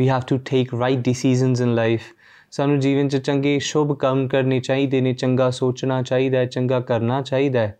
We 0.00 0.08
have 0.08 0.24
to 0.34 0.38
take 0.38 0.80
right 0.82 0.98
decisions 0.98 1.64
in 1.64 1.68
life. 1.68 2.02
ਸਾਨੂੰ 2.50 2.78
ਜੀਵਨ 2.78 3.08
'ਚ 3.08 3.16
ਚੰਗੇ 3.16 3.58
ਸ਼ੁਭ 3.58 3.98
ਕੰਮ 3.98 4.28
ਕਰਨੇ 4.28 4.60
ਚਾਹੀਦੇ 4.60 5.00
ਨੇ, 5.00 5.14
ਚੰਗਾ 5.14 5.50
ਸੋਚਣਾ 5.50 6.02
ਚਾਹੀਦਾ 6.02 6.38
ਹੈ, 6.38 6.46
ਚੰਗਾ 6.46 6.80
ਕਰਨਾ 6.80 7.22
ਚਾਹੀਦਾ 7.22 7.60
ਹੈ। 7.60 7.78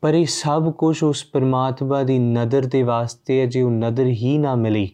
ਪਰ 0.00 0.14
ਇਹ 0.14 0.26
ਸਭ 0.26 0.72
ਕੁਝ 0.72 1.02
ਉਸ 1.02 1.24
ਪਰਮਾਤਮਾ 1.24 2.02
ਦੀ 2.02 2.18
ਨਜ਼ਰ 2.18 2.66
ਦੇ 2.66 2.82
ਵਾਸਤੇ 2.82 3.40
ਹੈ, 3.40 3.46
ਜੇ 3.46 3.62
ਉਹ 3.62 3.70
ਨਜ਼ਰ 3.70 4.06
ਹੀ 4.06 4.38
ਨਾ 4.38 4.54
ਮਿਲੀ, 4.54 4.90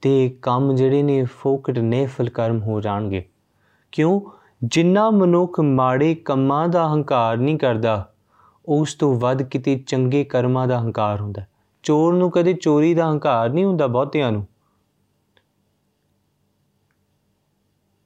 ਤੇ 0.00 0.36
ਕੰਮ 0.42 0.74
ਜਿਹੜੇ 0.74 1.02
ਨੇ, 1.02 1.24
ਫੋਕਟ 1.24 1.78
ਨੇਫਲ 1.78 2.28
ਕਰਮ 2.28 2.62
ਹੋ 2.62 2.80
ਜਾਣਗੇ। 2.80 3.24
ਕਿਉਂ? 3.92 4.39
ਜਿੰਨਾ 4.64 5.10
ਮਨੁੱਖ 5.10 5.60
ਮਾੜੇ 5.60 6.14
ਕੰਮਾਂ 6.14 6.68
ਦਾ 6.68 6.88
ਹੰਕਾਰ 6.88 7.36
ਨਹੀਂ 7.36 7.58
ਕਰਦਾ, 7.58 8.12
ਉਸ 8.66 8.94
ਤੋਂ 8.94 9.14
ਵੱਧ 9.14 9.42
ਕਿਤੇ 9.42 9.84
ਚੰਗੇ 9.86 10.24
ਕਰਮਾਂ 10.24 10.68
ਦਾ 10.68 10.80
ਹੰਕਾਰ 10.80 11.20
ਹੁੰਦਾ। 11.20 11.42
ਚੋਰ 11.82 12.14
ਨੂੰ 12.14 12.30
ਕਦੇ 12.30 12.52
ਚੋਰੀ 12.52 12.94
ਦਾ 12.94 13.10
ਹੰਕਾਰ 13.10 13.50
ਨਹੀਂ 13.50 13.64
ਹੁੰਦਾ 13.64 13.86
ਬਹੁਤਿਆਂ 13.86 14.32
ਨੂੰ। 14.32 14.46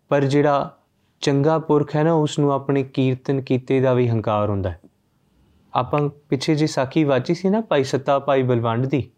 ਪਰ 0.08 0.24
ਜਿਹੜਾ 0.24 0.78
ਚੰਗਾ 1.20 1.58
ਪੁਰਖ 1.58 1.96
ਹੈ 1.96 2.04
ਨਾ 2.04 2.12
ਉਸ 2.12 2.38
ਨੂੰ 2.38 2.52
ਆਪਣੇ 2.52 2.82
ਕੀਰਤਨ 2.82 3.40
ਕੀਤੇ 3.40 3.80
ਦਾ 3.80 3.94
ਵੀ 3.94 4.08
ਹੰਕਾਰ 4.08 4.50
ਹੁੰਦਾ 4.50 4.70
ਹੈ। 4.70 4.80
ਆਪਾਂ 5.74 6.08
ਪਿੱਛੇ 6.28 6.54
ਜੀ 6.54 6.66
ਸਾਖੀ 6.66 7.04
ਵਾਚੀ 7.04 7.34
ਸੀ 7.34 7.48
ਨਾ, 7.48 7.60
ਭਾਈ 7.60 7.84
ਸੱਤਾ, 7.84 8.18
ਭਾਈ 8.18 8.42
ਬਲਵੰਡ 8.42 8.86
ਦੀ, 8.86 9.10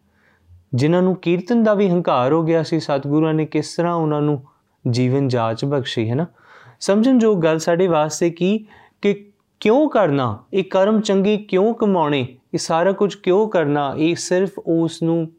ਜਿਨ੍ਹਾਂ 0.74 1.02
ਨੂੰ 1.02 1.16
ਕੀਰਤਨ 1.16 1.62
ਦਾ 1.62 1.74
ਵੀ 1.74 1.90
ਹੰਕਾਰ 1.90 2.32
ਹੋ 2.32 2.42
ਗਿਆ 2.42 2.62
ਸੀ, 2.62 2.80
ਸਤਿਗੁਰਾਂ 2.80 3.34
ਨੇ 3.34 3.46
ਕਿਸ 3.46 3.76
ਤਰ੍ਹਾਂ 3.76 3.94
ਉਹਨਾਂ 3.94 4.22
ਨੂੰ 4.22 4.44
ਜੀਵਨ 4.90 5.28
ਜਾਚ 5.28 5.64
ਬਖਸ਼ੀ 5.64 6.10
ਹੈ 6.10 6.14
ਨਾ 6.14 6.26
ਸਮਝਣ 6.80 7.18
ਜੋ 7.18 7.34
ਗੱਲ 7.34 7.58
ਸਾਡੇ 7.58 7.86
ਵਾਸਤੇ 7.86 8.30
ਕੀ 8.30 8.66
ਕਿ 9.02 9.30
ਕਿਉਂ 9.60 9.90
ਕਰਨਾ? 9.90 10.44
ਇਹ 10.52 10.64
ਕਰਮ 10.64 11.00
ਚੰਗੇ 11.00 11.36
ਕਿਉਂ 11.36 11.74
ਕਮਾਉਣੇ? 11.74 12.36
ਇਹ 12.54 12.58
ਸਾਰਾ 12.58 12.92
ਕੁਝ 12.92 13.14
ਕਿਉਂ 13.14 13.48
ਕਰਨਾ? 13.48 13.94
ਇਹ 13.98 14.14
ਸਿਰਫ 14.14 14.58
ਉਸ 14.58 15.02
ਨੂੰ 15.02 15.32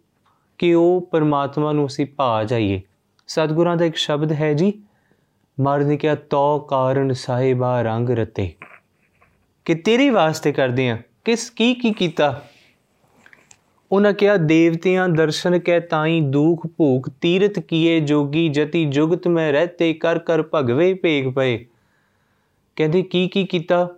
ਕਿ 0.58 0.74
ਉਹ 0.74 1.08
ਪਰਮਾਤਮਾ 1.12 1.72
ਨੂੰ 1.72 1.88
ਅਸੀਂ 1.88 2.06
ਭਾ 2.06 2.44
ਜਾਈਏ। 2.44 2.82
ਸਤਿਗੁਰਾਂ 3.28 3.78
ਦਾ 3.78 3.86
ਇੱਕ 3.86 3.96
ਸ਼ਬਦ 3.96 4.32
ਹੈ 4.32 4.54
ਜੀ, 4.54 4.74
ਮਰਦ 5.62 5.88
ਨੇ 5.88 5.98
ਕਿਹਾ, 5.98 6.16
ਤੋ 6.16 6.60
ਕਾਰਨ 6.60 7.14
ਸਾਹਿਬਾ 7.14 7.82
ਰੰਗ 7.82 8.10
ਰਤੇ। 8.10 8.54
ਕਿ 9.66 9.76
ਤੇਰੇ 9.76 10.10
ਵਾਸਤੇ 10.10 10.52
ਕਰਦੇ 10.52 10.90
ਆ 10.90 10.98
ਕਿਸ 11.26 11.50
ਕੀ 11.50 11.74
ਕੀ 11.74 11.94
ਕੀਤਾ? 11.94 12.42
ਉਹਨਾਂ 13.92 14.14
ਕਿਹਾ, 14.14 14.38
ਦੇਵਤਿਆਂ 14.38 15.10
ਦਰਸ਼ਨ 15.10 15.60
ਕੈ 15.60 15.80
ਤਾਈ 15.80 16.22
ਦੁਖ 16.22 16.68
ਭੂਖ 16.68 17.10
ਤੀਰਤ 17.22 17.60
ਕੀਏ 17.60 18.00
ਜੋਗੀ 18.00 18.50
ਜਤੀ 18.50 18.86
ਜੁਗਤ 18.86 19.28
ਮੈਂ 19.28 19.54
ਰਹਤੇ, 19.54 19.94
ਕਰ 19.94 20.20
ਕਰ 20.20 20.44
ਭਗਵੇ 20.56 20.94
ਭੇਗ 20.94 21.34
ਪਏ। 21.34 21.66
ਕਹਿੰਦੇ, 22.76 23.02
ਕੀ 23.02 23.28
ਕੀ 23.28 23.46
ਕੀਤਾ? 23.46 23.90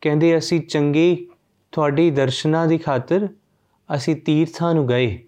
ਕਹਿੰਦੇ, 0.00 0.38
ਅਸੀਂ 0.38 0.60
ਚੰਗੇ 0.60 1.26
ਤੁਹਾਡੇ 1.72 2.10
ਦਰਸ਼ਨਾਂ 2.10 2.66
ਦੀ 2.66 2.78
ਖਾਤਰ 2.78 3.28
ਅਸੀਂ 3.94 4.16
ਤੀਰਥਾਂ 4.16 4.74
ਨੂੰ 4.74 4.88
ਗਏ। 4.88 5.22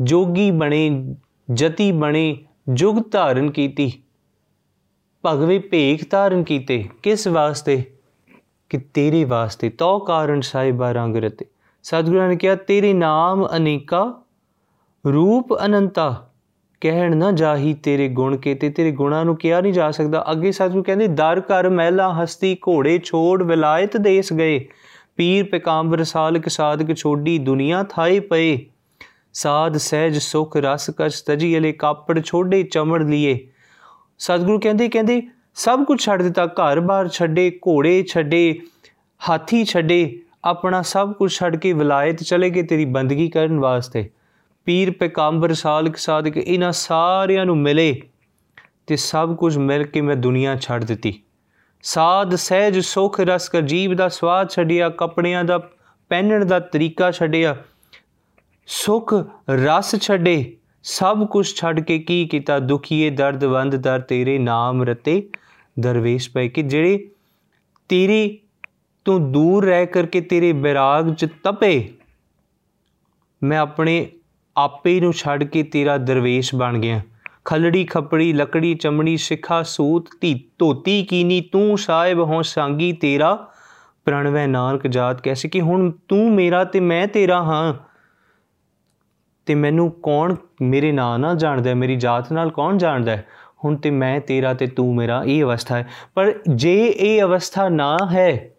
ਜੋਗੀ 0.00 0.50
ਬਣੇ, 0.50 1.14
ਜਤੀ 1.52 1.92
ਬਣੇ, 1.92 2.44
ਜੁਗ 2.68 2.96
ਧਾਰਨ 3.10 3.50
ਕੀਤੀ, 3.50 3.92
ਭਗਵੇ 5.26 5.58
ਭੇਖ 5.58 6.10
ਧਾਰਨ 6.10 6.44
ਕੀਤੇ। 6.44 6.88
ਕਿਸ 7.02 7.28
ਵਾਸਤੇ? 7.28 7.82
ਕਿ 8.68 8.78
ਤੇਰੇ 8.78 9.24
ਵਾਸਤੇ 9.24 9.68
ਤੋ 9.70 9.98
ਕਾਰਨ 9.98 10.40
ਸਾਹਿਬਾ 10.40 10.92
ਰੰਗ 10.92 11.16
ਰਤੇ। 11.16 11.46
ਸਤਿਗੁਰਾਂ 11.82 12.28
ਨੇ 12.28 12.36
ਕਿਹਾ, 12.36 12.54
ਤੇਰੇ 12.54 12.92
ਨਾਮ 12.92 13.48
ਅਨੇਕਾ, 13.56 14.22
ਰੂਪ 15.06 15.64
ਅਨੰਤਾ, 15.64 16.30
ਕਹਿਣ 16.80 17.16
ਨਾ 17.16 17.32
ਜਾਹੀ 17.32 17.74
ਤੇਰੇ 17.74 18.08
ਗੁਣ 18.08 18.36
ਕੇ 18.36 18.54
ਤੇ 18.54 18.70
ਤੇਰੇ 18.70 18.90
ਗੁਣਾਂ 18.90 19.24
ਨੂੰ 19.24 19.36
ਕਿਹਾ 19.36 19.60
ਨਹੀਂ 19.60 19.72
ਜਾ 19.72 19.90
ਸਕਦਾ। 19.90 20.24
ਅੱਗੇ 20.30 20.52
ਸਤਿਗੁਰੂ 20.52 20.82
ਕਹਿੰਦੇ, 20.82 21.06
ਦਰ 21.06 21.40
ਕਰ 21.40 21.68
ਮਹਿਲਾ 21.68 22.24
ਹਸਤੀ, 22.24 22.54
ਘੋੜੇ 22.54 23.00
ਛੋੜ 23.04 23.42
ਵਿਲਾਇਤ 23.42 23.96
ਦੇਸ 23.96 24.32
ਗਏ। 24.32 24.68
ਪੀਰ 25.16 25.44
ਪਿਕਾਂਬਰ 25.44 26.04
ਸਾਲਕ 26.04 26.48
ਸਾਧਕ 26.48 26.96
ਛੋਡੀ 26.96 27.38
ਦੁਨੀਆ 27.38 27.82
ਥਾਏ 27.82 28.20
ਪਏ। 28.20 28.66
ਸਾਧ 29.32 29.76
ਸਹਿਜ 29.76 30.18
ਸੁਖ 30.18 30.56
ਰਸ 30.56 30.90
ਕਛ 30.90 31.22
ਤਜੀ 31.22 31.58
ਅਲੇ 31.58 31.72
ਕਾਪੜ 31.72 32.20
ਛੋਡੇ 32.24 32.62
ਚਮੜ 32.62 33.02
ਲੀਏ। 33.02 33.48
ਸਤਿਗੁਰੂ 34.18 34.60
ਕਹਿੰਦੇ 34.60 34.88
ਕਹਿੰਦੇ, 34.88 35.22
ਸਭ 35.54 35.84
ਕੁਝ 35.84 36.00
ਛੱਡ 36.00 36.22
ਦਿੱਤਾ 36.22 36.46
ਘਰ-ਬਾਰ 36.46 37.08
ਛੱਡੇ, 37.08 37.50
ਘੋੜੇ 37.50 38.02
ਛੱਡੇ, 38.02 38.60
ਹਾਥੀ 39.28 39.64
ਛੱਡੇ 39.64 40.20
ਆਪਣਾ 40.44 40.82
ਸਭ 40.82 41.12
ਕੁਝ 41.12 41.32
ਛੱਡ 41.32 41.56
ਕੇ 41.56 41.72
ਵਿਲਾਇਤ 41.72 42.22
ਚਲੇ 42.22 42.50
ਗਏ 42.50 42.62
ਤੇਰੀ 42.62 42.84
ਬੰਦਗੀ 42.84 43.28
ਕਰਨ 43.28 43.58
ਵਾਸਤੇ। 43.60 44.10
ਪੀਰ 44.64 44.90
ਪੈਗੰਬਰ 44.90 45.52
ਸਾਲਕ 45.52 45.96
ਸਾਧਕ 45.96 46.36
ਇਹਨਾਂ 46.36 46.72
ਸਾਰਿਆਂ 46.72 47.46
ਨੂੰ 47.46 47.56
ਮਿਲੇ 47.58 48.02
ਤੇ 48.86 48.96
ਸਭ 48.96 49.36
ਕੁਝ 49.36 49.56
ਮਿਲ 49.58 49.84
ਕੇ 49.84 50.00
ਮੈਂ 50.00 50.16
ਦੁਨੀਆ 50.16 50.56
ਛੱਡ 50.56 50.84
ਦਿੱਤੀ। 50.84 51.22
ਸਾਧ, 51.82 52.34
ਸਹਿਜ, 52.34 52.78
ਸੁਖ 52.78 53.20
ਰਸ 53.20 53.48
ਕਰ 53.48 53.60
ਜੀਵ 53.60 53.94
ਦਾ 53.94 54.08
ਸਵਾਦ 54.08 54.50
ਛੱਡਿਆ, 54.50 54.88
ਕੱਪੜਿਆਂ 54.88 55.44
ਦਾ, 55.44 55.58
ਪਹਿਨਣ 56.08 56.44
ਦਾ 56.44 56.58
ਤਰੀਕਾ 56.60 57.10
ਛੱਡਿਆ, 57.10 57.56
ਸੁਖ, 58.66 59.14
ਰਸ 59.50 59.96
ਛੱਡੇ, 59.96 60.56
ਸਭ 60.82 61.26
ਕੁਝ 61.26 61.54
ਛੱਡ 61.54 61.80
ਕੇ 61.80 61.98
ਕੀ 61.98 62.26
ਕੀਤਾ? 62.28 62.58
ਦੁਖੀਏ, 62.58 63.10
ਦਰਦਵੰਦ, 63.10 63.76
ਦਰ 63.76 64.00
ਤੇਰੇ 64.00 64.38
ਨਾਮ 64.38 64.82
ਰਤੇ 64.82 65.28
ਦਰਵੇਸ਼ 65.80 66.30
ਪਏ 66.30 66.48
ਕਿ, 66.48 66.62
ਜਿਹੜੇ 66.62 67.10
ਤੇਰੀ 67.88 68.38
ਤੋਂ 69.04 69.18
ਦੂਰ 69.20 69.64
ਰਹਿ 69.64 69.86
ਕਰਕੇ 69.86 70.20
ਤੇਰੇ 70.20 70.52
ਬਿਰਾਗ 70.52 71.14
ਚ 71.14 71.26
ਤਪੇ, 71.44 71.88
ਮੈਂ 73.42 73.58
ਆਪਣੇ 73.58 74.06
ਆਪੇ 74.56 75.00
ਨੂੰ 75.00 75.12
ਛੱਡ 75.12 75.44
ਕੇ 75.44 75.62
ਤੇਰਾ 75.62 75.96
ਦਰਵੇਸ਼ 75.98 76.54
ਬਣ 76.54 76.78
ਗਿਆ। 76.78 77.00
ਖਲੜੀ 77.44 77.84
ਖਪੜੀ, 77.84 78.32
ਲੱਕੜੀ 78.32 78.74
ਚਮੜੀ, 78.74 79.16
ਸਿੱਖਾ 79.16 79.62
ਸੂਤ, 79.62 80.08
ਧੀ 80.20 80.34
ਧੋਤੀ 80.58 81.02
ਕੀਨੀ, 81.04 81.40
ਤੂੰ 81.40 81.78
ਸਾਹਿਬ 81.78 82.18
ਹੋ 82.20 82.42
ਸੰਗੀ 82.42 82.92
ਤੇਰਾ 82.92 83.34
ਪ੍ਰਣਵੈ 84.04 84.46
ਨਾਨਕ 84.46 84.86
ਜਾਤ। 84.86 85.20
ਕੈਸੇ 85.20 85.48
ਕਿ 85.48 85.60
ਹੁਣ 85.60 85.90
ਤੂੰ 86.08 86.32
ਮੇਰਾ 86.34 86.64
ਤੇ 86.64 86.80
ਮੈਂ 86.80 87.06
ਤੇਰਾ 87.06 87.42
ਹਾਂ, 87.42 87.74
ਤੇ 89.46 89.54
ਮੈਨੂੰ 89.54 89.90
ਕੌਣ 90.02 90.34
ਮੇਰੇ 90.62 90.92
ਨਾਂ 90.92 91.18
ਨਾਲ 91.18 91.36
ਜਾਣਦਾ, 91.36 91.74
ਮੇਰੀ 91.74 91.96
ਜਾਤ 91.96 92.32
ਨਾਲ 92.32 92.50
ਕੌਣ 92.50 92.78
ਜਾਣਦਾ? 92.78 93.16
ਹੁਣ 93.64 93.76
ਤੇ 93.76 93.90
ਮੈਂ 93.90 94.20
ਤੇਰਾ 94.20 94.54
ਤੇ 94.54 94.66
ਤੂੰ 94.66 94.94
ਮੇਰਾ, 94.96 95.22
ਇਹ 95.26 95.42
ਅਵਸਥਾ 95.42 95.76
ਹੈ। 95.76 95.88
ਪਰ 96.14 96.32
ਜੇ 96.54 96.86
ਇਹ 96.86 97.22
ਅਵਸਥਾ 97.22 97.68
ਨਾ 97.68 97.96
ਹੈ 98.12 98.50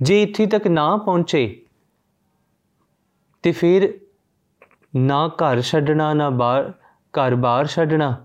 ਜੇ 0.00 0.22
ਇੱਥੇ 0.22 0.46
ਤੱਕ 0.46 0.66
ਨਾ 0.66 0.96
ਪਹੁੰਚੇ, 0.96 1.62
ਤੇ 3.44 3.52
ਫਿਰ 3.52 3.92
ਨਾ 4.94 5.26
ਘਰ 5.28 5.60
ਛੱਡਣਾ, 5.60 6.12
ਨਾ 6.14 6.28
ਬਾਹਰ 6.30 6.72
ਘਰ-ਬਾਰ 7.14 7.66
ਛੱਡਣਾ, 7.66 8.16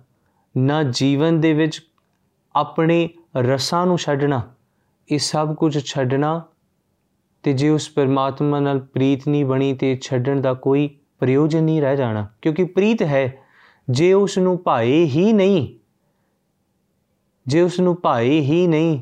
ਨਾ 0.55 0.81
ਜੀਵਨ 0.83 1.39
ਦੇ 1.41 1.53
ਵਿੱਚ 1.53 1.81
ਆਪਣੇ 2.55 3.09
ਰਸਾਂ 3.37 3.85
ਨੂੰ 3.85 3.97
ਛੱਡਣਾ, 3.97 4.41
ਇਹ 5.09 5.19
ਸਭ 5.19 5.55
ਕੁਝ 5.55 5.77
ਛੱਡਣਾ 5.79 6.41
ਤੇ 7.43 7.53
ਜੇ 7.53 7.69
ਉਸ 7.69 7.89
ਪਰਮਾਤਮਾ 7.89 8.59
ਨਾਲ 8.59 8.79
ਪ੍ਰੀਤ 8.79 9.27
ਨਹੀਂ 9.27 9.45
ਬਣੀ 9.45 9.73
ਤੇ 9.73 9.97
ਛੱਡਣ 10.01 10.41
ਦਾ 10.41 10.53
ਕੋਈ 10.53 10.87
ਪ੍ਰਯੋਜਨ 11.19 11.63
ਨਹੀਂ 11.63 11.81
ਰਹਿ 11.81 11.97
ਜਾਣਾ, 11.97 12.27
ਕਿਉਂਕਿ 12.41 12.63
ਪ੍ਰੀਤ 12.65 13.01
ਹੈ। 13.01 13.33
ਜੇ 13.87 14.13
ਉਸ 14.13 14.37
ਨੂੰ 14.37 14.57
ਭਾਏ 14.63 15.03
ਹੀ 15.05 15.31
ਨਹੀਂ, 15.33 15.67
ਜੇ 17.45 17.61
ਉਸ 17.61 17.79
ਨੂੰ 17.79 17.95
ਭਾਏ 18.01 18.39
ਹੀ 18.41 18.65
ਨਹੀਂ 18.67 18.99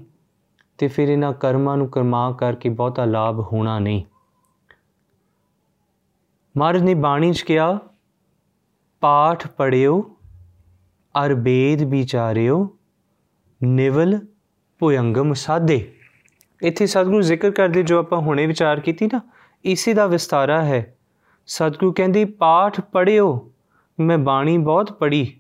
ਤੇ 0.77 0.88
ਫਿਰ 0.88 1.09
ਇਹਨਾਂ 1.09 1.33
ਕਰਮਾਂ 1.33 1.77
ਨੂੰ 1.77 1.89
ਕਰਮਾ 1.89 2.31
ਕਰਕੇ 2.31 2.69
ਬਹੁਤਾ 2.69 3.05
ਲਾਭ 3.05 3.39
ਹੋਣਾ 3.39 3.79
ਨਹੀਂ। 3.79 4.03
ਮਹਾਰਾਜ 6.57 6.83
ਨੇ 6.83 6.93
ਬਾਣੀ 6.93 7.33
'ਚ 7.33 7.41
ਕਿਹਾ, 7.41 7.79
ਪਾਠ 9.01 9.47
ਪੜਿਓ 9.47 10.15
ਅਰ 11.15 11.33
ਵੇਦ 11.33 11.81
ਵਿਚਾਰਿਓ, 11.81 12.77
ਨਿਵਲ 13.63 14.19
ਭੁਯੰਗਮ 14.79 15.33
ਸਾਧੇ। 15.33 15.93
ਇੱਥੇ 16.62 16.86
ਸਤਿਗੁਰੂ 16.86 17.21
ਜ਼ਿਕਰ 17.21 17.51
ਕਰਦੇ 17.51 17.83
ਜੋ 17.83 17.99
ਆਪਾਂ 17.99 18.19
ਹੁਣੇ 18.19 18.45
ਵਿਚਾਰ 18.45 18.79
ਕੀਤੀ 18.79 19.09
ਨਾ, 19.13 19.21
ਇਸੇ 19.65 19.93
ਦਾ 19.93 20.07
ਵਿਸਤਾਰਾ 20.07 20.63
ਹੈ। 20.63 20.97
ਸਤਿਗੁਰੂ 21.47 21.93
ਕਹਿੰਦੇ, 21.93 22.25
ਪਾਠ 22.25 22.81
ਪੜਿਓ 22.81 23.51
ਮੈਂ 23.99 24.17
ਬਾਣੀ 24.17 24.57
ਬਹੁਤ 24.57 24.91
ਪੜੀ 24.91 25.39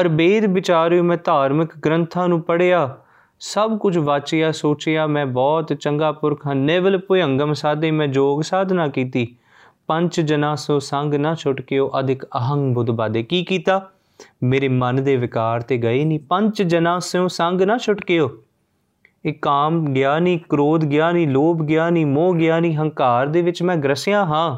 ਅਰ 0.00 0.08
ਵੇਦ 0.08 0.44
ਵਿਚਾਰਿਓ, 0.44 1.02
ਮੈਂ 1.02 1.16
ਧਾਰਮਿਕ 1.24 1.76
ਗ੍ਰੰਥਾਂ 1.76 2.28
ਨੂੰ 2.28 2.42
ਪੜਿਆ 2.42 3.01
ਸਭ 3.44 3.78
ਕੁਝ 3.78 3.98
ਵਾਚਿਆ, 3.98 4.52
ਸੋਚਿਆ, 4.52 5.06
ਮੈਂ 5.06 5.26
ਬਹੁਤ 5.26 5.72
ਚੰਗਾ 5.72 6.12
ਪੁਰਖ 6.12 6.46
ਹਾਂ। 6.46 6.54
ਨਿਵਲ 6.54 6.98
ਭੁਯੰਗਮ 6.98 7.52
ਸਾਧੇ 7.52 7.90
ਮੈਂ 7.90 8.06
ਜੋਗ 8.08 8.42
ਸਾਧਨਾ 8.42 8.88
ਕੀਤੀ। 8.88 9.36
ਪੰਜ 9.86 10.20
ਜਨਾ 10.20 10.54
ਸੋ 10.54 10.78
ਸੰਗ 10.78 11.14
ਨਾ 11.14 11.34
ਛੁਟਕਿਓ 11.34 11.90
ਅਧਿਕ 11.98 12.24
ਅਹੰਗ 12.24 12.74
ਬੁੱਧ 12.74 12.90
ਬਾਦੇ। 12.90 13.22
ਕੀ 13.22 13.44
ਕੀਤਾ? 13.44 13.90
ਮੇਰੇ 14.42 14.68
ਮਨ 14.68 15.04
ਦੇ 15.04 15.16
ਵਿਕਾਰ 15.16 15.60
ਤੇ 15.60 15.78
ਗਏ 15.78 16.04
ਨਹੀਂ 16.04 16.20
ਪੰਜ 16.20 16.62
ਜਨਾ 16.62 16.98
ਸੋ 16.98 17.28
ਸੰਗ 17.28 17.62
ਨਾ 17.62 17.78
ਛੁਟਕਿਓ 17.78 18.30
ਇਹ 19.26 19.34
ਕਾਮ 19.42 19.84
ਗਿਆਨੀ 19.84 20.40
ਕ੍ਰੋਧ 20.48 20.84
ਗਿਆਨੀ 20.84 21.26
ਲੋਭ 21.26 21.62
ਗਿਆਨੀ 21.62 22.04
ਮੋਹ 22.04 22.34
ਗਿਆਨੀ 22.34 22.76
ਹੰਕਾਰ 22.76 23.26
ਦੇ 23.26 23.42
ਵਿੱਚ 23.42 23.62
ਮੈਂ 23.62 23.76
ਗਰਸਿਆ 23.76 24.24
ਹਾਂ। 24.24 24.56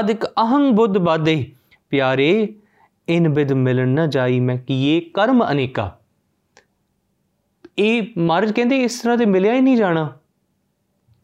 ਅਧਿਕ 0.00 0.26
ਅਹੰਗ 0.26 0.74
ਬੁੱਧ 0.74 0.98
ਬਾਦੇ। 0.98 1.52
ਪਿਆਰੇ, 1.90 2.54
ਇਨ 3.08 3.28
ਬਿਦ 3.28 3.52
ਮਿਲਣ 3.52 3.88
ਨਾ 3.88 4.06
ਜਾਈ 4.06 4.40
ਮੈਂ 4.40 4.56
ਕੀਏ 4.56 5.00
ਕਰਮ 5.00 5.44
ਅਨੇਕਾ। 5.50 5.92
ਇਹ 7.78 8.02
ਮਹਾਰਾਜ 8.18 8.52
ਕਹਿੰਦੇ 8.52 8.76
ਇਸ 8.76 9.00
ਤਰ੍ਹਾਂ 9.00 9.16
ਤੇ 9.18 9.24
ਮਿਲਿਆ 9.26 9.54
ਹੀ 9.54 9.60
ਨਹੀਂ 9.60 9.76
ਜਾਣਾ। 9.76 10.12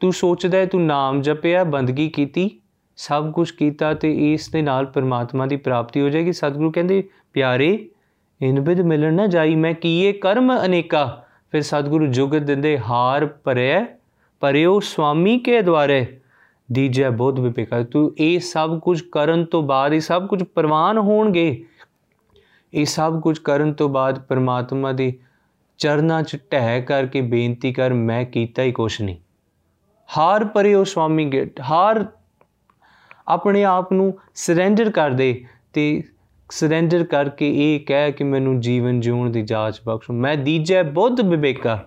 ਤੂੰ 0.00 0.12
ਸੋਚਦਾ 0.12 0.64
ਤੂੰ 0.66 0.84
ਨਾਮ 0.86 1.20
ਜਪਿਆ, 1.22 1.64
ਬੰਦਗੀ 1.64 2.08
ਕੀਤੀ, 2.08 2.50
ਸਭ 2.96 3.30
ਕੁਝ 3.32 3.50
ਕੀਤਾ 3.50 3.94
ਤੇ 3.94 4.32
ਇਸ 4.32 4.48
ਦੇ 4.48 4.62
ਨਾਲ 4.62 4.86
ਪਰਮਾਤਮਾ 4.86 5.46
ਦੀ 5.46 5.56
ਪ੍ਰਾਪਤੀ 5.56 6.00
ਹੋ 6.00 6.08
ਜਾਏਗੀ। 6.08 6.32
ਸਤਿਗੁਰੂ 6.32 6.70
ਕਹਿੰਦੇ, 6.70 7.08
ਪਿਆਰੇ 7.32 7.88
ਇਨ 8.40 8.60
ਬਿਦ 8.60 8.80
ਮਿਲਣ 8.80 9.14
ਨਾ 9.14 9.26
ਜਾਈ, 9.26 9.54
ਮੈਂ 9.54 9.74
ਕੀਏ 9.74 10.12
ਕਰਮ 10.12 10.52
ਅਨੇਕਾ। 10.64 11.24
ਫਿਰ 11.50 11.62
ਸਤਿਗੁਰੂ 11.62 12.06
ਜੁਗਤ 12.06 12.42
ਦਿੰਦੇ, 12.42 12.78
ਹਾਰ 12.78 13.26
ਭਰਿਆ 13.26 13.86
ਪਰਿਓ 14.40 14.80
ਸੁਆਮੀ 14.80 15.38
ਕੇ 15.38 15.60
ਦਵਾਰੇ 15.62 16.06
ਦੀਜੈ 16.72 17.10
ਬੋਧ 17.10 17.40
ਵਿਪੇਕਾ, 17.40 17.82
ਤੂੰ 17.82 18.12
ਇਹ 18.18 18.40
ਸਭ 18.40 18.78
ਕੁਝ 18.78 19.00
ਕਰਨ 19.12 19.44
ਤੋਂ 19.44 19.62
ਬਾਅਦ, 19.62 19.92
ਇਹ 19.92 20.00
ਸਭ 20.00 20.26
ਕੁਝ 20.26 20.42
ਪ੍ਰਵਾਨ 20.42 20.98
ਹੋਣਗੇ। 20.98 21.64
ਇਹ 22.74 22.84
ਸਭ 22.84 23.20
ਕੁਝ 23.20 23.38
ਕਰਨ 23.38 23.72
ਤੋਂ 23.72 23.88
ਬਾਅਦ 23.88 24.18
ਪਰਮਾਤਮਾ 24.18 24.92
ਦੇ 24.92 25.18
ਚਰਨਾਂ 25.82 26.22
'ਚ 26.22 26.36
ਢਹਿ 26.52 26.82
ਕਰਕੇ 26.82 27.20
ਬੇਨਤੀ 27.20 27.72
ਕਰ, 27.72 27.92
ਮੈਂ 27.92 28.24
ਕੀਤਾ 28.24 28.62
ਹੀ 28.62 28.72
ਕੁਛ 28.72 29.00
ਨਹੀਂ। 29.00 29.16
ਹਾਰ 30.18 30.44
ਪਰਿਓ 30.44 30.84
ਸੁਆਮੀ 30.84 31.24
ਗੇਟ 31.24 31.60
ਹਾਰ 31.60 32.06
ਆਪਣੇ 33.28 33.64
ਆਪ 33.64 33.92
ਨੂੰ 33.92 34.18
ਸਰੈਂਡਰ 34.34 34.90
ਕਰ 34.90 35.10
ਦੇ 35.10 35.44
ਤੇ 35.72 36.02
ਸਰੈਂਡਰ 36.50 37.04
ਕਰਕੇ 37.04 37.50
ਇਹ 37.56 37.80
ਕਹਿ 37.80 38.12
ਕਿ 38.12 38.24
ਮੈਨੂੰ 38.24 38.60
ਜੀਵਨ 38.60 39.00
ਜਿਉਣ 39.00 39.30
ਦੀ 39.30 39.42
ਜਾਚ 39.42 39.80
ਬਖਸ਼ੋ। 39.86 40.14
ਮੈਂ 40.14 40.36
ਦੀਜੈ 40.36 40.82
ਬੁੱਧ 40.82 41.20
ਵਿਵੇਕਾ। 41.20 41.84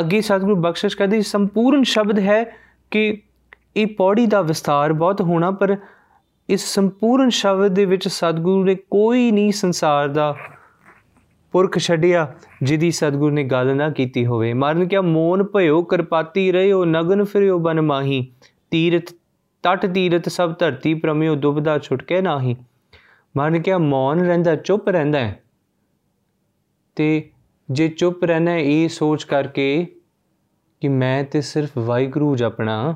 ਅੱਗੇ 0.00 0.20
ਸਤਿਗੁਰੂ 0.20 0.56
ਬਖਸ਼ਿਸ਼ 0.56 0.96
ਕਰਦੇ, 0.96 1.22
ਸੰਪੂਰਨ 1.22 1.82
ਸ਼ਬਦ 1.82 2.18
ਹੈ 2.18 2.44
ਕਿ 2.90 3.22
ਇਹ 3.76 3.86
ਪੌੜੀ 3.86 4.26
ਦਾ 4.26 4.42
ਵਿਸਤਾਰ 4.42 4.92
ਬਹੁਤ 4.92 5.20
ਹੋਣਾ, 5.20 5.50
ਪਰ 5.50 5.76
ਇਸ 6.48 6.74
ਸੰਪੂਰਨ 6.74 7.28
ਸ਼ਬਦ 7.28 7.68
ਦੇ 7.68 7.84
ਵਿੱਚ 7.84 8.08
ਸਤਿਗੁਰੂ 8.08 8.64
ਨੇ 8.64 8.74
ਕੋਈ 8.74 9.30
ਨਹੀਂ 9.30 9.52
ਸੰਸਾਰ 9.52 10.08
ਦਾ 10.08 10.36
ਪੁਰਖ 11.56 11.78
ਛੱਡਿਆ 11.78 12.34
ਜਿਹਦੀ 12.62 12.90
ਸਤਿਗੁਰੂ 12.90 13.30
ਨੇ 13.30 13.44
ਗੱਲ 13.44 13.76
ਨਾ 13.76 13.90
ਕੀਤੀ 13.90 14.26
ਹੋਵੇ। 14.26 14.52
ਮਰਨ 14.52 14.88
ਕਿਆ 14.88 15.00
ਮੋਨ 15.00 15.42
ਭਇਓ, 15.42 15.82
ਕਰਪਾਤੀ 15.82 16.52
ਰਹਿਓ, 16.52 16.84
ਨਗਨ 16.84 17.24
ਫਿਰਿਓ 17.24 17.58
ਬਨ 17.58 17.80
ਮਾਹੀ। 17.80 18.32
ਤੀਰਤ 18.70 19.14
ਤਟ 19.62 19.86
ਤੀਰਤ 19.86 20.28
ਸਭ 20.28 20.58
ਧਰਤੀ 20.58 20.94
ਪ੍ਰਮਿਓ 20.94 21.34
ਦੁਬਦਾ 21.34 21.78
ਛੁਟਕੇ 21.78 22.20
ਨਾਹੀ। 22.20 22.56
ਮਰਨ 23.36 23.62
ਕਿਆ 23.62 23.78
ਮੌਨ 23.78 24.20
ਰਹਿੰਦਾ, 24.20 24.56
ਚੁੱਪ 24.56 24.88
ਰਹਿੰਦਾ 24.88 25.18
ਹੈ। 25.18 25.42
ਤੇ 26.96 27.30
ਜੇ 27.70 27.88
ਚੁੱਪ 27.88 28.24
ਰਹਿਣਾ 28.24 28.56
ਇਹ 28.56 28.88
ਸੋਚ 28.88 29.24
ਕਰਕੇ 29.24 29.86
ਕਿ 30.80 30.88
ਮੈਂ 30.88 31.24
ਤੇ 31.24 31.40
ਸਿਰਫ 31.40 31.70
ਵਾਹਿਗੁਰੂ 31.78 32.36
ਜਪਣਾ, 32.36 32.94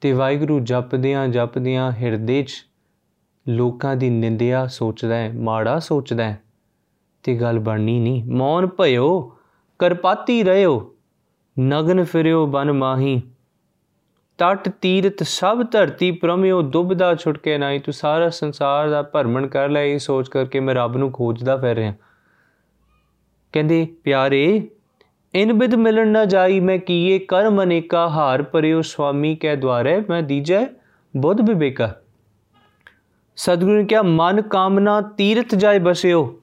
ਤੇ 0.00 0.12
ਵਾਹਿਗੁਰੂ 0.12 0.60
ਜਪਦਿਆਂ 0.60 1.28
ਜਪਦਿਆਂ 1.28 1.92
ਹਿਰਦੇ 1.92 2.42
'ਚ 2.42 2.66
ਲੋਕਾਂ 3.48 3.96
ਦੀ 3.96 4.10
ਨਿੰਦਿਆ 4.10 4.66
ਸੋਚਦਾ 4.66 5.16
ਹੈ, 5.16 5.32
ਮਾੜਾ 5.32 5.78
ਸੋਚਦਾ 5.78 6.24
ਹੈ। 6.24 6.42
ਤੇ 7.22 7.34
ਗੱਲ 7.36 7.58
ਬਣਨੀ 7.58 8.00
ਨਹੀਂ। 8.00 8.24
ਮੌਨ 8.24 8.66
ਭਇਓ, 8.66 9.36
ਕਰਪਾਤੀ 9.78 10.42
ਰਹਿਓ 10.42 10.94
ਨਗਨ 11.60 12.04
ਫਿਰਿਓ 12.04 12.46
ਬਨ 12.46 12.72
ਮਾਹੀ। 12.72 13.22
ਤਟ 14.38 14.68
ਤੀਰਤ 14.68 15.22
ਸਭ 15.22 15.66
ਧਰਤੀ 15.70 16.10
ਪ੍ਰਮਿਓ 16.10 16.62
ਦੁਬਦਾ 16.62 17.14
ਛੁਟਕੇ 17.14 17.58
ਨਹੀਂ। 17.58 17.80
ਤੂੰ 17.80 17.94
ਸਾਰਾ 17.94 18.28
ਸੰਸਾਰ 18.28 18.90
ਦਾ 18.90 19.02
ਭਰਮਣ 19.02 19.46
ਕਰ 19.46 19.68
ਲੈ, 19.68 19.84
ਇਹ 19.84 19.98
ਸੋਚ 19.98 20.28
ਕਰਕੇ 20.28 20.60
ਮੈਂ 20.60 20.74
ਰੱਬ 20.74 20.96
ਨੂੰ 20.96 21.12
ਖੋਜਦਾ 21.12 21.56
ਫਿਰ 21.56 21.76
ਰਿਹਾ। 21.76 21.94
ਕਹਿੰਦੇ, 23.52 23.88
ਪਿਆਰੇ, 24.04 24.68
ਇਨ 25.34 25.52
ਬਿਦ 25.52 25.74
ਮਿਲਣ 25.74 26.08
ਨਾ 26.08 26.24
ਜਾਈ, 26.24 26.60
ਮੈਂ 26.60 26.78
ਕੀਏ 26.78 27.18
ਕਰਮ 27.18 27.62
ਅਨੇਕਾ, 27.62 28.08
ਹਾਰ 28.08 28.42
ਪਰਿਓ 28.42 28.82
ਸੁਆਮੀ 28.82 29.36
ਕੈ 29.36 29.56
ਦਵਾਰੇ 29.56 30.04
ਮੈਂ 30.10 30.22
ਦੀਜੈ 30.22 30.66
ਬੁੱਧ 31.16 31.40
ਵਿਵੇਕਾ। 31.40 31.94
ਸਤਿਗੁਰੂ 33.36 33.76
ਨੇ 33.76 33.84
ਕਿਹਾ, 33.84 34.02
ਮਨ 34.02 34.42
ਕਾਮਨਾ 34.42 35.00
ਤੀਰਥ 35.00 35.54
ਜਾਏ 35.54 35.78
ਬਸਿਓ। 35.78 36.39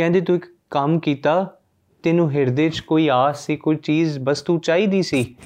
ਕਹਿੰਦੇ, 0.00 0.20
ਤੂੰ 0.20 0.36
ਇੱਕ 0.36 0.46
ਕੰਮ 0.70 1.00
ਕੀਤਾ, 1.00 1.58
ਤੈਨੂੰ 2.02 2.30
ਹਿਰਦੇ 2.30 2.70
'ਚ 2.70 2.80
ਕੋਈ 2.80 3.08
ਆਸ 3.08 3.46
ਸੀ, 3.46 3.56
ਕੋਈ 3.56 3.76
ਚੀਜ਼, 3.76 4.18
ਵਸਤੂ 4.18 4.58
ਚਾਹੀਦੀ 4.58 5.02
ਸੀ? 5.02 5.36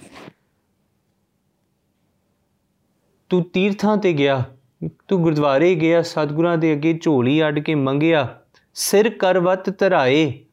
ਤੂੰ 3.28 3.42
ਤੀਰਥਾਂ 3.42 3.96
ਤੇ 3.96 4.12
ਗਿਆ, 4.12 4.44
ਤੂੰ 5.08 5.22
ਗੁਰਦੁਆਰੇ 5.22 5.74
ਗਿਆ, 5.74 6.02
ਸਤਿਗੁਰਾਂ 6.02 6.58
ਦੇ 6.58 6.72
ਅੱਗੇ 6.72 6.98
ਝੋਲੀ 7.02 7.48
ਅੱਡ 7.48 7.58
ਕੇ 7.58 7.74
ਮੰਗਿਆ, 7.74 8.38
ਸਿਰ 8.74 9.10
ਕਰਵਤ 9.10 9.78
ਧਰਾਏ। 9.78 10.44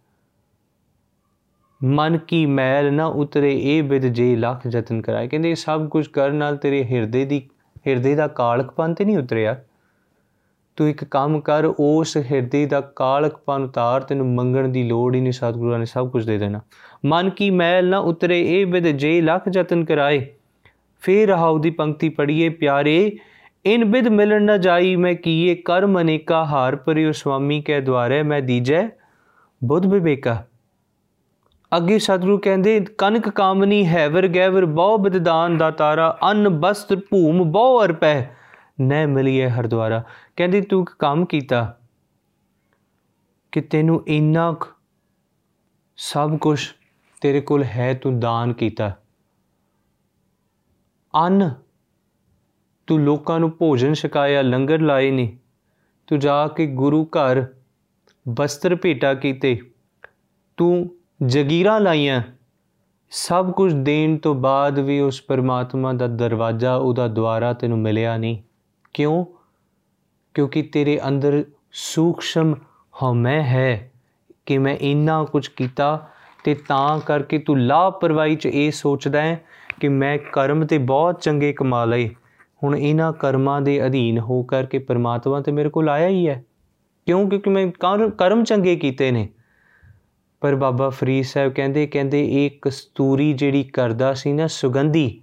ਮਨ 1.84 2.18
ਕੀ 2.18 2.46
ਮੈਲ 2.46 2.94
ਨਾ 2.94 3.06
ਉਤਰੇ, 3.06 3.62
ਇਹ 3.62 3.84
ਬਿਦ 3.84 4.06
ਜੇ 4.06 4.36
ਲੱਖ 4.36 4.62
ਯਤਨ 4.72 5.02
ਕਰਾਏ। 5.02 5.28
ਕਹਿੰਦੇ 5.28 5.56
ਸਭ 5.56 5.88
ਕੁਝ 5.88 6.08
ਕਰਨ 6.08 6.36
ਨਾਲ 6.36 6.58
ਤੇਰੇ 6.58 6.84
ਹਿਰਦੇ 6.84 7.26
ਦੀ, 7.26 7.50
ਹਿਰਦੇ 7.88 8.16
ਦਾ 8.16 8.28
ਕਾਲਕਪਨ 8.28 8.94
ਤੇ 8.94 9.06
ਨਹੀਂ 9.06 9.18
ਉਤਰਿਆ? 9.18 9.64
ਤੂੰ 10.76 10.90
ਇੱਕ 10.90 11.04
ਕੰਮ 11.04 11.40
ਕਰ, 11.40 11.66
ਉਸ 11.66 12.18
ਹਿਰਦੇ 12.18 12.66
ਦਾ 12.66 12.82
ਕਾਲਕਪਨ 12.82 13.64
ਉਤਾਰ, 13.64 14.02
ਤੈਨੂੰ 14.02 14.28
ਮੰਗਣ 14.28 14.68
ਦੀ 14.68 14.84
ਲੋੜ 14.84 15.16
ਹੀ 15.16 15.22
ਨਹੀਂ 15.22 15.34
ਸਤਿਗੁਰਾਂ 15.34 15.80
ਨੇ 15.80 15.86
ਸਭ 15.86 16.10
ਕੁਝ 16.10 16.26
ਦੇ 16.26 16.38
ਦੇਣਾ। 16.38 16.62
ਮਨ 17.06 17.30
ਕੀ 17.30 17.50
ਮੈਲ 17.50 17.90
ਨਾ 17.90 17.98
ਉਤਰੇ, 17.98 18.42
ਇਹ 18.42 18.66
ਬਿਦ 18.66 18.88
ਜੇ 18.88 19.22
ਲੱਖ 19.22 19.44
ਯਤਨ 19.56 19.86
ਕਰਾਏ। 19.86 20.28
ਫੇਰ 21.02 21.28
ਰਹਾਉ 21.28 21.60
ਦੀ 21.60 21.70
ਪੰਕਤੀ 21.70 22.10
ਪੜੀਏ 22.10 22.50
ਪਿਆਰੇ, 22.50 23.18
ਇਨ 23.66 23.86
ਬਿਦ 23.86 24.08
ਮਿਲਣ 24.08 24.44
ਨਾ 24.44 24.58
ਜਾਈ, 24.58 24.96
ਮੈਂ 24.96 25.14
ਕੀਏ 25.14 25.56
ਕਰਮ 25.56 26.02
ਅਨੇਕਾ, 26.02 26.44
ਹਾਰ 26.46 26.76
ਪਰਿਓ 26.76 27.12
ਸੁਆਮੀ 27.12 27.62
ਕੈ 27.62 27.80
ਦਵਾਰੇ 27.80 28.24
ਮੈਂ 28.24 28.42
ਦੀਜੈ 28.42 28.88
ਬੁੱਧ 29.64 29.86
ਵਿਵੇਕਾ। 29.86 30.44
ਅੱਗੇ 31.78 32.00
ਸਤਿਗੁਰੂ 32.00 32.38
ਕਹਿੰਦੇ, 32.38 32.86
ਕਨਕ 32.98 33.30
ਕਾਮਨੀ 33.30 33.86
ਹੈਵਰ 33.86 34.28
ਗੈਵਰ, 34.28 34.66
ਬਹੁ 34.66 34.98
ਬਿਦਦਾਨ 34.98 35.58
ਦਾ 35.58 35.72
ਤਾਰਾ 35.72 36.18
ਅਨ 36.32 36.50
ਬਸਤਰ 36.50 36.96
ਭੂਮ 36.96 37.52
ਬਹੁ 37.52 37.84
ਅਰਪੈ 37.84 38.41
ਨੈ 38.82 39.06
ਮਿਲੀਏ 39.08 39.50
ਹਰਦਵਾਰਾ 39.50 40.04
ਕਹਿੰਦੇ, 40.36 40.62
ਤੂੰ 40.62 40.82
ਇੱਕ 40.82 40.96
ਕੰਮ 41.00 41.26
ਕੀਤਾ 41.26 41.78
ਕਿ 43.52 43.62
ਤੈਨੂੰ 43.62 44.04
ਇੰਨਾ 44.08 44.56
ਸਭ 45.98 46.38
ਕੁਝ 46.38 46.60
ਤੇਰੇ 47.22 47.42
ਕੋਲ 47.42 47.64
ਹੈ, 47.64 47.94
ਤੂੰ 47.94 48.20
ਦਾਨ 48.20 48.54
ਕੀਤਾ। 48.54 48.98
ਅਨ, 51.28 51.54
ਤੂੰ 52.88 53.00
ਲੋਕਾਂ 53.00 53.40
ਨੂੰ 53.40 53.58
ਭੋਜਨ 53.58 53.94
ਛਕਾਇਆ, 53.94 54.42
ਲੰਗਰ 54.42 54.82
ਲਾਏ 54.82 55.12
ਨਹੀਂ 55.12 55.38
ਤੂੰ 56.08 56.20
ਜਾ 56.20 56.48
ਕੇ 56.48 56.68
ਗੁਰੂ 56.68 57.06
ਘਰ 57.06 57.46
ਬਸਤਰ 58.30 58.76
ਭੇਟਾ 58.76 59.14
ਕੀਤੇ। 59.14 59.60
ਤੂੰ 60.58 60.96
ਜਗੀਰਾਂ 61.26 61.80
ਲਾਈਆਂ। 61.80 62.22
ਸਭ 63.12 63.52
ਕੁਝ 63.52 63.74
ਦੇਣ 63.74 64.18
ਤੋਂ 64.18 64.36
ਬਾਅਦ 64.36 64.80
ਵੀ 64.80 65.00
ਉਸ 65.00 65.22
ਪਰਮਾਤਮਾ 65.22 65.94
ਦਾ 65.94 66.08
ਦਰਵਾਜ਼ਾ, 66.08 66.76
ਉਹਦਾ 66.76 67.08
ਦਵਾਰਾ 67.08 67.54
ਤੈਨੂੰ 67.54 67.80
ਮਿਲਿਆ 67.80 68.18
ਨਹੀਂ 68.18 68.44
ਕਿਉਂ? 68.94 69.26
ਕਿਉਂਕਿ 70.34 70.62
ਤੇਰੇ 70.62 71.00
ਅੰਦਰ 71.08 71.46
ਸੂਖਸ਼ਮ 71.72 72.56
ਹਉਮੈ 73.04 73.42
ਹੈ 73.42 73.92
ਕਿ 74.46 74.58
ਮੈਂ 74.58 74.78
ਇੰਨਾ 74.78 75.24
ਕੁਝ 75.24 75.48
ਕੀਤਾ 75.48 76.10
ਤੇ 76.44 76.54
ਤਾਂ 76.54 77.00
ਕਰਕੇ 77.00 77.38
ਤੂੰ 77.38 77.60
ਲਾਪਰਵਾਹੀ 77.60 78.36
ਚ 78.36 78.46
ਇਹ 78.46 78.72
ਸੋਚਦਾ 78.72 79.22
ਹੈ 79.22 79.46
ਕਿ 79.80 79.88
ਮੈਂ 79.88 80.18
ਕਰਮ 80.18 80.66
ਤੇ 80.66 80.78
ਬਹੁਤ 80.78 81.22
ਚੰਗੇ 81.22 81.54
ਕਮਾ 81.54 81.86
ਲਏ। 81.86 82.10
ਹੁਣ 82.64 82.76
ਇਹਨਾਂ 82.76 83.14
ਕਰਮਾਂ 83.14 83.62
ਦੇ 83.62 83.86
ਅਧੀਨ 83.86 84.20
ਹੋ 84.20 84.44
ਕਰਕੇ 84.44 84.80
ਪਰਮਾਤਮਾ 84.80 85.42
ਤੇ 85.42 85.52
ਮੇਰੇ 85.52 85.70
ਕੋਲ 85.70 85.90
ਆਇਆ 85.90 86.08
ਹੀ 86.08 86.28
ਹੈ। 86.28 86.46
ਕਿਉਂ? 87.06 87.30
ਕਿਉਂਕਿ 87.30 87.50
ਮੈਂ 87.50 87.68
ਕਰਮ 88.10 88.44
ਚੰਗੇ 88.44 88.76
ਕੀਤੇ 88.76 89.12
ਨੇ। 89.12 89.30
ਪਰ 90.42 90.56
ਬਾਬਾ 90.56 90.90
ਫਰੀਦ 90.90 91.26
ਸਾਹਿਬ 91.26 91.54
ਕਹਿੰਦੇ 91.54 91.88
ਕਹਿੰਦੇ, 91.88 92.46
ਇਹ 92.46 92.52
ਕਸਤੂਰੀ 92.62 93.34
ਜਿਹੜੀ 93.34 93.64
ਕਰਦਾ 93.64 94.14
ਸੀ 94.14 94.34
ਨਾ 94.34 94.48
ਸੁਗੰਧੀ 94.48 95.22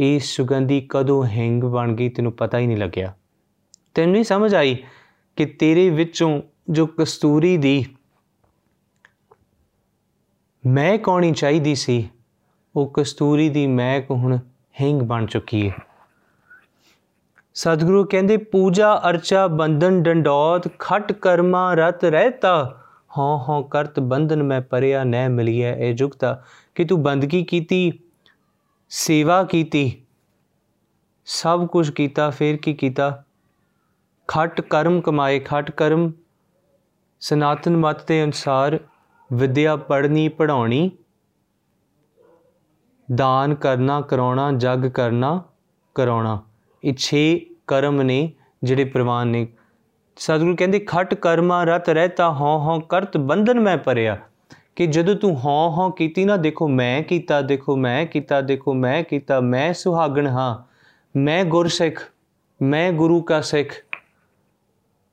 ਇਹ 0.00 0.20
ਸੁਗੰਧੀ 0.20 0.86
ਕਦੋਂ 0.88 1.24
ਹੈਂਗ 1.24 1.62
ਬਣ 1.62 1.92
ਗਈ 1.92 2.08
ਤੈਨੂੰ 2.08 2.32
ਪਤਾ 2.32 2.58
ਹੀ 2.58 2.66
ਨਹੀਂ 2.66 2.76
ਲੱਗਿਆ। 2.76 3.12
ਤੈਨੂੰ 3.94 4.12
ਨਹੀਂ 4.12 4.24
ਸਮਝ 4.24 4.54
ਆਈ 4.54 4.76
ਕਿ 5.36 5.46
ਤੇਰੇ 5.46 5.90
ਵਿੱਚੋਂ 5.90 6.42
ਜੋ 6.70 6.86
ਕਸਤੂਰੀ 6.86 7.56
ਦੀ 7.56 7.84
ਮੈਂ 10.66 10.98
ਕੌਣੀ 10.98 11.32
ਚਾਹੀਦੀ 11.32 11.74
ਸੀ, 11.74 12.08
ਉਹ 12.76 12.90
ਕਸਤੂਰੀ 12.94 13.48
ਦੀ 13.48 13.66
ਮੈਂ 13.66 14.02
ਹੁਣ 14.10 14.38
ਹੈਂਗ 14.80 15.00
ਬਣ 15.02 15.26
ਚੁੱਕੀ 15.26 15.70
ਹੈ 15.70 15.76
ਸਤਿਗੁਰੂ 17.54 18.04
ਕਹਿੰਦੇ, 18.04 18.36
ਪੂਜਾ 18.36 19.02
ਅਰਚਾ 19.10 19.46
ਬੰਧਨ 19.46 20.02
ਡੰਡੌਤ, 20.02 20.68
ਖਟ 20.78 21.12
ਕਰਮਾ 21.12 21.74
ਰਤ 21.74 22.04
ਰਹਿਤਾ। 22.04 22.82
ਹਾਂ 23.18 23.38
ਹਾਂ 23.38 23.62
ਕਰਤ 23.62 24.00
ਬੰਧਨ 24.00 24.42
ਮੈਂ 24.42 24.60
ਪਰਿਆ 24.60 25.04
ਨੈ 25.04 25.28
ਮਿਲਿਆ 25.28 25.74
ਇਹ 25.74 25.94
ਜੁਗਤਾ। 25.94 26.44
ਕਿ 26.74 26.84
ਤੂੰ 26.84 27.02
ਬੰਦਗੀ 27.02 27.44
ਕੀਤੀ? 27.44 27.92
ਸੇਵਾ 28.90 29.44
ਕੀਤੀ, 29.44 30.02
ਸਭ 31.24 31.66
ਕੁਝ 31.66 31.90
ਕੀਤਾ, 31.90 32.30
ਫਿਰ 32.30 32.56
ਕੀ 32.56 32.74
ਕੀਤਾ? 32.74 33.24
ਖਟ 34.28 34.60
ਕਰਮ 34.60 35.00
ਕਮਾਏ, 35.00 35.38
ਖਟ 35.40 35.70
ਕਰਮ 35.70 36.12
ਸਨਾਤਨ 37.20 37.76
ਮਤ 37.76 38.06
ਦੇ 38.08 38.24
ਅਨੁਸਾਰ 38.24 38.78
ਵਿਦਿਆ 39.32 39.76
ਪੜ੍ਹਨੀ 39.76 40.28
ਪੜਾਉਣੀ 40.28 40.90
ਦਾਨ 43.14 43.54
ਕਰਨਾ, 43.54 44.00
ਕਰਾਉਣਾ, 44.00 44.52
ਜਗ 44.52 44.88
ਕਰਨਾ, 44.88 45.42
ਕਰਾਉਣਾ। 45.94 46.42
ਇਹ 46.84 46.94
6 46.98 47.22
ਕਰਮ 47.66 48.02
ਨੇ 48.02 48.32
ਜਿਹੜੇ 48.62 48.84
ਪ੍ਰਵਾਨ 48.84 49.28
ਨੇ। 49.28 49.46
ਸਤਿਗੁਰੂ 50.16 50.56
ਕਹਿੰਦੇ, 50.56 50.78
ਖਟ 50.78 51.14
ਕਰਮਾ 51.14 51.64
ਰਤ 51.64 51.88
ਰਹਤਾ, 51.88 52.30
ਹਉ 52.30 52.58
ਹਉ 52.58 52.80
ਕਰਤ 52.80 53.16
ਬੰਧਨ 53.16 53.60
ਮੈਂ 53.60 53.78
ਪਰਿਆ 53.78 54.18
ਕਿ 54.78 54.86
ਜਦੋਂ 54.86 55.14
ਤੂੰ 55.14 55.38
ਹਉ 55.38 55.70
ਹਉ 55.70 55.90
ਕੀਤੀ 55.90 56.24
ਨਾ, 56.24 56.36
ਦੇਖੋ 56.36 56.68
ਮੈਂ 56.68 57.02
ਕੀਤਾ, 57.02 57.40
ਦੇਖੋ 57.40 57.76
ਮੈਂ 57.76 58.06
ਕੀਤਾ, 58.06 58.40
ਦੇਖੋ 58.40 58.74
ਮੈਂ 58.74 59.02
ਕੀਤਾ, 59.02 59.40
ਮੈਂ 59.40 59.72
ਸੁਹਾਗਣ 59.72 60.26
ਹਾਂ, 60.26 60.78
ਮੈਂ 61.18 61.44
ਗੁਰਸਿੱਖ, 61.44 62.12
ਮੈਂ 62.62 62.92
ਗੁਰੂ 62.92 63.22
ਕਾ 63.22 63.40
ਸਿੱਖ। 63.40 63.84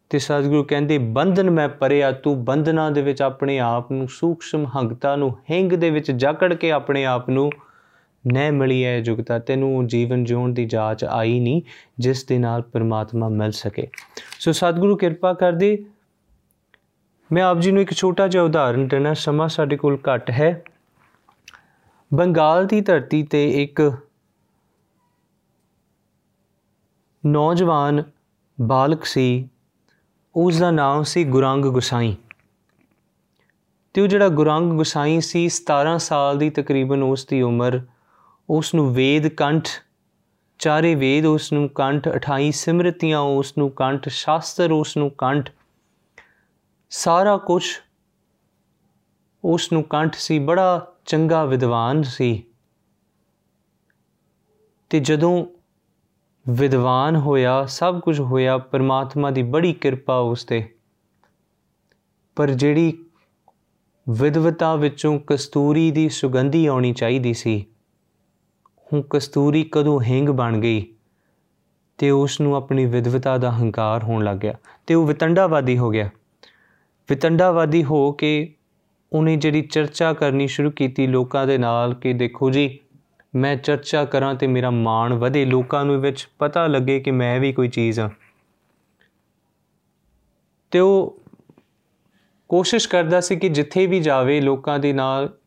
ਤੇ 0.10 0.20
ਸਤਿਗੁਰੂ 0.20 0.64
ਕਹਿੰਦੇ, 0.64 0.98
ਬੰਧਨ 0.98 1.50
ਮੈਂ 1.50 1.70
ਪਰਿਆ, 1.70 2.12
ਤੂੰ 2.12 2.46
ਬੰਧਨਾਂ 2.46 2.92
ਦੇ 2.92 3.02
ਵਿੱਚ 3.02 3.22
ਆਪਣੇ 3.22 3.60
ਆਪ 3.60 3.92
ਨੂੰ 3.92 4.08
ਸੂਖਸ਼ਮ 4.08 4.66
ਹੰਗਤਾ 4.76 5.16
ਨੂੰ, 5.16 5.38
ਹਿੰਗ 5.52 5.72
ਦੇ 5.72 5.90
ਵਿੱਚ 5.90 6.12
ਜਕੜ 6.12 6.54
ਕੇ 6.54 6.72
ਆਪਣੇ 6.72 7.06
ਆਪ 7.06 7.30
ਨੂੰ 7.30 7.52
ਨੈ 8.34 8.52
ਮਿਲੀ 8.52 8.86
ਹੈ 8.86 9.00
ਜੁਗਤਾ 9.00 9.40
ਤੈਨੂੰ 9.40 9.88
ਜੀਵਨ 9.88 10.24
ਜਿਉਣ 10.24 10.54
ਦੀ 10.54 10.66
ਜਾਚ 10.66 11.06
ਆਈ 11.06 11.40
ਨਹੀਂ, 11.40 11.62
ਜਿਸ 12.00 12.26
ਦੇ 12.26 12.38
ਨਾਲ 12.38 12.62
ਪਰਮਾਤਮਾ 12.62 13.30
ਮਿਲ 13.30 13.52
ਸਕੇ। 13.52 13.88
ਸੋ 14.40 14.52
ਸਤਿਗੁਰੂ 14.52 14.96
ਕਿਰਪਾ 14.96 15.34
ਕਰਦੇ 15.34 15.86
ਮੈਂ 17.32 17.44
ਆਪ 17.44 17.58
ਜੀ 17.58 17.72
ਨੂੰ 17.72 17.82
ਇੱਕ 17.82 17.94
ਛੋਟਾ 17.94 18.28
ਜਿਹਾ 18.28 18.44
ਉਦਾਹਰਨ 18.44 18.88
ਦੇਣਾ, 18.88 19.14
ਸਮਾਂ 19.14 19.48
ਸਾਡੇ 19.48 19.78
ਕੋਲ 19.78 19.98
ਘੱਟ 20.14 20.30
ਹੈ। 20.30 20.64
ਬੰਗਾਲ 22.14 22.68
ਦੀ 22.68 22.82
ਧਰਤੀ 22.82 23.24
ਤੇ 23.24 23.64
ਇੱਕ 23.64 23.98
ਨੌਜਵਾਨ 27.26 28.04
ਬਾਲਕ 28.62 29.06
ਸੀ। 29.06 29.50
ਉਸ 30.36 30.60
ਦਾ 30.60 30.72
ਨਾਮ 30.72 31.04
ਸੀ 31.04 31.24
ਗੁਰੰਗ 31.24 31.66
ਗੁਸਾਈ। 31.66 32.16
ਤੇ 33.94 34.02
ਉਹ 34.02 34.08
ਜਿਹੜਾ 34.08 34.30
ਗੁਰੰਗ 34.30 34.72
ਗੁਸਾਈ 34.72 35.22
ਸੀ 35.22 35.50
17 35.50 35.98
ਸਾਲ 35.98 36.38
ਦੀ 36.38 36.50
ਤਕਰੀਬਨ 36.50 37.04
ਉਸ 37.04 37.26
ਦੀ 37.26 37.42
ਉਮਰ 37.42 37.82
ਉਸ 38.50 38.76
ਨੂੰ 38.76 38.96
ਵੇਦ 38.96 39.28
ਕੰਠ, 39.28 39.68
ਚਾਰੇ 40.60 40.96
ਵੇਦ 40.96 41.26
ਉਸ 41.26 41.54
ਨੂੰ 41.54 41.70
ਕੰਠ 41.70 42.08
28 42.08 42.52
ਸਿਮਰਤੀਆਂ 42.52 43.20
ਉਸ 43.20 43.58
ਨੂੰ 43.58 43.72
ਕੰਠ, 43.72 44.10
ਸ਼ਾਸਤਰ 44.10 44.72
ਉਸ 44.72 44.98
ਨੂੰ 44.98 45.10
ਕੰਠ 45.10 45.52
ਸਾਰਾ 46.98 47.38
ਕੁਝ 47.38 47.66
ਉਸ 49.44 49.72
ਨੂੰ 49.72 49.84
ਕੰਠ 49.84 50.16
ਸੀ, 50.16 50.40
ਬੜਾ 50.40 50.94
ਚੰਗਾ 51.06 51.46
ਵਿਦਵਾਨ 51.46 52.04
ਸੀ। 52.04 52.44
ਤੇ 54.90 55.00
ਜਦੋਂ 55.00 55.46
ਵਿਦਵਾਨ 56.50 57.16
ਹੋਇਆ, 57.16 57.66
ਸਭ 57.66 58.00
ਕੁਝ 58.00 58.20
ਹੋਇਆ, 58.20 58.58
ਪਰਮਾਤਮਾ 58.58 59.32
ਦੀ 59.32 59.44
ਬੜੀ 59.44 59.74
ਕਿਰਪਾ 59.74 60.18
ਉਸ 60.18 60.44
ਤੇ। 60.44 60.76
ਪਰ 62.36 62.52
ਜਿਹੜੀ 62.52 63.06
ਵਿਦਵਤਾ 64.10 64.76
ਵਿੱਚੋਂ 64.76 65.20
ਕਸਤੂਰੀ 65.28 65.92
ਦੀ 65.92 66.10
ਸੁਗੰਧੀ 66.10 66.66
ਆਉਣੀ 66.66 66.94
ਚਾਹੀਦੀ 66.94 67.34
ਸੀ, 67.34 67.66
ਹੁਣ 68.94 69.02
ਕਸਤੂਰੀ 69.10 69.70
ਕਦੋਂ 69.72 70.02
ਹਿੰਗ 70.02 70.30
ਬਣ 70.30 70.58
ਗਈ 70.58 70.96
ਤੇ 71.98 72.12
ਉਸ 72.12 72.42
ਨੂੰ 72.42 72.56
ਆਪਣੀ 72.56 72.86
ਵਿਦਵਤਾ 72.86 73.38
ਦਾ 73.38 73.52
ਹੰਕਾਰ 73.52 74.04
ਹੋਣ 74.04 74.24
ਲੱਗ 74.24 74.38
ਗਿਆ 74.38 74.54
ਤੇ 74.88 74.94
ਉਹ 74.94 75.08
ਵਿਤੰਡਾਵਾਦੀ 75.08 75.78
ਹੋ 75.78 75.90
ਗਿਆ। 75.90 76.10
ਵਿਤੰਡਾਵਾਦੀ 77.10 77.84
ਹੋ 77.84 78.12
ਕੇ 78.12 78.54
ਉਹਨੇ 79.14 79.36
ਜਿਹੜੀ 79.36 79.62
ਚਰਚਾ 79.62 80.14
ਕਰਨੀ 80.14 80.48
ਸ਼ੁਰੂ 80.48 80.72
ਕੀਤੀ 80.72 81.08
ਲੋਕਾਂ 81.08 81.48
ਦੇ 81.48 81.58
ਨਾਲ 81.58 81.94
ਕਿ 81.94 82.14
ਦੇਖੋ 82.14 82.50
ਜੀ, 82.50 82.80
ਮੈਂ 83.36 83.56
ਚਰਚਾ 83.56 84.06
ਕਰਾਂ 84.06 84.36
ਤੇ 84.36 84.48
ਮੇਰਾ 84.48 84.70
ਮਾਣ 84.70 85.14
ਵਧੇ, 85.14 85.46
ਲੋਕਾਂ 85.46 85.86
ਨੂੰ 85.86 86.02
ਵਿੱਚ 86.02 86.28
ਪਤਾ 86.40 86.68
ਲੱਗੇ 86.68 87.00
ਕਿ 87.00 87.12
ਮੈਂ 87.12 87.40
ਵੀ 87.40 87.54
ਕੋਈ 87.54 87.68
ਚੀਜ਼ 87.68 88.00
ਹਾਂ। 88.00 88.10
ਤੇ 90.72 90.80
ਉਹ 90.80 91.22
ਕੋਸ਼ਿਸ਼ 92.50 92.90
ਕਰਦਾ 92.90 93.22
ਸੀ 93.22 93.36
ਕਿ 93.36 93.50
ਜਿੱਥੇ 93.50 93.88
ਵੀ 93.88 94.00
ਜਾਵੇ, 94.00 94.42
ਲੋਕਾਂ 94.42 94.80
ਦੇ 94.80 94.94
ਨਾਲ 94.94 95.38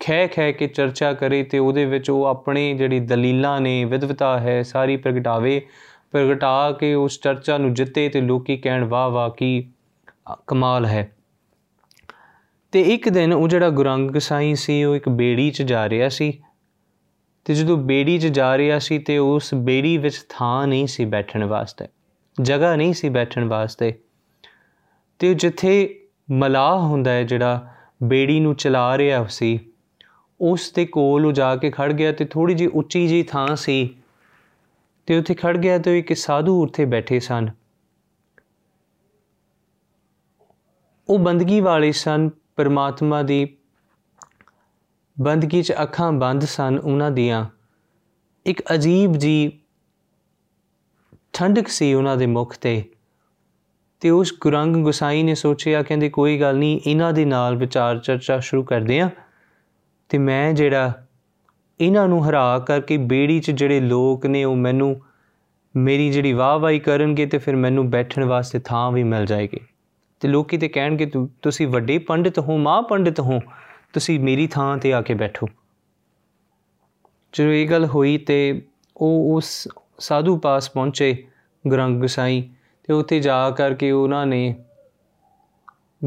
ਖੈ 0.00 0.26
ਖੈ 0.26 0.52
ਕੇ 0.52 0.66
ਚਰਚਾ 0.66 1.12
ਕਰੇ 1.12 1.42
ਤੇ 1.42 1.58
ਉਹਦੇ 1.58 1.84
ਵਿੱਚ 1.84 2.10
ਉਹ 2.10 2.24
ਆਪਣੀ 2.24 2.74
ਜਿਹੜੀ 2.74 3.00
ਦਲੀਲਾਂ 3.00 3.60
ਨੇ 3.60 3.84
ਵਿਦਵਤਾ 3.84 4.40
ਹੈ, 4.40 4.62
ਸਾਰੀ 4.62 4.96
ਪ੍ਰਗਟਾਵੇ, 4.96 5.66
ਪ੍ਰਗਟਾ 6.10 6.72
ਕੇ 6.72 6.94
ਉਸ 6.94 7.20
ਚਰਚਾ 7.20 7.58
ਨੂੰ 7.58 7.74
ਜਿੱਤੇ 7.74 8.08
ਤੇ 8.08 8.20
ਲੋਕੀ 8.20 8.56
ਕਹਿਣ, 8.56 8.84
ਵਾਹ 8.84 9.10
ਵਾਹ, 9.10 9.30
ਕੀ 9.30 9.68
ਕਮਾਲ 10.46 10.86
ਹੈ। 10.86 11.16
ਤੇ 12.72 12.80
ਇੱਕ 12.80 13.08
ਦਿਨ 13.08 13.32
ਉਹ 13.32 13.48
ਜਿਹੜਾ 13.48 13.70
ਗੁਰੰਗ 13.70 14.18
ਸਾਈ 14.18 14.54
ਸੀ, 14.54 14.84
ਉਹ 14.84 14.96
ਇੱਕ 14.96 15.08
ਬੇੜੀ 15.08 15.50
'ਚ 15.50 15.62
ਜਾ 15.62 15.88
ਰਿਹਾ 15.88 16.08
ਸੀ। 16.08 16.42
ਤੇ 17.44 17.54
ਜਦੋਂ 17.54 17.76
ਬੇੜੀ 17.76 18.18
'ਚ 18.18 18.26
ਜਾ 18.26 18.58
ਰਿਹਾ 18.58 18.78
ਸੀ, 18.78 18.98
ਤੇ 18.98 19.18
ਉਸ 19.18 19.54
ਬੇੜੀ 19.54 19.98
ਵਿੱਚ 19.98 20.26
ਥਾਂ 20.28 20.66
ਨਹੀਂ 20.66 20.86
ਸੀ 20.86 21.04
ਬੈਠਣ 21.04 21.44
ਵਾਸਤੇ, 21.44 21.86
ਜਗ੍ਹਾ 22.42 22.76
ਨਹੀਂ 22.76 22.94
ਸੀ 22.94 23.08
ਬੈਠਣ 23.08 23.44
ਵਾਸਤੇ। 23.44 23.94
ਤੇ 25.18 25.34
ਜਿੱਥੇ 25.34 26.00
ਮਲਾਹ 26.30 26.78
ਹੁੰਦਾ 26.78 27.10
ਹੈ, 27.10 27.22
ਜਿਹੜਾ 27.22 27.68
ਬੇੜੀ 28.02 28.40
ਨੂੰ 28.40 28.54
ਚਲਾ 28.54 28.98
ਰਿਹਾ 28.98 29.26
ਸੀ, 29.26 29.60
ਉਸ 30.40 30.72
ਦੇ 30.72 30.86
ਕੋਲ 30.86 31.26
ਉਹ 31.26 31.32
ਜਾ 31.32 31.56
ਕੇ 31.56 31.70
ਖੜ 31.70 31.92
ਗਿਆ 31.92 32.12
ਤੇ 32.12 32.24
ਥੋੜੀ 32.24 32.54
ਜੀ 32.54 32.66
ਉੱਚੀ 32.66 33.08
ਜੀ 33.08 33.22
ਥਾਂ 33.22 33.56
ਸੀ। 33.56 33.94
ਤੇ 35.06 35.18
ਉੱਥੇ 35.18 35.34
ਖੜ 35.34 35.56
ਗਿਆ 35.56 35.78
ਤੇ 35.78 35.98
ਇੱਕ 35.98 36.16
ਸਾਧੂ 36.16 36.62
ਉੱਥੇ 36.62 36.84
ਬੈਠੇ 36.84 37.20
ਸਨ। 37.20 37.48
ਉਹ 41.10 41.18
ਬੰਦਗੀ 41.18 41.60
ਵਾਲੇ 41.60 41.92
ਸਨ, 41.92 42.30
ਪਰਮਾਤਮਾ 42.56 43.22
ਦੀ 43.22 43.56
ਬੰਦਗੀ 45.20 45.62
'ਚ 45.62 45.72
ਅੱਖਾਂ 45.82 46.12
ਬੰਦ 46.12 46.44
ਸਨ 46.44 46.78
ਉਹਨਾਂ 46.84 47.10
ਦੀਆਂ। 47.10 47.46
ਇੱਕ 48.46 48.62
ਅਜੀਬ 48.74 49.12
ਜੀ 49.12 49.58
ਠੰਡਕ 51.32 51.68
ਸੀ 51.68 51.94
ਉਹਨਾਂ 51.94 52.16
ਦੇ 52.16 52.26
ਮੁਖ 52.26 52.56
ਤੇ। 52.56 52.84
ਤੇ 54.00 54.10
ਉਸ 54.10 54.34
ਗੁਰੰਗ 54.40 54.76
ਗੁਸਾਈ 54.76 55.22
ਨੇ 55.22 55.34
ਸੋਚਿਆ, 55.34 55.82
ਕਹਿੰਦੇ, 55.82 56.08
ਕੋਈ 56.08 56.40
ਗੱਲ 56.40 56.58
ਨਹੀਂ, 56.58 56.80
ਇਹਨਾਂ 56.86 57.12
ਦੇ 57.12 57.24
ਨਾਲ 57.24 57.56
ਵਿਚਾਰ 57.56 57.98
ਚਰਚਾ 57.98 58.38
ਸ਼ੁਰੂ 58.38 58.62
ਕਰਦੇ 58.62 59.00
ਆ। 59.00 59.10
ਤੇ 60.08 60.18
ਮੈਂ 60.18 60.52
ਜਿਹੜਾ 60.52 61.06
ਇਹਨਾਂ 61.80 62.08
ਨੂੰ 62.08 62.30
ਹਰਾ 62.30 62.58
ਕਰਕੇ 62.58 62.96
ਬੇੜੀ 62.96 63.40
'ਚ 63.40 63.50
ਜਿਹੜੇ 63.50 63.80
ਲੋਕ 63.80 64.26
ਨੇ, 64.26 64.44
ਉਹ 64.44 64.56
ਮੈਨੂੰ, 64.56 65.00
ਮੇਰੀ 65.76 66.10
ਜਿਹੜੀ 66.10 66.32
ਵਾਹ-ਵਾਹੀ 66.32 66.78
ਕਰਨਗੇ 66.78 67.26
ਤੇ 67.26 67.38
ਫਿਰ 67.38 67.56
ਮੈਨੂੰ 67.56 67.90
ਬੈਠਣ 67.90 68.24
ਵਾਸਤੇ 68.24 68.58
ਥਾਂ 68.58 68.92
ਵੀ 68.92 69.02
ਮਿਲ 69.02 69.26
ਜਾਏਗੀ। 69.26 69.60
ਤੇ 70.20 70.28
ਲੋਕੀ 70.28 70.56
ਤੇ 70.56 70.68
ਕਹਿਣਗੇ 70.68 71.10
ਤੁਸੀਂ 71.42 71.66
ਵੱਡੇ 71.66 71.98
ਪੰਡਿਤ 71.98 72.38
ਹੋ, 72.38 72.56
ਮਾਂ 72.56 72.82
ਪੰਡਿਤ 72.82 73.20
ਹੋ, 73.20 73.40
ਤੁਸੀਂ 73.92 74.20
ਮੇਰੀ 74.20 74.46
ਥਾਂ 74.46 74.78
ਤੇ 74.78 74.92
ਆ 74.92 75.00
ਕੇ 75.00 75.14
ਬੈਠੋ। 75.14 75.46
ਜਦੋਂ 77.32 77.52
ਇਹ 77.52 77.68
ਗੱਲ 77.68 77.84
ਹੋਈ 77.84 78.18
ਤੇ 78.18 78.62
ਉਹ 78.96 79.36
ਉਸ 79.36 79.68
ਸਾਧੂ 79.98 80.36
ਪਾਸ 80.38 80.70
ਪਹੁੰਚੇ 80.70 81.24
ਗਰੰਗ 81.72 82.02
ਗਸਾਈ 82.02 82.48
ਤੇ 82.82 82.92
ਉੱਥੇ 82.92 83.20
ਜਾ 83.20 83.50
ਕਰਕੇ 83.50 83.90
ਉਹਨਾਂ 83.90 84.26
ਨੇ 84.26 84.56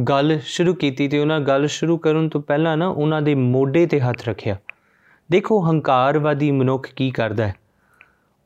ਗੱਲ 0.07 0.39
ਸ਼ੁਰੂ 0.39 0.74
ਕੀਤੀ 0.74 1.07
ਤੇ 1.07 1.20
ਉਹਨਾਂ 1.20 1.39
ਗੱਲ 1.39 1.68
ਸ਼ੁਰੂ 1.68 1.97
ਕਰਨ 1.97 2.30
ਤੋਂ 2.30 2.41
ਪਹਿਲਾਂ 2.41 2.78
ਨਾ 2.78 2.88
ਉਹਨਾਂ 2.88 3.22
ਦੇ 3.22 3.36
ਮੋਢੇ 3.36 3.86
ਤੇ 3.86 3.99
ਹੱਥ 3.99 4.30
ਰੱਖਿਆ। 4.30 4.57
ਦੇਖੋ, 5.32 5.59
ਹੰਕਾਰਵਾਦੀ 5.59 6.51
ਮਨੁੱਖ 6.51 6.88
ਕੀ 6.95 7.12
ਕਰਦਾ 7.12 7.47
ਹੈ? 7.47 7.55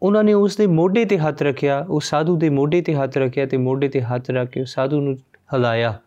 ਉਹਨਾਂ 0.02 0.24
ਨੇ 0.24 0.34
ਉਸ 0.34 0.58
ਦੇ 0.58 0.68
ਮੋਢੇ 0.68 1.06
ਤੇ 1.06 1.18
ਹੱਥ 1.18 1.42
ਰੱਖਿਆ, 1.42 1.86
ਉਹ 1.90 2.00
ਸਾਧੂ 2.00 2.38
ਦੇ 2.38 2.50
ਮੋਢੇ 2.50 2.82
ਤੇ 2.82 2.96
ਹੱਥ 2.96 3.18
ਰੱਖਿਆ 3.18 3.46
ਤੇ 3.46 3.58
ਮੋਢੇ 3.58 3.88
ਤੇ 3.88 4.02
ਹੱਥ 4.02 4.32
ਰੱਖ 4.32 4.50
ਕੇ 4.50 4.66
ਸਾਧੂ 4.66 5.02
ਨੂੰ 5.02 5.18
ਹਲਾਇਆ। 5.54 6.00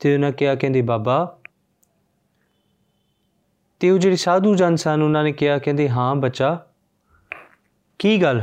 ਤੇ 0.00 0.14
ਉਹਨਾਂ 0.14 0.32
ਕਿਹਾ, 0.32 0.54
ਕਹਿੰਦੇ, 0.54 0.82
ਬਾਬਾ, 0.82 1.38
ਤੇ 3.80 3.90
ਉਹ 3.90 3.98
ਜਿਹੜੇ 3.98 4.16
ਸਾਧੂ 4.16 4.54
ਜਨ 4.54 4.76
ਸਨ, 4.76 5.02
ਉਹਨਾਂ 5.02 5.24
ਨੇ 5.24 5.32
ਕਿਹਾ, 5.32 5.58
ਕਹਿੰਦੇ, 5.58 5.88
ਹਾਂ, 5.88 6.14
ਬੱਚਾ, 6.14 6.66
ਕੀ 7.98 8.22
ਗੱਲ? 8.22 8.42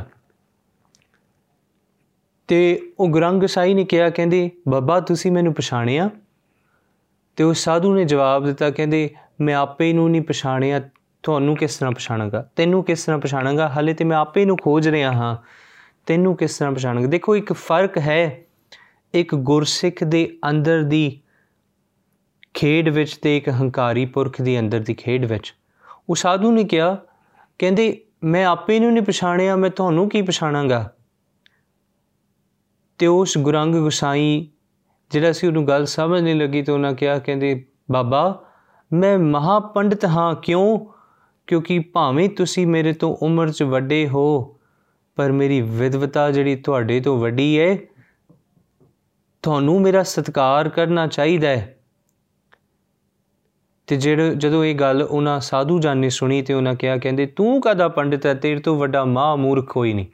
ਤੇ 2.47 2.91
ਉਹ 2.99 3.09
ਗਰੰਗ 3.09 3.43
ਸਾਈ 3.43 3.73
ਨੇ 3.73 3.85
ਕਿਹਾ, 3.85 4.09
ਕਹਿੰਦੇ, 4.09 4.51
ਬਾਬਾ, 4.67 4.99
ਤੁਸੀਂ 4.99 5.31
ਮੈਨੂੰ 5.31 5.53
ਪਛਾਣਿਆ? 5.53 6.09
ਤੇ 7.35 7.43
ਉਹ 7.43 7.53
ਸਾਧੂ 7.53 7.95
ਨੇ 7.95 8.05
ਜਵਾਬ 8.05 8.45
ਦਿੱਤਾ, 8.45 8.69
ਕਹਿੰਦੇ, 8.69 9.09
ਮੈਂ 9.41 9.55
ਆਪੇ 9.55 9.93
ਨੂੰ 9.93 10.11
ਨਹੀਂ 10.11 10.21
ਪਛਾਣਿਆ, 10.21 10.89
ਤੁਹਾਨੂੰ 11.23 11.55
ਕਿਸ 11.55 11.77
ਤਰ੍ਹਾਂ 11.77 11.91
ਪਛਾਣਾਂਗਾ? 11.91 12.49
ਤੈਨੂੰ 12.55 12.83
ਕਿਸ 12.83 13.03
ਤਰ੍ਹਾਂ 13.03 13.21
ਪਛਾਣਾਂਗਾ? 13.21 13.69
ਹਲੇ 13.69 13.93
ਤੇ 13.93 14.03
ਮੈਂ 14.03 14.17
ਆਪੇ 14.17 14.45
ਨੂੰ 14.45 14.57
ਖੋਜ 14.57 14.89
ਰਿਹਾ 14.89 15.11
ਹਾਂ, 15.11 15.37
ਤੈਨੂੰ 16.05 16.35
ਕਿਸ 16.35 16.57
ਤਰ੍ਹਾਂ 16.57 16.73
ਪਛਾਣਾਂਗਾ? 16.73 17.07
ਦੇਖੋ, 17.07 17.35
ਇੱਕ 17.35 17.53
ਫ਼ਰਕ 17.53 17.97
ਹੈ। 17.97 18.39
ਇੱਕ 19.13 19.35
ਗੁਰਸਿੱਖ 19.35 20.03
ਦੇ 20.03 20.37
ਅੰਦਰ 20.49 20.83
ਦੀ 20.83 21.19
ਖੇਡ 22.53 22.89
ਵਿੱਚ 22.89 23.17
ਤੇ 23.17 23.37
ਇੱਕ 23.37 23.49
ਹੰਕਾਰੀ 23.49 24.05
ਪੁਰਖ 24.05 24.41
ਦੀ 24.41 24.59
ਅੰਦਰ 24.59 24.79
ਦੀ 24.79 24.93
ਖੇਡ 24.93 25.25
ਵਿੱਚ। 25.25 25.55
ਉਹ 26.09 26.15
ਸਾਧੂ 26.15 26.51
ਨੇ 26.51 26.63
ਕਿਹਾ, 26.63 26.97
ਕਹਿੰਦੇ, 27.59 28.01
ਮੈਂ 28.23 28.45
ਆਪੇ 28.45 28.79
ਨੂੰ 28.79 28.93
ਨਹੀਂ 28.93 29.03
ਪਛਾਣਿਆ, 29.03 29.55
ਮੈਂ 29.55 29.69
ਤੁਹਾਨੂੰ 29.69 30.09
ਕੀ 30.09 30.21
ਪਛਾਣਾਂਗਾ? 30.21 30.93
ਤੇ 32.97 33.07
ਉਸ 33.07 33.37
ਗੁਰੰਗ 33.37 33.75
ਗੁਸਾਈ, 33.75 34.47
ਜਿਹੜਾ 35.11 35.31
ਸੀ 35.31 35.47
ਉਹਨੂੰ 35.47 35.67
ਗੱਲ 35.67 35.85
ਸਮਝ 35.85 36.21
ਨਹੀਂ 36.21 36.35
ਲੱਗੀ 36.35 36.61
ਤੇ 36.61 36.71
ਉਹਨਾਂ 36.71 36.93
ਕਿਹਾ, 36.93 37.19
ਕਹਿੰਦੇ, 37.19 37.65
ਬਾਬਾ, 37.91 38.45
ਮੈਂ 38.93 39.19
ਮਹਾ 39.19 39.59
ਪੰਡਿਤ 39.59 40.05
ਹਾਂ, 40.05 40.35
ਕਿਉਂ? 40.35 40.79
ਕਿਉਂਕਿ 41.47 41.79
ਭਾਵੇਂ 41.79 42.29
ਤੁਸੀਂ 42.29 42.67
ਮੇਰੇ 42.67 42.93
ਤੋਂ 42.93 43.17
ਉਮਰ 43.21 43.51
'ਚ 43.51 43.63
ਵੱਡੇ 43.63 44.07
ਹੋ, 44.07 44.59
ਪਰ 45.15 45.31
ਮੇਰੀ 45.31 45.61
ਵਿਦਵਤਾ 45.61 46.31
ਜਿਹੜੀ 46.31 46.55
ਤੁਹਾਡੇ 46.55 46.99
ਤੋਂ 46.99 47.19
ਵੱਡੀ 47.19 47.59
ਹੈ 47.59 47.77
ਤੁਹਾਨੂੰ 49.43 49.81
ਮੇਰਾ 49.81 50.03
ਸਤਿਕਾਰ 50.03 50.69
ਕਰਨਾ 50.69 51.07
ਚਾਹੀਦਾ 51.07 51.47
ਹੈ। 51.47 51.77
ਤੇ 53.87 53.95
ਜਿਹੜੇ 53.95 54.35
ਜਦੋਂ 54.35 54.65
ਇਹ 54.65 54.75
ਗੱਲ 54.75 55.01
ਉਹਨਾਂ 55.01 55.39
ਸਾਧੂ 55.39 55.79
ਜਾਨ 55.79 55.97
ਨੇ 55.97 56.09
ਸੁਣੀ 56.09 56.41
ਤੇ 56.41 56.53
ਉਹਨਾਂ 56.53 56.75
ਕਿਹਾ, 56.75 56.97
ਕਹਿੰਦੇ, 56.97 57.25
ਤੂੰ 57.25 57.61
ਕਦਾ 57.61 57.87
ਪੰਡਿਤ 57.87 58.25
ਹੈ? 58.25 58.33
ਤੇਰੇ 58.33 58.59
ਤੋਂ 58.59 58.75
ਵੱਡਾ 58.75 59.05
ਮਾਂ 59.05 59.37
ਮੂਰਖ 59.37 59.73
ਕੋਈ 59.73 59.93
ਨਹੀਂ। 59.93 60.05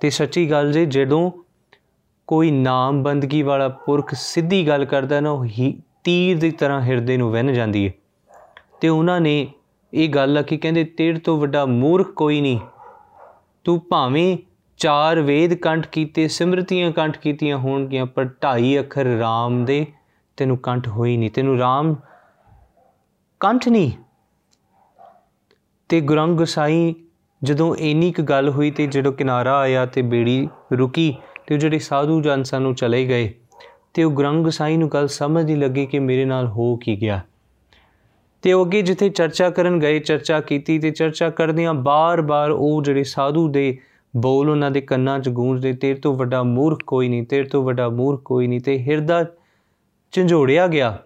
ਤੇ 0.00 0.10
ਸੱਚੀ 0.10 0.50
ਗੱਲ 0.50 0.72
ਜੇ 0.72 0.86
ਜਦੋਂ 0.86 1.30
ਕੋਈ 2.26 2.50
ਨਾਮ 2.50 3.02
ਬੰਦਗੀ 3.02 3.42
ਵਾਲਾ 3.42 3.68
ਪੁਰਖ 3.68 4.14
ਸਿੱਧੀ 4.14 4.68
ਗੱਲ 4.68 4.84
ਕਰਦਾ 4.84 5.20
ਨਾ, 5.20 5.30
ਉਹ 5.30 5.46
ਤੀਰ 6.04 6.38
ਦੀ 6.38 6.50
ਤਰ੍ਹਾਂ 6.50 6.82
ਹਿਰਦੇ 6.82 7.16
ਨੂੰ 7.16 7.32
ਵਹਿਨ 7.32 7.52
ਜਾਂਦੀ 7.52 7.88
ਹੈ 7.88 7.92
ਤੇ 8.80 8.88
ਉਹਨਾਂ 8.88 9.20
ਨੇ 9.20 9.48
ਇਹ 9.94 10.08
ਗੱਲ 10.08 10.38
ਆਖੀ, 10.38 10.56
ਕਹਿੰਦੇ, 10.56 10.84
ਤੇਰੇ 10.84 11.18
ਤੋਂ 11.18 11.38
ਵੱਡਾ 11.38 11.66
ਮੂਰਖ 11.66 12.10
ਕੋਈ 12.10 12.40
ਨਹੀਂ। 12.40 12.60
ਤੂੰ 13.64 13.82
ਭਾਵੇਂ 13.88 14.38
ਚਾਰ 14.76 15.20
ਵੇਦ 15.20 15.54
ਕੰਠ 15.54 15.86
ਕੀਤੇ, 15.86 16.28
ਸਿਮਰਤੀਆਂ 16.28 16.92
ਕੰਠ 16.92 17.18
ਕੀਤੀਆਂ 17.18 17.58
ਹੋਣਗੀਆਂ, 17.58 18.06
ਪਰ 18.06 18.24
ਢਾਈ 18.24 18.78
ਅੱਖਰ 18.78 19.06
RAM 19.06 19.64
ਦੇ, 19.64 19.86
ਤੈਨੂੰ 20.36 20.58
ਕੰਠ 20.58 20.88
ਹੋਈ 20.88 21.16
ਨਹੀਂ। 21.16 21.30
ਤੈਨੂੰ 21.30 21.58
RAM 21.58 21.94
ਕੰਠ 23.40 23.68
ਨਹੀਂ। 23.68 23.90
ਤੇ 25.88 26.00
ਗੁਰੰਗ 26.00 26.38
ਗਸਾਈ 26.38 26.94
ਜਦੋਂ 27.42 27.76
ਇੰਨੀ 27.76 28.12
ਕੁ 28.12 28.22
ਗੱਲ 28.22 28.48
ਹੋਈ 28.48 28.70
ਤੇ 28.70 28.86
ਜਦੋਂ 28.86 29.12
ਕਿਨਾਰਾ 29.12 29.58
ਆਇਆ 29.58 29.86
ਤੇ 29.86 30.02
ਬੇੜੀ 30.02 30.48
ਰੁਕੀ 30.72 31.14
ਤੇ 31.46 31.54
ਉਹ 31.54 31.60
ਜਿਹੜੇ 31.60 31.78
ਸਾਧੂ 31.78 32.22
ਜਨ 32.22 32.42
ਸਾਨੂੰ 32.42 32.74
ਚਲੇ 32.74 33.04
ਗਏ 33.08 33.34
ਤੇ 33.94 34.04
ਉਹ 34.04 34.10
ਗੁਰੰਗ 34.10 34.46
ਗਸਾਈ 34.46 34.76
ਨੂੰ 34.76 34.88
ਗੱਲ 34.88 35.08
ਸਮਝ 35.08 35.44
ਨਹੀਂ 35.44 35.56
ਲੱਗੀ 35.56 35.86
ਕਿ 35.86 35.98
ਮੇਰੇ 35.98 36.24
ਨਾਲ 36.24 36.46
ਹੋ 36.46 36.76
ਕੀ 36.76 37.00
ਗਿਆ। 37.00 37.20
ਤੇ 38.42 38.52
ਉਹ 38.52 38.66
ਅੱਗੇ 38.66 38.82
ਜਿੱਥੇ 38.82 39.08
ਚਰਚਾ 39.08 39.50
ਕਰਨ 39.50 39.78
ਗਏ, 39.78 39.98
ਚਰਚਾ 39.98 40.40
ਕੀਤੀ 40.40 40.78
ਤੇ 40.78 40.90
ਚਰਚਾ 40.90 41.30
ਕਰਦਿਆਂ 41.30 41.74
ਬਾਰ-ਬਾਰ 41.74 42.50
ਉਹ 42.50 42.82
ਜਿਹੜੇ 42.82 43.04
ਸਾਧੂ 43.04 43.48
ਦੇ 43.48 43.78
ਬੋਲ 44.16 44.50
ਉਹਨਾਂ 44.50 44.70
ਦੇ 44.70 44.80
ਕੰਨਾਂ 44.80 45.20
'ਚ 45.20 45.28
ਗੂੰਜਦੇ 45.28 45.72
ਤੇਰੇ 45.72 46.00
ਤੋਂ 46.00 46.14
ਵੱਡਾ 46.14 46.42
ਮੂਰਖ 46.42 46.82
ਕੋਈ 46.86 47.08
ਨਹੀਂ, 47.08 47.26
ਤੇਰੇ 47.26 47.48
ਤੋਂ 47.48 47.64
ਵੱਡਾ 47.64 47.88
ਮੂਰਖ 47.88 48.22
ਕੋਈ 48.22 48.46
ਨਹੀਂ, 48.46 48.60
ਤੇ 48.60 48.78
ਹਿਰਦਾ 48.78 49.24
ਝੰਜੋੜਿਆ 50.12 50.66
ਗਿਆ। 50.66 50.98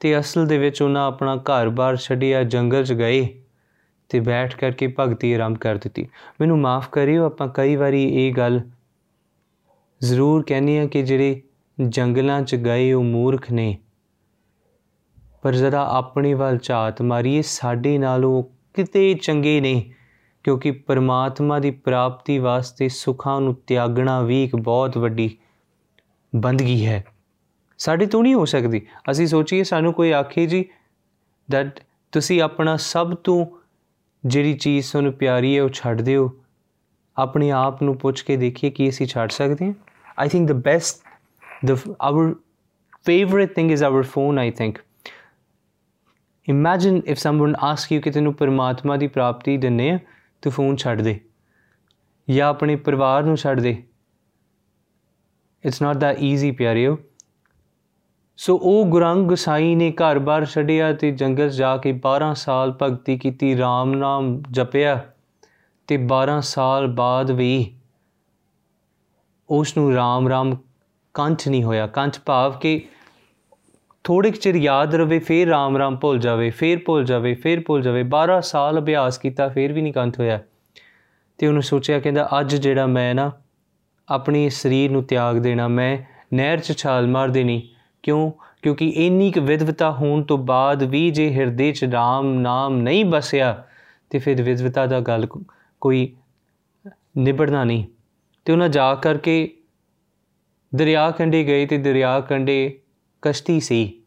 ਤੇ 0.00 0.18
ਅਸਲ 0.18 0.46
ਦੇ 0.46 0.58
ਵਿੱਚ 0.58 0.82
ਉਹਨਾਂ 0.82 1.06
ਆਪਣਾ 1.06 1.36
ਘਰ-ਬਾਰ 1.36 1.96
ਛੱਡਿਆ, 1.96 2.42
ਜੰਗਲ 2.42 2.84
'ਚ 2.84 2.92
ਗਏ 2.92 3.42
ਤੇ 4.08 4.20
ਬੈਠ 4.20 4.56
ਕਰਕੇ 4.56 4.94
ਭਗਤੀ 5.00 5.32
ਆਰੰਭ 5.32 5.58
ਕਰ 5.58 5.74
ਦਿੱਤੀ। 5.74 6.08
ਮੈਨੂੰ 6.40 6.58
ਮਾਫ 6.58 6.88
ਕਰਿਓ, 6.88 7.26
ਆਪਾਂ 7.26 7.48
ਕਈ 7.48 7.76
ਵਾਰੀ 7.76 8.04
ਇਹ 8.04 8.34
ਗੱਲ 8.34 8.60
ਜ਼ਰੂਰ 10.02 10.42
ਕਹਿੰਦੇ 10.42 10.78
ਆ 10.78 10.86
ਕਿ 10.86 11.02
ਜਿਹੜੇ 11.02 11.42
ਜੰਗਲਾਂ 11.88 12.42
'ਚ 12.42 12.54
ਗਏ, 12.54 12.92
ਉਹ 12.92 13.04
ਮੂਰਖ 13.04 13.52
ਨੇ। 13.52 13.78
ਪਰ 15.42 15.52
ਜ਼ਰਾ 15.52 15.88
ਆਪਣੀ 15.90 16.34
ਵੱਲ 16.34 16.58
ਝਾਤ 16.62 17.02
ਮਾਰੀਏ, 17.02 17.42
ਸਾਡੇ 17.42 17.98
ਨਾਲੋਂ 17.98 18.42
ਕਿਤੇ 18.74 19.14
ਚੰਗੇ 19.14 19.60
ਨੇ। 19.60 19.92
ਕਿਉਂਕਿ 20.48 20.70
ਪਰਮਾਤਮਾ 20.70 21.58
ਦੀ 21.58 21.70
ਪ੍ਰਾਪਤੀ 21.70 22.38
ਵਾਸਤੇ 22.38 22.88
ਸੁੱਖਾਂ 22.88 23.40
ਨੂੰ 23.40 23.54
ਤਿਆਗਣਾ 23.54 24.22
ਵੀ 24.22 24.44
ਇੱਕ 24.44 24.56
ਬਹੁਤ 24.56 24.98
ਵੱਡੀ 24.98 25.38
ਬੰਦਗੀ 26.36 26.86
ਹੈ। 26.86 27.04
ਸਾਡੇ 27.78 28.06
ਤੋਂ 28.06 28.22
ਨਹੀਂ 28.22 28.34
ਹੋ 28.34 28.44
ਸਕਦੀ। 28.44 28.86
ਅਸੀਂ 29.10 29.26
ਸੋਚੀਏ, 29.26 29.62
ਸਾਨੂੰ 29.62 29.92
ਕੋਈ 29.92 30.10
ਆਖੇ 30.10 30.46
ਜੀ 30.46 30.64
ਦੈਟ 31.50 31.80
ਤੁਸੀਂ 32.12 32.42
ਆਪਣਾ 32.42 32.76
ਸਭ 32.76 33.14
ਤੋਂ 33.14 33.46
ਜਿਹੜੀ 34.26 34.54
ਚੀਜ਼ 34.54 34.90
ਤੁਹਾਨੂੰ 34.90 35.12
ਪਿਆਰੀ 35.12 35.56
ਹੈ, 35.56 35.62
ਉਹ 35.62 35.68
ਛੱਡ 35.68 36.00
ਦਿਓ। 36.00 36.36
ਆਪਣੇ 37.16 37.50
ਆਪ 37.50 37.82
ਨੂੰ 37.82 37.96
ਪੁੱਛ 37.96 38.22
ਕੇ 38.22 38.36
ਦੇਖੀਏ 38.36 38.70
ਕਿ 38.70 38.88
ਅਸੀਂ 38.88 39.06
ਛੱਡ 39.06 39.30
ਸਕਦੇ 39.30 39.66
ਹਾਂ। 39.66 39.74
I 40.18 40.28
think 40.28 40.48
the 40.48 40.52
best 40.52 41.02
the 41.66 41.78
our 42.00 42.24
favorite 43.10 43.48
thing 43.48 43.70
is 43.70 43.80
our 43.90 44.02
phone, 44.02 44.36
i 44.36 44.50
think. 44.50 44.82
Imagine 46.54 46.96
if 46.96 47.16
someone 47.16 47.50
asks 47.50 47.86
you 47.94 48.00
ਕਿ 48.00 48.10
ਤੈਨੂੰ 48.10 48.34
ਪਰਮਾਤਮਾ 48.34 48.96
ਦੀ 48.96 49.06
ਪ੍ਰਾਪਤੀ 49.06 49.56
ਦਿੰਨੇ 49.56 49.90
ਆ 49.90 49.98
ਤੂੰ 50.42 50.52
ਫੋਨ 50.52 50.76
ਛੱਡ 50.76 51.00
ਦੇ 51.00 51.20
ਜਾਂ 52.30 52.48
ਆਪਣੇ 52.48 52.76
ਪਰਿਵਾਰ 52.76 53.22
ਨੂੰ 53.22 53.36
ਛੱਡ 53.36 53.60
ਦੇ। 53.60 53.82
ਇਟਸ 55.66 55.82
ਨਾਟ 55.82 55.96
that 55.96 56.18
ਈਜ਼ੀ 56.18 56.50
ਪਿਆਰਿਓ। 56.50 56.98
ਸੋ 58.36 58.58
ਉਹ 58.62 58.86
ਗੁਰੰਗ 58.86 59.30
ਗਸਾਈ 59.30 59.74
ਨੇ 59.74 59.90
ਘਰ-ਬਾਰ 59.90 60.44
ਛੱਡਿਆ 60.44 60.92
ਤੇ 60.92 61.10
ਜੰਗਲ 61.10 61.50
ਜਾ 61.50 61.76
ਕੇ 61.76 61.92
12 61.92 62.34
ਸਾਲ 62.34 62.78
ਭਗਤੀ 62.82 63.18
ਕੀਤੀ 63.18 63.54
RAM 63.54 63.96
ਨਾਮ 63.96 64.42
ਜਪਿਆ 64.50 65.10
ਤੇ 65.86 65.96
12 65.96 66.40
ਸਾਲ 66.40 66.86
ਬਾਅਦ 66.86 67.30
ਵੀ 67.30 67.74
ਉਸ 69.50 69.76
ਨੂੰ 69.76 69.92
RAM 69.92 70.30
RAM 70.30 70.58
ਕੰਠ 71.14 71.48
ਨਹੀਂ 71.48 71.64
ਹੋਇਆ। 71.64 71.86
ਕੰਠ 71.86 72.20
ਭਾਵ 72.26 72.58
ਕਿ 72.58 72.88
ਥੋੜੇ 74.08 74.30
ਚਿਰ 74.30 74.54
ਯਾਦ 74.54 74.94
ਰਵੇ, 74.94 75.18
ਫੇਰ 75.18 75.48
RAM 75.48 75.78
RAM 75.78 75.96
ਭੁੱਲ 76.00 76.18
ਜਾਵੇ, 76.18 76.50
ਫੇਰ 76.50 76.78
ਭੁੱਲ 76.86 77.04
ਜਾਵੇ, 77.04 77.34
ਫੇਰ 77.34 77.62
ਭੁੱਲ 77.66 77.82
ਜਾਵੇ 77.82 78.02
12 78.02 78.40
ਸਾਲ 78.40 78.80
ਅਭਿਆਸ 78.80 79.18
ਕੀਤਾ, 79.18 79.48
ਫੇਰ 79.48 79.72
ਵੀ 79.72 79.82
ਨਹੀਂ 79.82 79.92
ਕੰਠ 79.92 80.20
ਹੋਇਆ। 80.20 80.40
ਤੇ 81.38 81.46
ਉਹਨੇ 81.46 81.60
ਸੋਚਿਆ 81.60 82.00
ਕਹਿੰਦਾ, 82.00 82.28
ਅੱਜ 82.40 82.56
ਜਿਹੜਾ 82.56 82.86
ਮੈਂ 82.86 83.14
ਨਾ 83.14 83.32
ਆਪਣੀ 84.08 84.50
ਸਰੀਰ 84.50 84.90
ਨੂੰ 84.90 85.04
ਤਿਆਗ 85.04 85.36
ਦੇਣਾ, 85.36 85.68
ਮੈਂ 85.68 85.98
ਨਹਿਰ 86.34 86.58
'ਚ 86.58 86.78
ਛਾਲ 86.78 87.06
ਮਾਰ 87.06 87.28
ਦੇਣੀ, 87.28 87.68
ਕਿਉਂ? 88.02 88.32
ਕਿਉਂਕਿ 88.62 88.88
ਇੰਨੀ 88.88 89.30
ਕੁ 89.30 89.40
ਵਿਦਵਤਾ 89.40 89.90
ਹੋਣ 89.90 90.22
ਤੋਂ 90.22 90.38
ਬਾਅਦ 90.38 90.82
ਵੀ 90.82 91.10
ਜੇ 91.10 91.30
ਹਿਰਦੇ 91.30 91.72
'ਚ 91.72 91.84
ਰਾਮ 91.84 92.34
ਨਾਮ 92.34 92.76
ਨਹੀਂ 92.76 93.04
ਬਸਿਆ, 93.04 93.64
ਤੇ 94.10 94.18
ਫਿਰ 94.18 94.42
ਵਿਦਵਤਾ 94.42 94.86
ਦਾ 94.86 95.00
ਗੱਲ 95.00 95.26
ਕੋਈ 95.80 96.16
ਨਿਬੜਨਾ 97.18 97.64
ਨਹੀਂ। 97.64 97.84
ਤੇ 98.44 98.52
ਉਹਨਾਂ 98.52 98.68
ਜਾ 98.68 98.94
ਕਰਕੇ 98.94 99.56
ਦਰਿਆ 100.74 101.10
ਕੰਢੇ 101.10 101.44
ਗਏ 101.44 101.66
ਤੇ 101.66 101.78
ਦਰਿਆ 101.78 102.20
ਕੰਢੇ 102.20 102.78
ਕਸ਼ਤੀ 103.22 103.60
ਸੀ। 103.60 103.97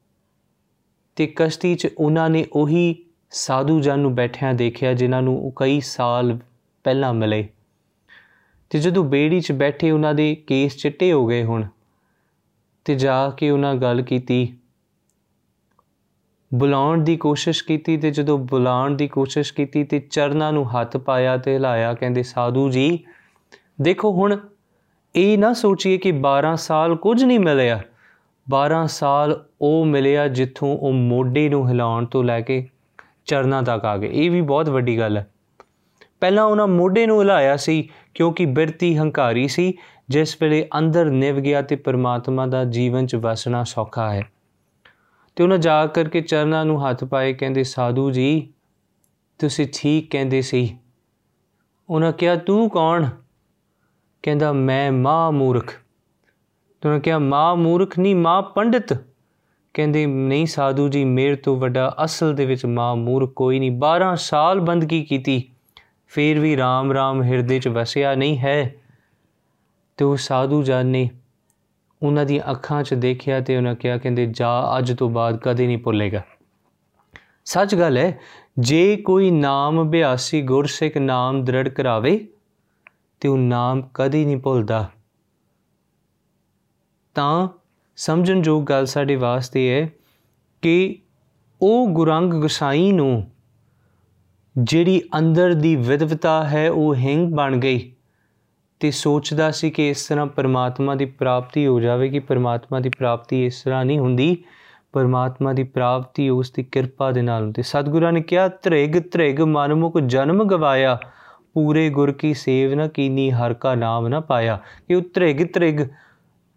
ਤੇ 1.21 1.25
ਕਸ਼ਤੀ 1.27 1.75
'ਚ 1.75 1.87
ਉਹਨਾਂ 1.97 2.29
ਨੇ 2.29 2.45
ਉਹੀ 2.53 2.95
ਸਾਧੂ 3.31 3.79
ਜਨ 3.81 3.99
ਨੂੰ 3.99 4.15
ਬੈਠਿਆਂ 4.15 4.53
ਦੇਖਿਆ 4.53 4.93
ਜਿਨ੍ਹਾਂ 4.93 5.21
ਨੂੰ 5.21 5.37
ਉਹ 5.41 5.51
ਕਈ 5.55 5.79
ਸਾਲ 5.79 6.37
ਪਹਿਲਾਂ 6.83 7.13
ਮਿਲੇ। 7.13 7.47
ਤੇ 8.69 8.79
ਜਦੋਂ 8.79 9.03
ਬੇੜੀ 9.03 9.39
'ਚ 9.39 9.51
ਬੈਠੇ 9.51 9.91
ਉਹਨਾਂ 9.91 10.13
ਦੇ 10.13 10.33
ਕੇਸ 10.35 10.77
ਚਿੱਟੇ 10.77 11.11
ਹੋ 11.13 11.27
ਗਏ 11.27 11.43
ਹੁਣ 11.43 11.65
ਤੇ 12.85 12.95
ਜਾ 12.95 13.29
ਕੇ 13.29 13.49
ਉਹਨਾਂ 13.49 13.75
ਗੱਲ 13.75 14.01
ਕੀਤੀ, 14.01 14.53
ਬੁਲਾਉਣ 16.53 17.03
ਦੀ 17.03 17.17
ਕੋਸ਼ਿਸ਼ 17.17 17.63
ਕੀਤੀ 17.63 17.97
ਤੇ 17.97 18.11
ਜਦੋਂ 18.11 18.37
ਬੁਲਾਉਣ 18.37 18.95
ਦੀ 18.95 19.07
ਕੋਸ਼ਿਸ਼ 19.07 19.53
ਕੀਤੀ 19.53 19.83
ਤੇ 19.83 19.99
ਚਰਨਾਂ 19.99 20.51
ਨੂੰ 20.53 20.65
ਹੱਥ 20.71 20.97
ਪਾਇਆ 20.97 21.37
ਤੇ 21.37 21.53
ਹਿਲਾਇਆ, 21.53 21.93
ਕਹਿੰਦੇ, 21.93 22.23
ਸਾਧੂ 22.23 22.69
ਜੀ, 22.69 22.99
ਦੇਖੋ 23.81 24.11
ਹੁਣ, 24.11 24.37
ਇਹ 25.15 25.37
ਨਾ 25.37 25.53
ਸੋਚੀਏ 25.53 25.97
ਕਿ 25.97 26.11
12 26.11 26.55
ਸਾਲ 26.55 26.95
ਕੁਝ 26.95 27.23
ਨਹੀਂ 27.23 27.39
ਮਿਲਿਆ। 27.39 27.81
12 28.51 28.87
ਸਾਲ 28.87 29.45
ਉਹ 29.61 29.85
ਮਿਲਿਆ 29.85 30.27
ਜਿੱਥੋਂ 30.27 30.77
ਉਹ 30.77 30.93
ਮੋਢੇ 30.93 31.49
ਨੂੰ 31.49 31.69
ਹਿਲਾਉਣ 31.69 32.05
ਤੋਂ 32.05 32.23
ਲੈ 32.23 32.41
ਕੇ 32.41 32.69
ਚਰਨਾਂ 33.25 33.63
ਤੱਕ 33.63 33.85
ਆ 33.85 33.97
ਗਏ। 33.97 34.09
ਇਹ 34.13 34.31
ਵੀ 34.31 34.41
ਬਹੁਤ 34.41 34.69
ਵੱਡੀ 34.69 34.99
ਗੱਲ 34.99 35.17
ਹੈ। 35.17 35.27
ਪਹਿਲਾਂ 36.21 36.43
ਉਹਨਾਂ 36.43 36.67
ਮੋਢੇ 36.67 37.05
ਨੂੰ 37.05 37.21
ਹਿਲਾਇਆ 37.21 37.57
ਸੀ 37.57 37.89
ਕਿਉਂਕਿ 38.13 38.45
ਬਿਰਤੀ 38.45 38.97
ਹੰਕਾਰੀ 38.97 39.47
ਸੀ, 39.47 39.73
ਜਿਸ 40.09 40.37
ਵੇਲੇ 40.41 40.67
ਅੰਦਰ 40.77 41.05
ਨਿਵ 41.05 41.39
ਗਿਆ 41.39 41.61
ਤੇ 41.61 41.75
ਪਰਮਾਤਮਾ 41.75 42.45
ਦਾ 42.45 42.63
ਜੀਵਨ 42.63 43.07
'ਚ 43.07 43.15
ਵਸਣਾ 43.15 43.63
ਸੌਖਾ 43.63 44.13
ਹੈ। 44.13 44.21
ਤੇ 45.35 45.43
ਉਹਨਾਂ 45.43 45.57
ਜਾ 45.57 45.85
ਕਰਕੇ 45.85 46.21
ਚਰਨਾਂ 46.21 46.65
ਨੂੰ 46.65 46.89
ਹੱਥ 46.89 47.03
ਪਾਏ, 47.03 47.33
ਕਹਿੰਦੇ, 47.33 47.63
ਸਾਧੂ 47.63 48.11
ਜੀ, 48.11 48.53
ਤੁਸੀਂ 49.39 49.67
ਠੀਕ 49.73 50.11
ਕਹਿੰਦੇ 50.11 50.41
ਸੀ। 50.41 50.77
ਉਹਨਾਂ 51.89 52.11
ਕਿਹਾ, 52.11 52.35
ਤੂੰ 52.35 52.69
ਕੌਣ? 52.69 53.09
ਕਹਿੰਦਾ, 54.23 54.53
ਮੈਂ 54.53 54.91
ਮਾਂ 54.91 55.31
ਮੂਰਖ 55.31 55.80
ਤੂੰ 56.81 57.01
ਕਿਹਾ, 57.01 57.19
ਮਾਂ 57.19 57.55
ਮੂਰਖ 57.55 57.99
ਨਹੀਂ 57.99 58.15
ਮਾਂ 58.15 58.41
ਪੰਡਿਤ। 58.41 58.93
ਕਹਿੰਦੇ, 59.73 60.05
ਨਹੀਂ 60.05 60.45
ਸਾਧੂ 60.45 60.87
ਜੀ, 60.87 61.05
ਮੇਰੇ 61.05 61.35
ਤੋਂ 61.35 61.57
ਵੱਡਾ 61.57 61.95
ਅਸਲ 62.05 62.33
ਦੇ 62.33 62.45
ਵਿੱਚ 62.45 62.65
ਮਾਂ 62.65 62.95
ਮੂਰਖ 62.95 63.29
ਕੋਈ 63.29 63.59
ਨਹੀਂ 63.59 63.71
12 63.71 64.15
ਸਾਲ 64.15 64.59
ਬੰਦਗੀ 64.59 65.03
ਕੀਤੀ। 65.03 65.49
ਫਿਰ 66.07 66.39
ਵੀ 66.39 66.55
RAM 66.55 66.91
RAM 66.91 67.23
ਹਿਰਦੇ 67.23 67.59
'ਚ 67.59 67.67
ਵਸਿਆ 67.67 68.15
ਨਹੀਂ 68.15 68.39
ਹੈ। 68.39 68.75
ਤੇ 69.97 70.05
ਉਹ 70.05 70.17
ਸਾਧੂ 70.17 70.63
ਜਨ 70.63 70.85
ਨੇ 70.85 71.09
ਉਹਨਾਂ 72.03 72.25
ਦੀਆਂ 72.25 72.51
ਅੱਖਾਂ 72.51 72.83
'ਚ 72.83 72.93
ਦੇਖਿਆ 72.93 73.39
ਤੇ 73.39 73.57
ਉਹਨਾਂ 73.57 73.75
ਕਿਹਾ, 73.75 73.97
ਕਹਿੰਦੇ, 73.97 74.25
ਜਾ 74.25 74.75
ਅੱਜ 74.77 74.97
ਤੋਂ 74.97 75.09
ਬਾਅਦ 75.09 75.37
ਕਦੇ 75.37 75.67
ਨਹੀਂ 75.67 75.77
ਭੁੱਲੇਗਾ। 75.77 76.21
ਸੱਚ 77.45 77.75
ਗੱਲ 77.75 77.97
ਹੈ, 77.97 78.19
ਜੇ 78.59 78.95
ਕੋਈ 78.95 79.31
ਨਾਮ 79.31 79.89
ਅਭਿਆਸੀ 79.89 80.41
ਗੁਰਸਿੱਖ 80.41 80.97
ਨਾਮ 80.97 81.45
ਦ੍ਰਿੜ 81.45 81.69
ਕਰਾਵੇ, 81.69 82.27
ਤੇ 83.19 83.27
ਉਹ 83.27 83.37
ਨਾਮ 83.37 83.89
ਕਦੇ 83.93 84.25
ਨਹੀਂ 84.25 84.37
ਭੁੱਲਦਾ। 84.37 84.91
ਤਾਂ 87.15 87.47
ਸਮਝਣ 87.95 88.41
ਜੋ 88.41 88.61
ਗੱਲ 88.61 88.85
ਸਾਡੇ 88.85 89.15
ਵਾਸਤੇ 89.15 89.69
ਹੈ 89.69 89.89
ਕਿ 90.61 91.01
ਉਹ 91.61 91.87
ਗੁਰੰਗ 91.87 92.33
ਗਸਾਈ 92.33 92.91
ਨੂੰ 92.91 93.31
ਜਿਹੜੀ 94.57 95.01
ਅੰਦਰ 95.17 95.53
ਦੀ 95.53 95.75
ਵਿਦਵਤਾ 95.75 96.47
ਹੈ, 96.47 96.71
ਉਹ 96.71 96.95
ਹਿੰਗ 96.95 97.33
ਬਣ 97.33 97.57
ਗਈ 97.57 97.91
ਤੇ 98.79 98.91
ਸੋਚਦਾ 98.91 99.51
ਸੀ 99.51 99.69
ਕਿ 99.69 99.89
ਇਸ 99.89 100.07
ਤਰ੍ਹਾਂ 100.07 100.25
ਪਰਮਾਤਮਾ 100.25 100.95
ਦੀ 100.95 101.05
ਪ੍ਰਾਪਤੀ 101.05 101.67
ਹੋ 101.67 101.79
ਜਾਵੇਗੀ। 101.79 102.19
ਪਰਮਾਤਮਾ 102.19 102.79
ਦੀ 102.79 102.89
ਪ੍ਰਾਪਤੀ 102.89 103.45
ਇਸ 103.45 103.61
ਤਰ੍ਹਾਂ 103.61 103.85
ਨਹੀਂ 103.85 103.99
ਹੁੰਦੀ। 103.99 104.43
ਪਰਮਾਤਮਾ 104.91 105.53
ਦੀ 105.53 105.63
ਪ੍ਰਾਪਤੀ 105.63 106.29
ਉਸ 106.29 106.51
ਦੀ 106.51 106.63
ਕਿਰਪਾ 106.63 107.11
ਦੇ 107.11 107.21
ਨਾਲ 107.21 107.41
ਹੁੰਦੀ। 107.43 107.63
ਸਤਿਗੁਰਾਂ 107.63 108.11
ਨੇ 108.11 108.21
ਕਿਹਾ 108.21 108.47
ਤ੍ਰਿਗ 108.47 108.99
ਤ੍ਰਿਗ 109.11 109.41
ਮਨਮੁਖ 109.41 109.97
ਜਨਮ 109.97 110.43
ਗਵਾਇਆ। 110.43 110.99
ਪੂਰੇ 111.53 111.89
ਗੁਰ 111.89 112.11
ਕੀ 112.11 112.33
ਸੇਵ 112.33 112.73
ਨਾ 112.73 112.87
ਕੀਨੀ, 112.87 113.31
ਹਰ 113.31 113.53
ਕਾ 113.53 113.75
ਨਾਮ 113.75 114.07
ਨਾ 114.07 114.19
ਪਾਇਆ। 114.19 114.59
ਕਿ 114.87 114.95
ਉਹ 114.95 115.01
ਤ੍ਰਿਗ 115.01 115.47
ਤ੍ਰਿਗ 115.53 115.79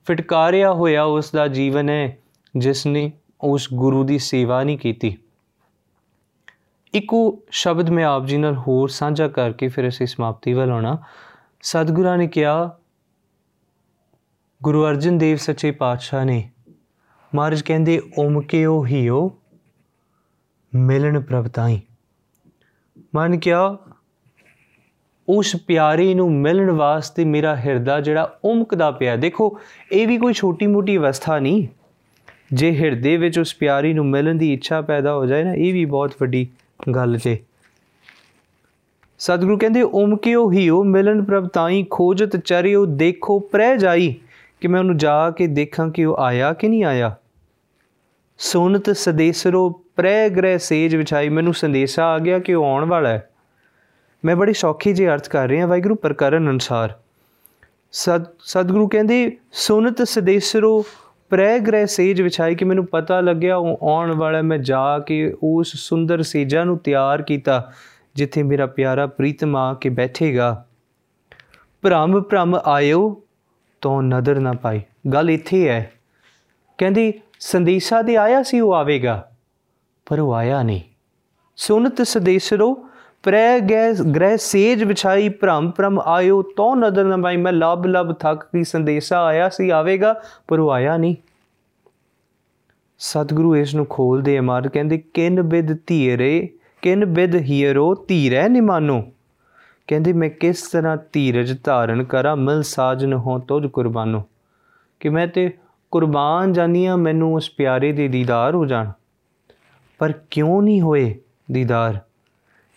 ਫਟਕਾਰਿਆ 0.04 0.72
ਹੋਇਆ 0.72 1.04
ਉਸ 1.04 1.32
ਦਾ 1.32 1.48
ਜੀਵਨ 1.48 1.88
ਹੈ 1.88 2.18
ਜਿਸ 2.56 2.86
ਨੇ 2.86 3.12
ਉਸ 3.40 3.68
ਗੁਰੂ 3.74 4.04
ਦੀ 4.04 4.18
ਸੇਵਾ 4.18 4.62
ਨਹੀਂ 4.62 4.78
ਕੀਤੀ। 4.78 5.16
ਇੱਕੋ 6.94 7.42
ਸ਼ਬਦ 7.50 7.90
ਮੈਂ 7.90 8.04
ਆਪ 8.04 8.26
ਜੀ 8.26 8.36
ਨਾਲ 8.36 8.56
ਹੋਰ 8.56 8.88
ਸਾਂਝਾ 8.88 9.28
ਕਰਕੇ 9.28 9.68
ਫਿਰ 9.68 9.88
ਅਸੀਂ 9.88 10.06
ਸਮਾਪਤੀ 10.06 10.52
ਵੱਲ 10.52 10.70
ਆਉਣਾ। 10.70 10.98
ਸਤਿਗੁਰਾਂ 11.62 12.18
ਨੇ 12.18 12.26
ਕਿਹਾ, 12.26 12.78
ਗੁਰੂ 14.62 14.84
ਅਰਜਨ 14.86 15.18
ਦੇਵ 15.18 15.36
ਸੱਚੇ 15.36 15.70
ਪਾਤਸ਼ਾਹ 15.70 16.24
ਨੇ, 16.24 16.50
ਮਹਾਰਾਜ 17.34 17.62
ਕਹਿੰਦੇ 17.62 18.00
ਓਮਕਿਓ 18.18 18.86
ਹੀਓ? 18.86 19.38
ਮਿਲਣ 20.74 21.20
ਪ੍ਰਭਤਾਈ 21.22 21.80
ਮਨ 23.14 23.38
ਕਿਹਾ 23.38 23.78
ਉਸ 25.28 25.56
ਪਿਆਰੇ 25.66 26.14
ਨੂੰ 26.14 26.32
ਮਿਲਣ 26.32 26.70
ਵਾਸਤੇ 26.70 27.24
ਮੇਰਾ 27.24 27.56
ਹਿਰਦਾ 27.56 28.00
ਜਿਹੜਾ 28.00 28.38
ਉਮਕਦਾ 28.44 28.90
ਪਿਆ 28.90 29.16
ਦੇਖੋ, 29.16 29.58
ਇਹ 29.92 30.08
ਵੀ 30.08 30.18
ਕੋਈ 30.18 30.32
ਛੋਟੀ 30.32 30.66
ਮੋਟੀ 30.66 30.96
ਅਵਸਥਾ 30.96 31.38
ਨਹੀਂ। 31.38 31.66
ਜੇ 32.52 32.72
ਹਿਰਦੇ 32.72 33.16
ਵਿੱਚ 33.16 33.38
ਉਸ 33.38 33.54
ਪਿਆਰੀ 33.54 33.92
ਨੂੰ 33.92 34.06
ਮਿਲਣ 34.06 34.34
ਦੀ 34.34 34.52
ਇੱਛਾ 34.52 34.80
ਪੈਦਾ 34.80 35.14
ਹੋ 35.14 35.26
ਜਾਏ 35.26 35.44
ਨਾ, 35.44 35.54
ਇਹ 35.54 35.72
ਵੀ 35.72 35.84
ਬਹੁਤ 35.84 36.14
ਵੱਡੀ 36.20 36.46
ਗੱਲ 36.94 37.16
ਜੇ। 37.16 37.38
ਸਤਿਗੁਰੂ 39.18 39.58
ਕਹਿੰਦੇ, 39.58 39.82
ਉਮਕਿਓ 39.82 40.52
ਹੀਓ 40.52 40.84
ਮਿਲਨ 40.84 41.24
ਪ੍ਰਭ 41.24 41.48
ਤਾਈ 41.48 41.86
ਖੋਜਤ 41.90 42.36
ਚਰਿਓ, 42.36 42.86
ਦੇਖੋ 42.86 43.38
ਪ੍ਰਹਿ 43.38 43.78
ਜਾਈ 43.78 44.14
ਕਿ 44.60 44.68
ਮੈਂ 44.68 44.80
ਉਹਨੂੰ 44.80 44.96
ਜਾ 44.96 45.30
ਕੇ 45.30 45.46
ਦੇਖਾਂ 45.46 45.90
ਕਿ 45.90 46.04
ਉਹ 46.04 46.16
ਆਇਆ 46.16 46.52
ਕਿ 46.52 46.68
ਨਹੀਂ 46.68 46.84
ਆਇਆ। 46.84 47.16
ਸੁਨਤ 48.38 48.90
ਸਦੇਸਰੋ, 48.90 49.70
ਪ੍ਰਹਿ 49.96 50.30
ਗ੍ਰਹਿ 50.30 50.58
ਸੇਜ 50.58 50.96
ਵਿਛਾਈ, 50.96 51.28
ਮੈਨੂੰ 51.28 51.54
ਸੰਦੇਸ਼ਾ 51.54 52.04
ਆ 52.04 52.18
ਗਿਆ 52.18 52.38
ਕਿ 52.38 52.54
ਉਹ 52.54 52.64
ਆਉਣ 52.64 52.84
ਵਾਲਾ 52.84 53.08
ਹੈ। 53.08 53.30
ਮੈਂ 54.24 54.36
ਬੜੀ 54.36 54.52
ਸੌਖੀ 54.52 54.92
ਜੀ 54.92 55.08
ਅਰਥ 55.08 55.28
ਕਰ 55.28 55.48
ਰਿਹਾ 55.48 55.66
ਵਾਹਿਗੁਰੂ 55.66 55.94
ਪ੍ਰਕਰਨ 55.94 56.50
ਅਨੁਸਾਰ। 56.50 56.92
ਸਦ, 57.92 58.24
ਸਤਿਗੁਰੂ 58.40 58.88
ਕਹਿੰਦੇ, 58.88 59.36
ਸੁਨਤ 59.52 60.02
ਸਦੇਸਰੋ 60.02 60.84
ਪ੍ਰੈ 61.30 61.58
ਗ੍ਰਹਿ 61.58 61.86
ਸੇਜ 61.86 62.22
ਵਿਛਾਈ 62.22 62.54
ਕਿ 62.54 62.64
ਮੈਨੂੰ 62.64 62.86
ਪਤਾ 62.86 63.20
ਲੱਗਿਆ 63.20 63.56
ਉਹ 63.56 63.78
ਆਉਣ 63.82 64.12
ਵਾਲਾ 64.12 64.42
ਮੈਂ 64.42 64.58
ਜਾ 64.58 64.98
ਕੇ 64.98 65.34
ਉਸ 65.42 65.72
ਸੁੰਦਰ 65.76 66.22
ਸੇਜਾਂ 66.22 66.64
ਨੂੰ 66.66 66.78
ਤਿਆਰ 66.78 67.22
ਕੀਤਾ, 67.22 67.72
ਜਿੱਥੇ 68.14 68.42
ਮੇਰਾ 68.42 68.66
ਪਿਆਰਾ 68.66 69.06
ਪ੍ਰੀਤਮ 69.06 69.56
ਆ 69.56 69.74
ਕੇ 69.74 69.88
ਬੈਠੇਗਾ। 69.88 70.66
ਭ੍ਰਮ 71.82 72.22
ਭ੍ਰਮ 72.22 72.60
ਆਇਓ 72.64 73.22
ਤੋਂ 73.80 74.02
ਨਦਰ 74.02 74.40
ਨਾ 74.40 74.52
ਪਾਈ। 74.52 74.80
ਗੱਲ 75.12 75.30
ਇੱਥੇ 75.30 75.68
ਹੈ। 75.68 75.92
ਕਹਿੰਦੀ, 76.78 77.12
ਸੰਦੇਸ਼ਾ 77.40 78.02
ਦੇ 78.02 78.16
ਆਇਆ 78.16 78.42
ਸੀ 78.42 78.60
ਉਹ 78.60 78.74
ਆਵੇਗਾ, 78.74 79.30
ਪਰ 80.06 80.20
ਉਹ 80.20 80.34
ਆਇਆ 80.34 80.62
ਨਹੀਂ। 80.62 80.80
ਸੁਨਤ 81.56 82.02
ਸਦੇਸਰੋ 82.02 82.88
ਪ੍ਰੈ 83.24 83.60
ਗ੍ਰਹਿ 84.14 84.36
ਸੇਜ 84.36 84.84
ਵਿਛਾਈ 84.84 85.28
ਭ੍ਰਮ 85.28 85.70
ਭ੍ਰਮ 85.70 86.00
ਆਇਓ, 86.00 86.42
ਤੋਂ 86.42 86.76
ਨਦਰ 86.76 87.04
ਨਾ 87.04 87.16
ਪਾਈ 87.16 87.36
ਮੈਂ 87.36 87.52
ਲਬ 87.52 87.86
ਲਬ 87.86 88.12
ਥੱਕ 88.12 88.44
ਕੀ 88.44 88.64
ਸੰਦੇਸ਼ਾ 88.64 89.24
ਆਇਆ 89.24 89.48
ਸੀ, 89.48 89.70
ਆਵੇਗਾ, 89.70 90.22
ਪਰ 90.48 90.58
ਉਹ 90.58 90.70
ਆਇਆ 90.70 90.96
ਨਹੀਂ। 90.96 91.16
ਸਤਿਗੁਰੂ 92.98 93.56
ਇਸ 93.56 93.74
ਨੂੰ 93.74 93.86
ਖੋਲਦੇ 93.90 94.38
ਅਮਰ, 94.38 94.68
ਕਹਿੰਦੇ, 94.68 95.02
ਕਿਨ 95.14 95.42
ਬਿਦ 95.42 95.76
ਧੀਰੇ, 95.86 96.48
ਕਿਨ 96.82 97.04
ਬਿਦ 97.04 97.34
ਹੀਰੋ, 97.34 97.94
ਧੀਰੈ 98.08 98.48
ਨਿਮਾਨੋ 98.48 99.02
ਕਹਿੰਦੇ, 99.86 100.12
ਮੈਂ 100.12 100.30
ਕਿਸ 100.30 100.62
ਤਰ੍ਹਾਂ 100.62 100.96
ਧੀਰਜ 101.12 101.64
ਧਾਰਨ 101.64 102.04
ਕਰਾਂ, 102.04 102.36
ਮਿਲ 102.36 102.62
ਸਾਜਨ 102.62 103.12
ਹੋ 103.12 103.38
ਤੁਝ 103.38 103.66
ਕੁਰਬਾਨੋ? 103.66 104.22
ਕਿ 105.00 105.08
ਮੈਂ 105.08 105.26
ਤੇ 105.26 105.52
ਕੁਰਬਾਨ 105.90 106.52
ਜਾਨੀਆਂ, 106.52 106.96
ਮੈਨੂੰ 106.96 107.34
ਉਸ 107.34 107.50
ਪਿਆਰੇ 107.50 107.92
ਦੇ 107.92 108.08
ਦੀਦਾਰ 108.08 108.54
ਹੋ 108.54 108.66
ਜਾਣ। 108.66 108.90
ਪਰ 109.98 110.12
ਕਿਉਂ 110.30 110.62
ਨਹੀਂ 110.62 110.80
ਹੋਏ 110.80 111.14
ਦੀਦਾਰ? 111.52 111.98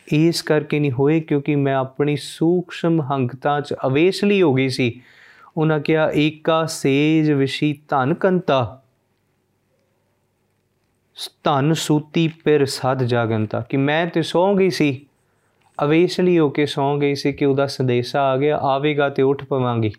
ਇਸ 0.08 0.42
ਕਰਕੇ 0.42 0.80
ਨਹੀਂ 0.80 0.92
ਹੋਏ 0.92 1.20
ਕਿਉਂਕਿ 1.20 1.56
ਮੈਂ 1.56 1.76
ਆਪਣੀ 1.76 2.16
ਸੂਖਸ਼ਮ 2.16 3.02
ਹੰਗਤਾ 3.02 3.62
ਚ 3.62 3.74
ਅਵੇਸ਼ਲੀ 3.74 4.42
ਹੋ 4.42 4.54
ਗਈ 4.54 4.70
ਸੀ। 4.70 5.02
ਉਹਨਾਂ 5.58 5.80
ਕਿਹਾ, 5.80 6.12
ਏਕਾ 6.16 6.66
ਸੇਜ 6.66 7.32
ਵਿਸ਼ੀ 7.32 7.82
ਧਨ 7.90 8.14
ਕੰਤਾ। 8.14 8.84
ਧਨ 11.44 11.74
ਸੂਤੀ 11.74 12.28
ਪਿਰ 12.28 12.66
ਸਦ 12.66 13.04
ਜਾਗੰਤਾ। 13.04 13.62
ਕਿ 13.62 13.78
ਮੈਂ 13.78 14.08
ਤੇ 14.08 14.22
ਸੌਂ 14.22 14.56
ਗਈ 14.56 14.70
ਸੀ। 14.70 15.06
ਅਵੇਸ਼ਲੀ 15.84 16.40
ਹੋ 16.40 16.50
ਕੇ 16.50 16.66
ਸੌਂ 16.66 16.98
ਗਈ 16.98 17.16
ਸੀ 17.16 17.34
ਕਿ 17.34 17.46
ਉਹਦਾ 17.46 17.68
ਸੰਦੇਸ਼ਾ 17.68 18.22
ਆ 18.22 18.38
ਗਿਆ, 18.38 18.58
ਆਵੇਗਾ 18.58 19.10
ਤੇ 19.10 19.24
ਉੱਠ 19.24 19.44
ਪਵਾਂਗੀ। 19.44 19.92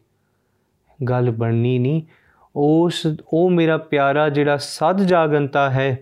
ਗੱਲ 1.09 1.31
ਬਣਨੀ 1.31 1.79
ਨਹੀਂ। 1.79 2.03
ਉਸ, 2.57 3.07
ਉਹ 3.33 3.51
ਮੇਰਾ 3.51 3.77
ਪਿਆਰਾ 3.77 4.29
ਜਿਹੜਾ 4.29 4.57
ਸਦ 4.57 5.03
ਜਾਗੰਤਾ 5.03 5.71
ਹੈ 5.71 5.99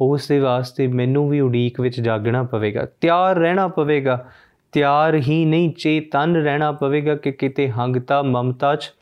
ਉਸ 0.00 0.28
ਦੇ 0.28 0.38
ਵਾਸਤੇ 0.38 0.86
ਮੈਨੂੰ 0.86 1.28
ਵੀ 1.28 1.40
ਉਡੀਕ 1.40 1.80
ਵਿੱਚ 1.80 2.00
ਜਾਗਣਾ 2.00 2.42
ਪਵੇਗਾ। 2.42 2.86
ਤਿਆਰ 3.00 3.36
ਰਹਿਣਾ 3.36 3.68
ਪਵੇਗਾ। 3.68 4.28
ਤਿਆਰ 4.72 5.14
ਹੀ 5.14 5.44
ਨਹੀਂ, 5.44 5.70
ਚੇਤਨ 5.70 6.36
ਰਹਿਣਾ 6.36 6.72
ਪਵੇਗਾ 6.72 7.14
ਕਿ 7.14 7.32
ਕਿਤੇ 7.32 7.70
ਹੰਗਤਾ, 7.70 8.22
ਮਮਤਾ 8.22 8.76
ਚ, 8.76 8.92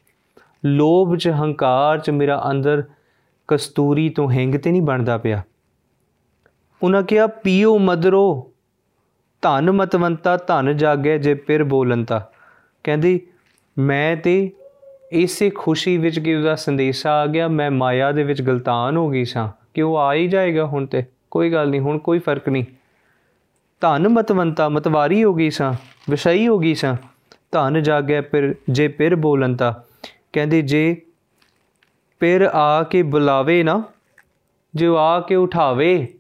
ਲੋਭ 0.65 1.17
ਚ, 1.17 1.29
ਹੰਕਾਰ 1.29 1.99
ਚ 1.99 2.11
ਮੇਰਾ 2.11 2.51
ਅੰਦਰ 2.51 2.83
ਕਸਤੂਰੀ 3.49 4.09
ਤੋਂ 4.09 4.31
ਹਿੰਗ 4.31 4.55
ਤੇ 4.55 4.71
ਨਹੀਂ 4.71 4.83
ਬਣਦਾ 4.83 5.19
ਪਿਆ। 5.19 5.43
ਉਹਨਾਂ 6.83 7.03
ਕਿਹਾ, 7.03 7.27
ਪੀਓ, 7.27 7.79
ਮਦਰੋ। 7.79 8.53
ਧਨ 9.43 9.71
ਮਤਵੰਤਾ, 9.71 10.37
ਧਨ 10.37 10.77
ਜਾਗੇ 10.77 11.19
ਜੇ 11.19 11.35
ਪਿਰ 11.35 11.65
ਬੋਲੰਤਾ। 11.65 12.31
ਕਹਿੰਦੀ, 12.85 13.21
ਮੈਂ 13.79 14.17
ਤੇ 14.17 14.53
ਇਸੇ 15.13 15.51
ਖੁਸ਼ੀ 15.51 15.99
ਵਿੱਚ 15.99 16.19
ਕਿ 16.19 16.35
ਉਹਦਾ 16.35 16.55
ਸੰਦੇਸ਼ਾ 16.55 17.13
ਆ 17.13 17.27
ਗਿਆ, 17.27 17.49
ਮੈਂ 17.49 17.71
ਮਾਇਆ 17.71 18.13
ਦੇ 18.13 18.23
ਵਿੱਚ 18.25 18.43
ਗਲਤਾਨ 18.43 18.97
ਹੋ 18.97 19.11
ਗਈ 19.11 19.25
ਸਾਂ। 19.25 19.64
ਕਿ 19.75 19.83
ਉਹ 19.83 19.97
ਆ 19.97 20.15
ਹੀ 20.15 20.29
ਜਾਏਗਾ 20.29 20.67
ਹੁਣ 20.67 20.87
ਤੇ, 20.87 21.05
ਕੋਈ 21.31 21.53
ਗੱਲ 21.53 21.69
ਨਹੀਂ, 21.69 21.81
ਹੁਣ 21.81 21.99
ਕੋਈ 21.99 22.19
ਫ਼ਰਕ 22.19 22.49
ਨਹੀਂ। 22.49 22.65
ਧਨ 23.81 24.09
ਮਤਵੰਤਾ 24.09 24.69
ਮਤਵਾਰੀ 24.69 25.25
ਹੋ 25.25 25.35
ਗਈ 25.35 25.51
ਸਾਂ, 25.51 25.73
ਵਿਸ਼ਈ 26.11 26.49
ਹੋ 26.49 26.59
ਗਈ 26.59 26.75
ਸਾਂ। 26.75 26.97
ਧਨ 27.53 27.83
ਜਾਗੇ 27.83 28.21
ਫਿਰ, 28.21 28.55
ਜੇ 28.71 28.89
ਪਿਰ 28.89 29.17
ਬੋਲੰਤਾ। 29.17 29.85
ਕਹਿੰਦੇ 30.33 30.63
ਜੇ 30.63 31.03
ਪਿਰ 32.21 32.43
ਆ 32.43 32.83
ਕੇ 32.83 33.03
ਬੁਲਾਵੇ 33.03 33.63
ਨਾ, 33.63 33.83
ਜੇ 34.75 34.87
ਉਹ 34.87 34.97
ਆ 34.97 35.21
ਕੇ 35.21 35.35
ਉਠਾਵੇ, 35.35 36.15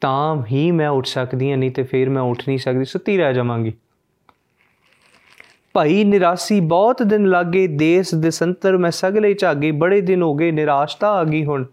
ਤਾਂ 0.00 0.44
ਹੀ 0.52 0.70
ਮੈਂ 0.70 0.88
ਉੱਠ 0.88 1.06
ਸਕਦੀ 1.06 1.50
ਹਾਂ, 1.50 1.58
ਨਹੀਂ 1.58 1.70
ਤੇ 1.70 1.82
ਫਿਰ 1.82 2.10
ਮੈਂ 2.10 2.22
ਉੱਠ 2.22 2.42
ਨਹੀਂ 2.48 2.58
ਸਕਦੀ, 2.58 2.84
ਸੁੱਤੀ 2.84 3.18
ਰਹਿ 3.18 3.34
ਜਾਵਾਂਗੀ। 3.34 3.72
ਭਾਈ, 5.72 6.04
ਨਿਰਾਸੀ 6.04 6.60
ਬਹੁਤ 6.60 7.02
ਦਿਨ 7.02 7.28
ਲੱਗੇ, 7.28 7.66
ਦੇਸ 7.66 8.14
ਦੇ 8.14 8.30
ਸੰਤਰ 8.30 8.76
ਮੈਂ 8.76 8.90
ਸਗਲੇ 8.90 9.34
ਝਾਗੇ, 9.34 9.70
ਬੜੇ 9.70 10.00
ਦਿਨ 10.00 10.22
ਹੋ 10.22 10.34
ਗਏ 10.34 10.50
ਨਿਰਾਸ਼ਤਾ 10.50 11.10
ਆ 11.10 11.24
ਗਈ 11.24 11.44
ਹੁਣ। 11.44 11.64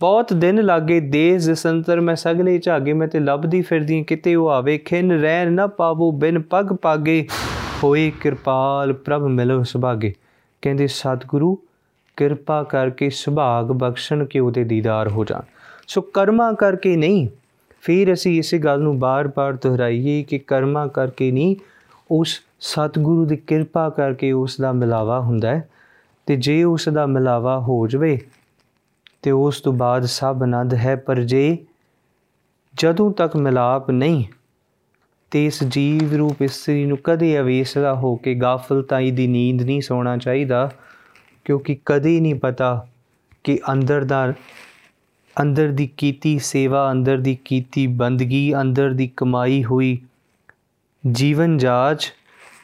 ਬਹੁਤ 0.00 0.32
ਦਿਨ 0.32 0.62
ਲੱਗੇ 0.62 1.00
ਦੇਸ 1.00 1.46
ਦੇ 1.46 1.54
ਸੰਤਰ 1.54 2.00
ਮੈਂ 2.00 2.16
ਸਗਲੇ 2.16 2.58
ਝਾਗੇ, 2.58 2.92
ਮੈਂ 2.92 3.08
ਤੇ 3.08 3.20
ਲੱਭਦੀ 3.20 3.62
ਫਿਰਦੀ 3.62 4.04
ਕਿਤੇ 4.04 4.34
ਉਹ 4.34 4.50
ਆਵੇ, 4.50 4.78
ਖਿੰਨ 4.78 5.12
ਰਹਿ 5.12 5.46
ਨਾ 5.46 5.66
ਪਾਵੋ, 5.66 6.12
ਬਿਨ 6.12 6.42
ਪਗ 6.42 6.76
ਪਾਗੇ। 6.82 7.28
ਹੋਏ 7.84 8.12
ਕਿਰਪਾਲ 8.20 8.92
ਪ੍ਰਭ 8.92 9.22
ਮਿਲੋ 9.22 9.62
ਸੁਭਾਗੇ। 9.62 10.12
ਕਹਿੰਦੇ, 10.62 10.86
ਸਤਿਗੁਰੂ, 10.86 11.58
ਕਿਰਪਾ 12.16 12.62
ਕਰਕੇ 12.62 13.10
ਸੁਭਾਗ 13.10 13.66
ਬਖਸ਼ਣ 13.66 14.24
ਕਿ 14.24 14.40
ਉਹਦੇ 14.40 14.64
ਦੀਦਾਰ 14.64 15.08
ਹੋ 15.08 15.24
ਜਾਣ। 15.24 15.40
ਸੋ 15.86 16.00
ਕਰਮਾ 16.00 16.52
ਕਰਕੇ 16.52 16.96
ਨਹੀਂ, 16.96 17.28
ਫਿਰ 17.80 18.12
ਅਸੀਂ 18.12 18.38
ਇਸੇ 18.38 18.58
ਗੱਲ 18.58 18.80
ਨੂੰ 18.80 18.98
ਬਾਰ-ਬਾਰ 18.98 19.52
ਦੁਹਰਾਈਏ 19.52 20.22
ਕਿ 20.22 20.38
ਕਰਮਾ 20.38 20.86
ਕਰਕੇ 20.86 21.30
ਨਹੀਂ, 21.30 21.56
ਉਸ 22.10 22.40
ਸਤਿਗੁਰੂ 22.60 23.24
ਦੀ 23.24 23.36
ਕਿਰਪਾ 23.36 23.88
ਕਰਕੇ 23.88 24.32
ਉਸ 24.32 24.60
ਦਾ 24.60 24.72
ਮਿਲਾਵਾ 24.72 25.20
ਹੁੰਦਾ 25.20 25.50
ਹੈ। 25.50 25.68
ਤੇ 26.26 26.36
ਜੇ 26.36 26.64
ਉਸ 26.64 26.88
ਦਾ 26.88 27.06
ਮਿਲਾਵਾ 27.06 27.58
ਹੋ 27.58 27.86
ਜਵੇ 27.86 28.20
ਤੇ 29.22 29.30
ਉਸ 29.30 29.60
ਤੋਂ 29.60 29.72
ਬਾਅਦ 29.72 30.04
ਸਭ 30.04 30.38
ਆਨੰਦ 30.42 30.74
ਹੈ, 30.74 30.96
ਪਰ 30.96 31.20
ਜੇ 31.20 31.58
ਜਦੋਂ 32.74 33.10
ਤੱਕ 33.12 33.36
ਮਿਲਾਪ 33.36 33.90
ਨਹੀਂ, 33.90 34.24
ਤੇ 35.30 35.46
ਇਸ 35.46 35.64
ਜੀਵ 35.64 36.14
ਰੂਪ 36.14 36.42
ਇਸਤਰੀ 36.42 36.84
ਨੂੰ 36.84 36.98
ਕਦੇ 37.04 37.38
ਅਵੇਸਲਾ 37.40 37.94
ਹੋ 37.94 38.16
ਕੇ 38.16 38.34
ਗਾਫਲਤਾਈ 38.34 39.10
ਦੀ 39.10 39.26
ਨੀਂਦ 39.26 39.62
ਨਹੀਂ 39.62 39.80
ਸੌਣਾ 39.80 40.16
ਚਾਹੀਦਾ, 40.16 40.70
ਕਿਉਂਕਿ 41.44 41.76
ਕਦੇ 41.86 42.20
ਨਹੀਂ 42.20 42.34
ਪਤਾ 42.34 42.86
ਕਿ 43.44 43.58
ਅੰਦਰ 43.72 44.04
ਦਾ, 44.04 44.32
ਅੰਦਰ 45.40 45.68
ਦੀ 45.68 45.86
ਕੀਤੀ 45.96 46.38
ਸੇਵਾ, 46.38 46.90
ਅੰਦਰ 46.92 47.18
ਦੀ 47.18 47.38
ਕੀਤੀ 47.44 47.86
ਬੰਦਗੀ, 47.86 48.54
ਅੰਦਰ 48.60 48.92
ਦੀ 48.92 49.10
ਕਮਾਈ 49.16 49.64
ਹੋਈ 49.64 49.98
ਜੀਵਨ 51.10 51.58
ਜਾਚ 51.58 52.12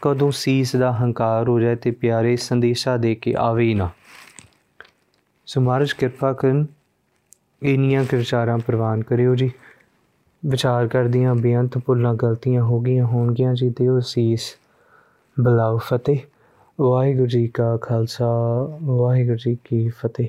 ਕਦੋਂ 0.03 0.31
ਸੀਸ 0.31 0.77
ਦਾ 0.77 0.93
ਹੰਕਾਰ 0.93 1.49
ਹੋ 1.49 1.61
ਜਾਏ 1.61 1.77
ਤੇ 1.77 1.91
ਪਿਆਰੇ 1.91 2.37
ਸੰਦੇਸ਼ਾ 2.37 2.97
ਦੇ 2.97 3.15
ਕੇ 3.15 3.35
ਆਵੇ 3.39 3.65
ਹੀ 3.65 3.75
ਨਾ। 3.75 3.91
ਸੋ 5.47 5.61
ਮਹਾਰਾਜ 5.61 5.93
ਕਿਰਪਾ 5.93 6.33
ਕਰਨ 6.33 6.67
ਇੰਨੀਆਂ 7.63 8.05
ਕੁ 8.05 8.17
ਵਿਚਾਰਾਂ 8.17 8.59
ਪ੍ਰਵਾਨ 8.59 9.03
ਕਰਿਓ 9.03 9.35
ਜੀ। 9.35 9.51
ਵਿਚਾਰ 10.47 10.87
ਕਰਦੀਆਂ 10.87 11.35
ਬੇਅੰਤ 11.35 11.79
ਭੁੱਲਾਂ 11.79 12.15
ਗਲਤੀਆਂ 12.15 12.63
ਹੋ 12.63 12.81
ਗਈਆਂ 12.81 13.07
ਹੋਣਗੀਆਂ 13.07 13.55
ਜੀ, 13.55 13.71
ਦਿਓ 13.71 14.01
ਸੀਸ 14.01 14.57
ਬਲਾਉ 15.41 15.79
ਫਤਿਹ। 15.79 16.19
ਵਾਹਿਗੁਰੂ 16.81 17.27
ਜੀ 17.27 17.49
ਕਾ 17.49 17.77
ਖਾਲਸਾ, 17.77 18.27
ਵਾਹਿਗੁਰੂ 18.83 19.37
ਜੀ 19.37 19.59
ਕੀ 19.65 19.89
ਫਤਿਹ। 19.89 20.29